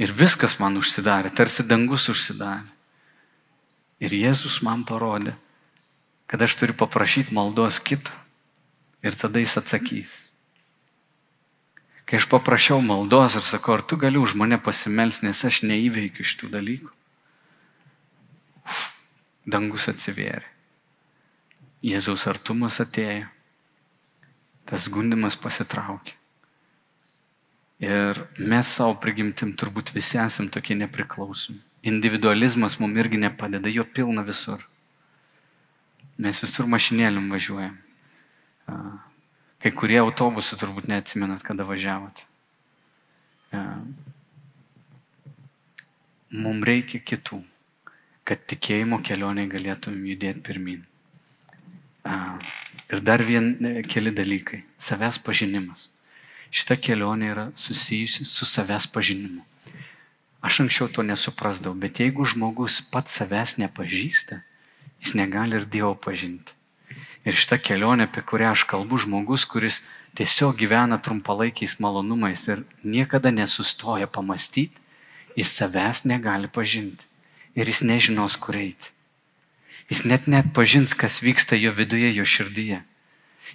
Ir 0.00 0.12
viskas 0.16 0.56
man 0.62 0.78
užsidarė, 0.80 1.28
tarsi 1.34 1.66
dangus 1.66 2.08
užsidarė. 2.08 2.68
Ir 4.00 4.14
Jėzus 4.16 4.62
man 4.64 4.86
parodė, 4.88 5.34
kad 6.30 6.40
aš 6.40 6.54
turiu 6.56 6.76
paprašyti 6.78 7.34
maldos 7.36 7.82
kitą. 7.84 8.14
Ir 9.04 9.16
tada 9.16 9.40
jis 9.40 9.58
atsakys. 9.60 10.14
Kai 12.08 12.18
aš 12.20 12.26
paprašiau 12.32 12.80
maldos 12.84 13.36
ir 13.36 13.44
sakau, 13.44 13.76
ar 13.76 13.84
tu 13.84 13.96
gali 14.00 14.20
už 14.20 14.34
mane 14.40 14.56
pasimels, 14.60 15.20
nes 15.24 15.44
aš 15.44 15.62
neįveikiu 15.68 16.24
šitų 16.26 16.48
dalykų. 16.56 16.99
Dangus 19.50 19.88
atsivėrė. 19.90 20.46
Jėzaus 21.84 22.26
artumas 22.28 22.78
atėjo. 22.82 23.28
Tas 24.68 24.86
gundimas 24.92 25.38
pasitraukė. 25.40 26.14
Ir 27.80 28.18
mes 28.36 28.68
savo 28.68 28.98
prigimtim 29.00 29.54
turbūt 29.56 29.94
visi 29.94 30.18
esam 30.20 30.50
tokie 30.52 30.76
nepriklausomi. 30.76 31.62
Individualizmas 31.88 32.76
mums 32.78 32.98
irgi 33.00 33.16
nepadeda, 33.22 33.70
jo 33.72 33.86
pilna 33.88 34.22
visur. 34.26 34.60
Mes 36.20 36.42
visur 36.44 36.68
mašinėlim 36.68 37.30
važiuojam. 37.32 37.78
Kai 39.60 39.72
kurie 39.72 39.96
autobusų 40.02 40.58
turbūt 40.60 40.90
neatsimenat, 40.92 41.40
kada 41.44 41.64
važiavot. 41.64 42.20
Mums 46.30 46.68
reikia 46.68 47.00
kitų, 47.00 47.40
kad 48.30 48.42
tikėjimo 48.46 49.00
kelioniai 49.02 49.50
galėtumėm 49.50 50.04
judėti 50.12 50.44
pirmin. 50.46 50.84
Ir 52.90 53.02
dar 53.02 53.24
vien 53.26 53.48
keli 53.90 54.12
dalykai. 54.14 54.60
Savęs 54.78 55.18
pažinimas. 55.26 55.88
Šita 56.54 56.76
kelionė 56.78 57.32
yra 57.32 57.46
susijusi 57.58 58.26
su 58.26 58.46
savęs 58.46 58.86
pažinimu. 58.94 59.42
Aš 60.46 60.60
anksčiau 60.62 60.88
to 60.94 61.02
nesuprasdavau, 61.06 61.74
bet 61.74 61.98
jeigu 62.00 62.24
žmogus 62.24 62.78
pats 62.92 63.18
savęs 63.18 63.58
nepažįsta, 63.64 64.40
jis 65.02 65.16
negali 65.18 65.58
ir 65.58 65.66
Dievo 65.66 65.92
pažinti. 65.98 66.54
Ir 67.26 67.34
šita 67.34 67.58
kelionė, 67.58 68.06
apie 68.06 68.22
kurią 68.22 68.54
aš 68.54 68.64
kalbu, 68.70 69.02
žmogus, 69.04 69.44
kuris 69.44 69.82
tiesiog 70.18 70.54
gyvena 70.62 71.02
trumpalaikiais 71.02 71.80
malonumais 71.82 72.46
ir 72.48 72.62
niekada 72.86 73.34
nesustoja 73.34 74.06
pamastyti, 74.06 74.80
jis 75.36 75.54
savęs 75.58 76.06
negali 76.06 76.48
pažinti. 76.48 77.09
Ir 77.58 77.66
jis 77.66 77.82
nežinos, 77.82 78.36
kur 78.38 78.56
eiti. 78.56 78.92
Jis 79.90 80.04
net 80.06 80.28
net 80.30 80.52
pažins, 80.54 80.94
kas 80.94 81.18
vyksta 81.22 81.58
jo 81.58 81.72
viduje, 81.74 82.12
jo 82.14 82.24
širdyje. 82.24 82.78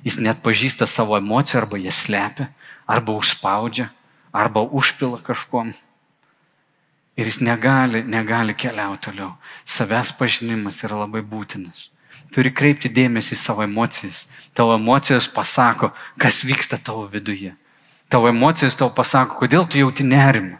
Jis 0.03 0.19
net 0.19 0.41
pažįsta 0.43 0.87
savo 0.89 1.15
emocijų 1.15 1.61
arba 1.61 1.79
jas 1.79 2.01
slepia, 2.03 2.49
arba 2.85 3.15
užspaudžia, 3.15 3.87
arba 4.35 4.65
užpila 4.65 5.21
kažkom. 5.23 5.71
Ir 7.15 7.29
jis 7.29 7.39
negali, 7.39 8.03
negali 8.03 8.53
keliauti 8.53 9.07
toliau. 9.07 9.35
Savęs 9.63 10.11
pažinimas 10.19 10.83
yra 10.83 11.05
labai 11.05 11.23
būtinas. 11.23 11.89
Turi 12.35 12.51
kreipti 12.51 12.91
dėmesį 12.91 13.31
į 13.37 13.39
savo 13.39 13.63
emocijas. 13.63 14.25
Tavo 14.51 14.75
emocijos 14.75 15.29
pasako, 15.31 15.93
kas 16.19 16.43
vyksta 16.43 16.75
tavo 16.75 17.05
viduje. 17.07 17.53
Tavo 18.11 18.27
emocijos 18.27 18.75
tau 18.75 18.91
pasako, 18.91 19.39
kodėl 19.39 19.63
tu 19.63 19.79
jauti 19.79 20.03
nerimą. 20.03 20.59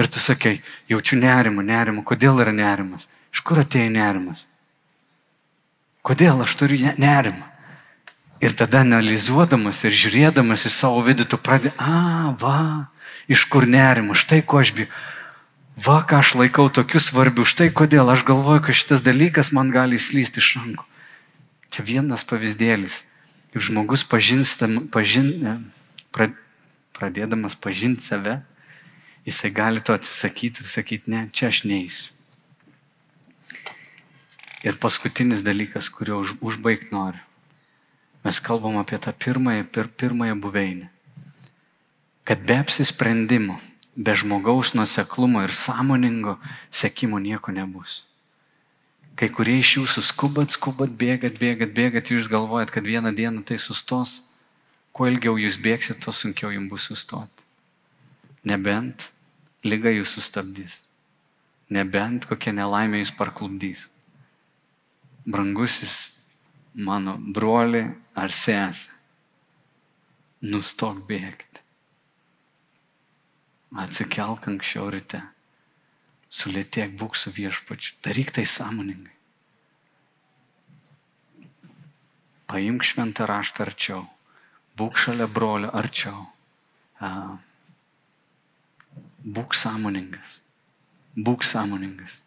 Ir 0.00 0.08
tu 0.08 0.20
sakai, 0.20 0.60
jaučiu 0.88 1.18
nerimą, 1.20 1.64
nerimą. 1.66 2.04
Kodėl 2.08 2.40
yra 2.40 2.52
nerimas? 2.56 3.08
Iš 3.32 3.42
kur 3.44 3.60
atėjo 3.60 3.90
nerimas? 3.92 4.46
Kodėl 6.02 6.40
aš 6.44 6.56
turiu 6.58 6.78
nerimą? 6.98 7.48
Ir 8.42 8.56
tada 8.58 8.80
analizuodamas 8.82 9.84
ir 9.86 9.94
žiūrėdamas 9.94 10.66
į 10.66 10.72
savo 10.74 11.02
vidų, 11.06 11.28
tu 11.30 11.38
pradedi, 11.38 11.70
a, 11.78 12.32
va, 12.40 12.90
iš 13.30 13.44
kur 13.52 13.68
nerimas, 13.70 14.24
štai 14.24 14.40
ko 14.42 14.58
aš 14.64 14.72
bijau. 14.74 14.90
Va, 15.78 16.02
ką 16.04 16.18
aš 16.20 16.34
laikau 16.36 16.66
tokiu 16.68 17.00
svarbiu, 17.00 17.46
štai 17.48 17.70
kodėl 17.72 18.10
aš 18.12 18.26
galvoju, 18.28 18.64
kad 18.66 18.76
šitas 18.76 19.04
dalykas 19.06 19.52
man 19.56 19.70
gali 19.72 19.96
įslysti 19.96 20.42
iš 20.42 20.50
rankų. 20.58 20.84
Čia 21.72 21.86
vienas 21.86 22.26
pavyzdėlis. 22.28 23.04
Ir 23.56 23.64
žmogus 23.64 24.02
pažinstam, 24.08 24.88
pažin, 24.92 25.30
pra, 26.12 26.28
pradėdamas 26.96 27.56
pažinti 27.56 28.04
save, 28.04 28.40
jisai 29.26 29.50
gali 29.50 29.80
to 29.80 29.94
atsisakyti 29.94 30.62
ir 30.62 30.68
sakyti, 30.68 31.10
ne, 31.10 31.26
čia 31.32 31.50
aš 31.52 31.64
neįsiu. 31.68 32.12
Ir 34.62 34.78
paskutinis 34.78 35.42
dalykas, 35.42 35.90
kurio 35.90 36.20
už, 36.22 36.36
užbaigti 36.40 36.92
noriu. 36.94 37.22
Mes 38.22 38.38
kalbam 38.38 38.78
apie 38.78 38.98
tą 39.02 39.10
pirmąją, 39.12 39.66
pir, 39.66 39.88
pirmąją 39.88 40.40
buveinę. 40.40 40.88
Kad 42.24 42.46
be 42.46 42.58
apsisprendimo, 42.62 43.58
be 43.96 44.14
žmogaus 44.14 44.74
nuseklumo 44.74 45.42
ir 45.42 45.52
sąmoningo 45.52 46.38
sekimo 46.70 47.18
nieko 47.18 47.50
nebus. 47.52 48.06
Kai 49.18 49.28
kurie 49.28 49.58
iš 49.58 49.76
jūsų 49.80 50.02
skubat, 50.06 50.54
skubat, 50.54 50.94
bėgat, 50.94 51.36
bėgat, 51.42 51.74
bėgat, 51.74 52.14
jūs 52.14 52.30
galvojat, 52.30 52.70
kad 52.70 52.86
vieną 52.86 53.12
dieną 53.14 53.42
tai 53.44 53.58
sustos. 53.58 54.22
Kuo 54.94 55.10
ilgiau 55.10 55.34
jūs 55.40 55.58
bėgsit, 55.58 55.98
tuo 55.98 56.14
sunkiau 56.14 56.52
jums 56.54 56.70
bus 56.70 56.86
sustoti. 56.88 57.44
Nebent 58.46 59.11
lyga 59.66 59.92
jūs 59.92 60.16
sustabdys. 60.16 60.86
Nebent 61.72 62.26
kokia 62.28 62.52
nelaimė 62.54 63.02
jūs 63.02 63.14
parklubdys. 63.16 63.86
Brangusis 65.24 65.94
mano 66.74 67.16
broli 67.18 67.82
ar 68.18 68.32
sesė, 68.34 68.90
nustok 70.42 71.04
bėgti. 71.08 71.60
Atsikelk 73.82 74.50
anksčiau 74.50 74.90
ryte, 74.92 75.22
sulėtėk 76.28 76.98
būk 77.00 77.16
su 77.16 77.32
viešpačiu, 77.32 77.94
daryk 78.04 78.34
tai 78.36 78.44
sąmoningai. 78.44 79.14
Paimk 82.52 82.84
šventą 82.84 83.24
raštą 83.30 83.64
arčiau, 83.64 84.02
būk 84.76 85.00
šalia 85.00 85.30
brolio 85.30 85.72
arčiau. 85.72 86.26
Būk 89.22 89.54
sąmoningas, 89.54 90.40
būk 91.14 91.44
sąmoningas. 91.46 92.20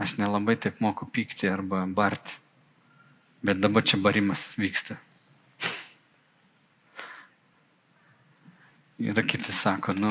Aš 0.00 0.16
nelabai 0.18 0.56
taip 0.56 0.80
moku 0.80 1.06
pykti 1.06 1.50
arba 1.50 1.84
barti. 1.86 2.38
Bet 3.44 3.60
dabar 3.60 3.84
čia 3.84 4.00
barimas 4.00 4.54
vyksta. 4.58 4.96
Ir 9.00 9.16
kiti 9.24 9.52
sako, 9.52 9.94
nu, 9.96 10.10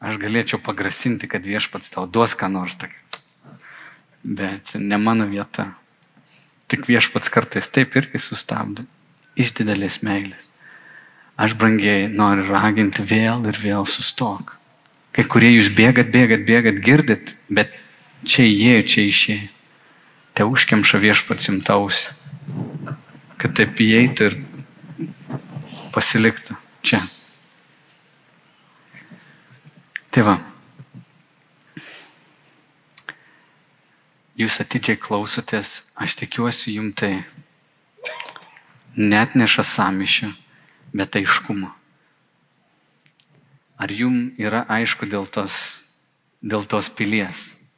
aš 0.00 0.18
galėčiau 0.20 0.60
pagrasinti, 0.60 1.28
kad 1.28 1.46
viešpats 1.46 1.94
tau 1.94 2.04
duos 2.04 2.34
ką 2.36 2.50
nors. 2.52 2.76
Bet 4.24 4.74
ne 4.76 4.98
mano 5.00 5.24
vieta. 5.30 5.70
Tik 6.68 6.84
viešpats 6.88 7.32
kartais 7.32 7.70
taip 7.72 7.96
irgi 7.96 8.20
sustabdo. 8.20 8.84
Iš 9.36 9.54
didelės 9.56 10.02
meilės. 10.04 10.50
Aš 11.36 11.52
brangiai 11.60 12.06
noriu 12.08 12.46
raginti 12.48 13.04
vėl 13.04 13.44
ir 13.50 13.58
vėl 13.60 13.84
sustok. 13.88 14.54
Kai 15.12 15.24
kurie 15.28 15.50
jūs 15.52 15.68
bėgat, 15.76 16.08
bėgat, 16.12 16.46
bėgat, 16.48 16.80
girdit, 16.84 17.34
bet 17.48 17.72
čia 18.24 18.44
įėjo, 18.48 18.86
čia 18.92 19.04
išėjo. 19.10 19.48
Te 20.36 20.44
užkemša 20.44 21.00
viešpats 21.00 21.48
jums 21.48 21.64
tausi, 21.64 22.12
kad 23.40 23.56
taip 23.56 23.80
įeitų 23.80 24.30
ir 24.30 24.38
pasiliktų 25.96 26.56
čia. 26.84 27.00
Tai 30.12 30.24
va, 30.24 30.36
jūs 34.40 34.60
atidžiai 34.64 35.00
klausotės, 35.00 35.82
aš 35.96 36.16
tikiuosi 36.20 36.76
jums 36.76 36.96
tai 37.00 37.12
net 38.96 39.36
neša 39.36 39.64
samišio, 39.64 40.30
bet 40.96 41.18
aiškumo. 41.18 41.68
Ar 43.76 43.92
jums 43.92 44.32
yra 44.40 44.64
aišku 44.72 45.04
dėl 45.12 45.28
tos, 45.28 45.84
dėl 46.40 46.64
tos 46.64 46.88
pilies? 46.88 47.68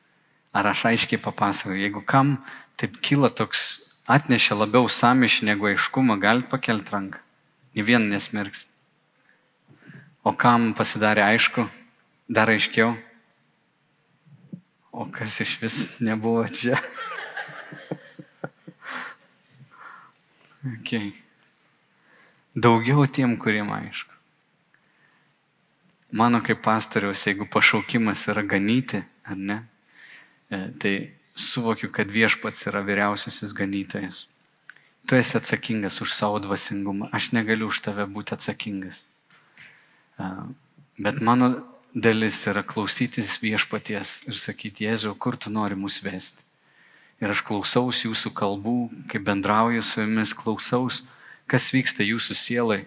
Ar 0.54 0.70
aš 0.70 0.86
aiškiai 0.92 1.18
papasakoju, 1.20 1.82
jeigu 1.82 2.04
kam 2.06 2.36
taip 2.78 2.94
kyla 3.02 3.30
toks, 3.34 3.98
atnešė 4.08 4.54
labiau 4.62 4.88
samišį 4.88 5.50
negu 5.50 5.66
aiškumą, 5.72 6.16
galite 6.22 6.48
pakelti 6.52 6.94
ranką. 6.94 7.18
Nė 7.74 7.82
vien 7.84 8.08
nesmerks. 8.10 8.66
O 10.24 10.32
kam 10.32 10.74
pasidarė 10.78 11.22
aišku, 11.26 11.68
dar 12.30 12.48
aiškiau? 12.52 12.96
O 14.92 15.06
kas 15.14 15.40
iš 15.44 15.62
vis 15.62 16.00
nebuvo 16.02 16.46
čia? 16.50 16.76
okay. 20.78 21.27
Daugiau 22.58 23.06
tiem, 23.06 23.36
kuriem 23.38 23.70
aišku. 23.70 24.14
mano 26.10 26.40
kaip 26.40 26.62
pastoriaus, 26.64 27.26
jeigu 27.26 27.44
pašaukimas 27.46 28.24
yra 28.32 28.42
ganyti, 28.42 29.02
ar 29.28 29.36
ne, 29.36 29.58
e, 30.50 30.58
tai 30.80 30.92
suvokiu, 31.36 31.90
kad 31.92 32.08
viešpats 32.10 32.66
yra 32.70 32.80
vyriausiasis 32.82 33.52
ganytojas. 33.54 34.26
Tu 35.06 35.16
esi 35.20 35.36
atsakingas 35.36 36.00
už 36.00 36.12
savo 36.12 36.40
dvasingumą, 36.40 37.10
aš 37.12 37.30
negaliu 37.36 37.68
už 37.68 37.82
tave 37.84 38.08
būti 38.08 38.34
atsakingas. 38.34 39.04
E, 40.18 40.32
bet 40.98 41.20
mano 41.20 41.52
dalis 41.94 42.40
yra 42.48 42.64
klausytis 42.64 43.36
viešpaties 43.44 44.22
ir 44.32 44.40
sakyti, 44.40 44.88
Jėzau, 44.88 45.14
kur 45.14 45.36
tu 45.36 45.52
nori 45.52 45.76
mus 45.76 46.00
vesti. 46.02 46.42
Ir 47.20 47.32
aš 47.34 47.44
klausaus 47.44 48.04
jūsų 48.06 48.32
kalbų, 48.32 48.78
kai 49.10 49.20
bendrauju 49.20 49.82
su 49.82 50.04
jumis, 50.04 50.34
klausaus, 50.38 51.02
kas 51.48 51.70
vyksta 51.74 52.06
jūsų 52.06 52.36
sielai, 52.36 52.82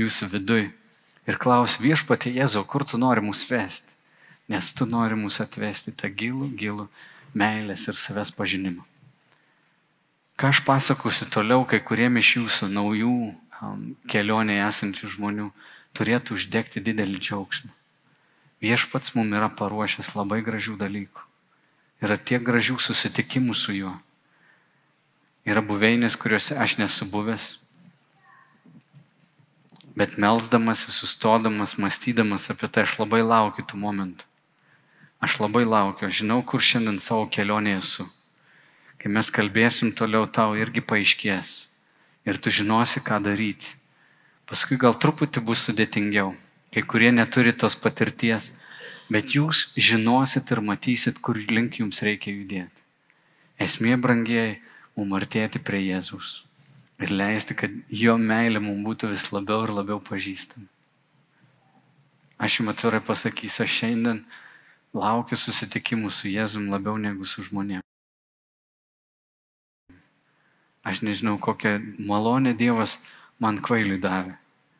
jūsų 0.00 0.28
vidui 0.34 0.64
ir 1.30 1.38
klaus 1.38 1.78
viešpatie 1.80 2.32
Jėzau, 2.34 2.64
kur 2.66 2.84
tu 2.84 2.98
nori 2.98 3.22
mus 3.24 3.44
vesti, 3.50 3.98
nes 4.50 4.72
tu 4.74 4.86
nori 4.86 5.18
mus 5.18 5.38
atvesti 5.42 5.94
tą 5.94 6.10
gilų, 6.10 6.50
gilų 6.58 6.88
meilės 7.34 7.86
ir 7.88 7.98
savęs 7.98 8.32
pažinimą. 8.34 8.82
Ką 10.40 10.50
aš 10.50 10.62
pasakosiu 10.64 11.28
toliau, 11.28 11.66
kai 11.68 11.82
kuriem 11.84 12.16
iš 12.16 12.38
jūsų 12.38 12.70
naujų 12.72 13.12
um, 13.60 13.82
kelionėje 14.08 14.64
esančių 14.66 15.10
žmonių 15.14 15.50
turėtų 15.94 16.38
uždegti 16.38 16.80
didelį 16.80 17.20
džiaugsmą. 17.20 17.74
Viešpats 18.64 19.14
mums 19.16 19.36
yra 19.36 19.50
paruošęs 19.52 20.14
labai 20.16 20.40
gražių 20.44 20.78
dalykų. 20.80 21.26
Yra 22.00 22.16
tiek 22.16 22.42
gražių 22.44 22.78
susitikimų 22.80 23.54
su 23.56 23.76
juo. 23.76 23.92
Yra 25.44 25.60
buveinės, 25.64 26.16
kuriuose 26.20 26.56
aš 26.56 26.78
nesu 26.80 27.08
buvęs, 27.12 27.59
Bet 29.96 30.16
melzdamas, 30.18 30.78
sustodamas, 30.78 31.76
mąstydamas 31.78 32.50
apie 32.50 32.68
tai, 32.68 32.84
aš 32.86 32.98
labai 33.00 33.22
laukiu 33.26 33.64
tų 33.66 33.78
momentų. 33.80 34.26
Aš 35.20 35.40
labai 35.42 35.64
laukiu, 35.66 36.06
aš 36.06 36.22
žinau, 36.22 36.40
kur 36.46 36.62
šiandien 36.62 37.00
savo 37.02 37.26
kelionėje 37.26 37.80
esu. 37.82 38.06
Kai 39.00 39.10
mes 39.10 39.30
kalbėsim 39.34 39.90
toliau, 39.96 40.28
tau 40.30 40.54
irgi 40.56 40.80
paaiškės. 40.80 41.50
Ir 42.28 42.38
tu 42.38 42.52
žinosi, 42.54 43.02
ką 43.02 43.18
daryti. 43.24 43.74
Paskui 44.46 44.78
gal 44.80 44.94
truputį 44.94 45.42
bus 45.44 45.64
sudėtingiau. 45.66 46.34
Kai 46.70 46.84
kurie 46.86 47.10
neturi 47.10 47.52
tos 47.52 47.74
patirties. 47.74 48.52
Bet 49.10 49.34
jūs 49.34 49.72
žinosit 49.74 50.52
ir 50.54 50.62
matysit, 50.62 51.18
kur 51.18 51.40
link 51.50 51.80
jums 51.82 52.04
reikia 52.06 52.30
judėti. 52.30 52.86
Esmė, 53.58 53.96
brangiai, 53.98 54.60
mum 54.94 55.18
artėti 55.18 55.58
prie 55.58 55.82
Jėzus 55.88 56.38
ir 57.00 57.14
leisti, 57.14 57.56
kad 57.56 57.72
jo 57.88 58.16
meilė 58.20 58.60
mums 58.62 58.84
būtų 58.86 59.10
vis 59.14 59.30
labiau 59.32 59.64
ir 59.64 59.74
labiau 59.74 60.00
pažįstama. 60.04 60.68
Aš 62.40 62.60
jums 62.60 62.72
atvirai 62.72 63.02
pasakysiu, 63.04 63.64
aš 63.66 63.76
šiandien 63.82 64.22
laukiu 64.96 65.36
susitikimų 65.36 66.08
su 66.12 66.30
Jėzum 66.32 66.70
labiau 66.72 66.96
negu 66.96 67.26
su 67.28 67.44
žmonėmis. 67.44 67.84
Aš 70.80 71.02
nežinau, 71.04 71.36
kokią 71.36 71.76
malonę 72.08 72.54
Dievas 72.56 72.96
man 73.38 73.60
kvailiui 73.60 74.00
davė. 74.00 74.38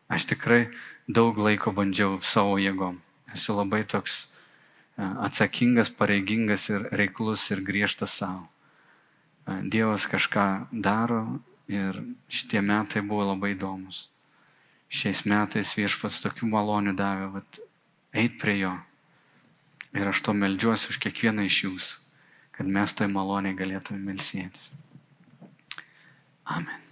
Aš 0.09 0.31
tikrai 0.33 0.71
daug 1.07 1.37
laiko 1.39 1.75
bandžiau 1.77 2.17
savo 2.25 2.57
jėgom. 2.59 2.97
Esu 3.35 3.55
labai 3.55 3.83
toks 3.85 4.17
e, 4.25 5.05
atsakingas, 5.05 5.93
pareigingas 5.93 6.71
ir 6.73 6.89
reiklus 6.97 7.45
ir 7.53 7.61
griežtas 7.67 8.17
savo. 8.23 8.49
E, 9.45 9.61
Dievas 9.69 10.09
kažką 10.11 10.73
daro 10.73 11.21
Ir 11.71 12.01
šitie 12.31 12.63
metai 12.67 13.03
buvo 13.07 13.29
labai 13.29 13.55
įdomus. 13.55 14.09
Šiais 14.91 15.23
metais 15.31 15.77
viešpats 15.79 16.19
tokių 16.25 16.49
malonių 16.51 16.97
davė, 16.99 17.29
vat, 17.37 17.61
eit 18.11 18.41
prie 18.43 18.57
jo. 18.59 18.75
Ir 19.95 20.11
aš 20.11 20.23
to 20.27 20.35
melžiuosi 20.35 20.91
už 20.91 21.01
kiekvieną 21.07 21.47
iš 21.47 21.63
jūsų, 21.69 22.05
kad 22.59 22.75
mes 22.79 22.95
toj 22.99 23.11
maloniai 23.15 23.59
galėtume 23.59 24.03
melsėtis. 24.03 24.75
Amen. 26.51 26.90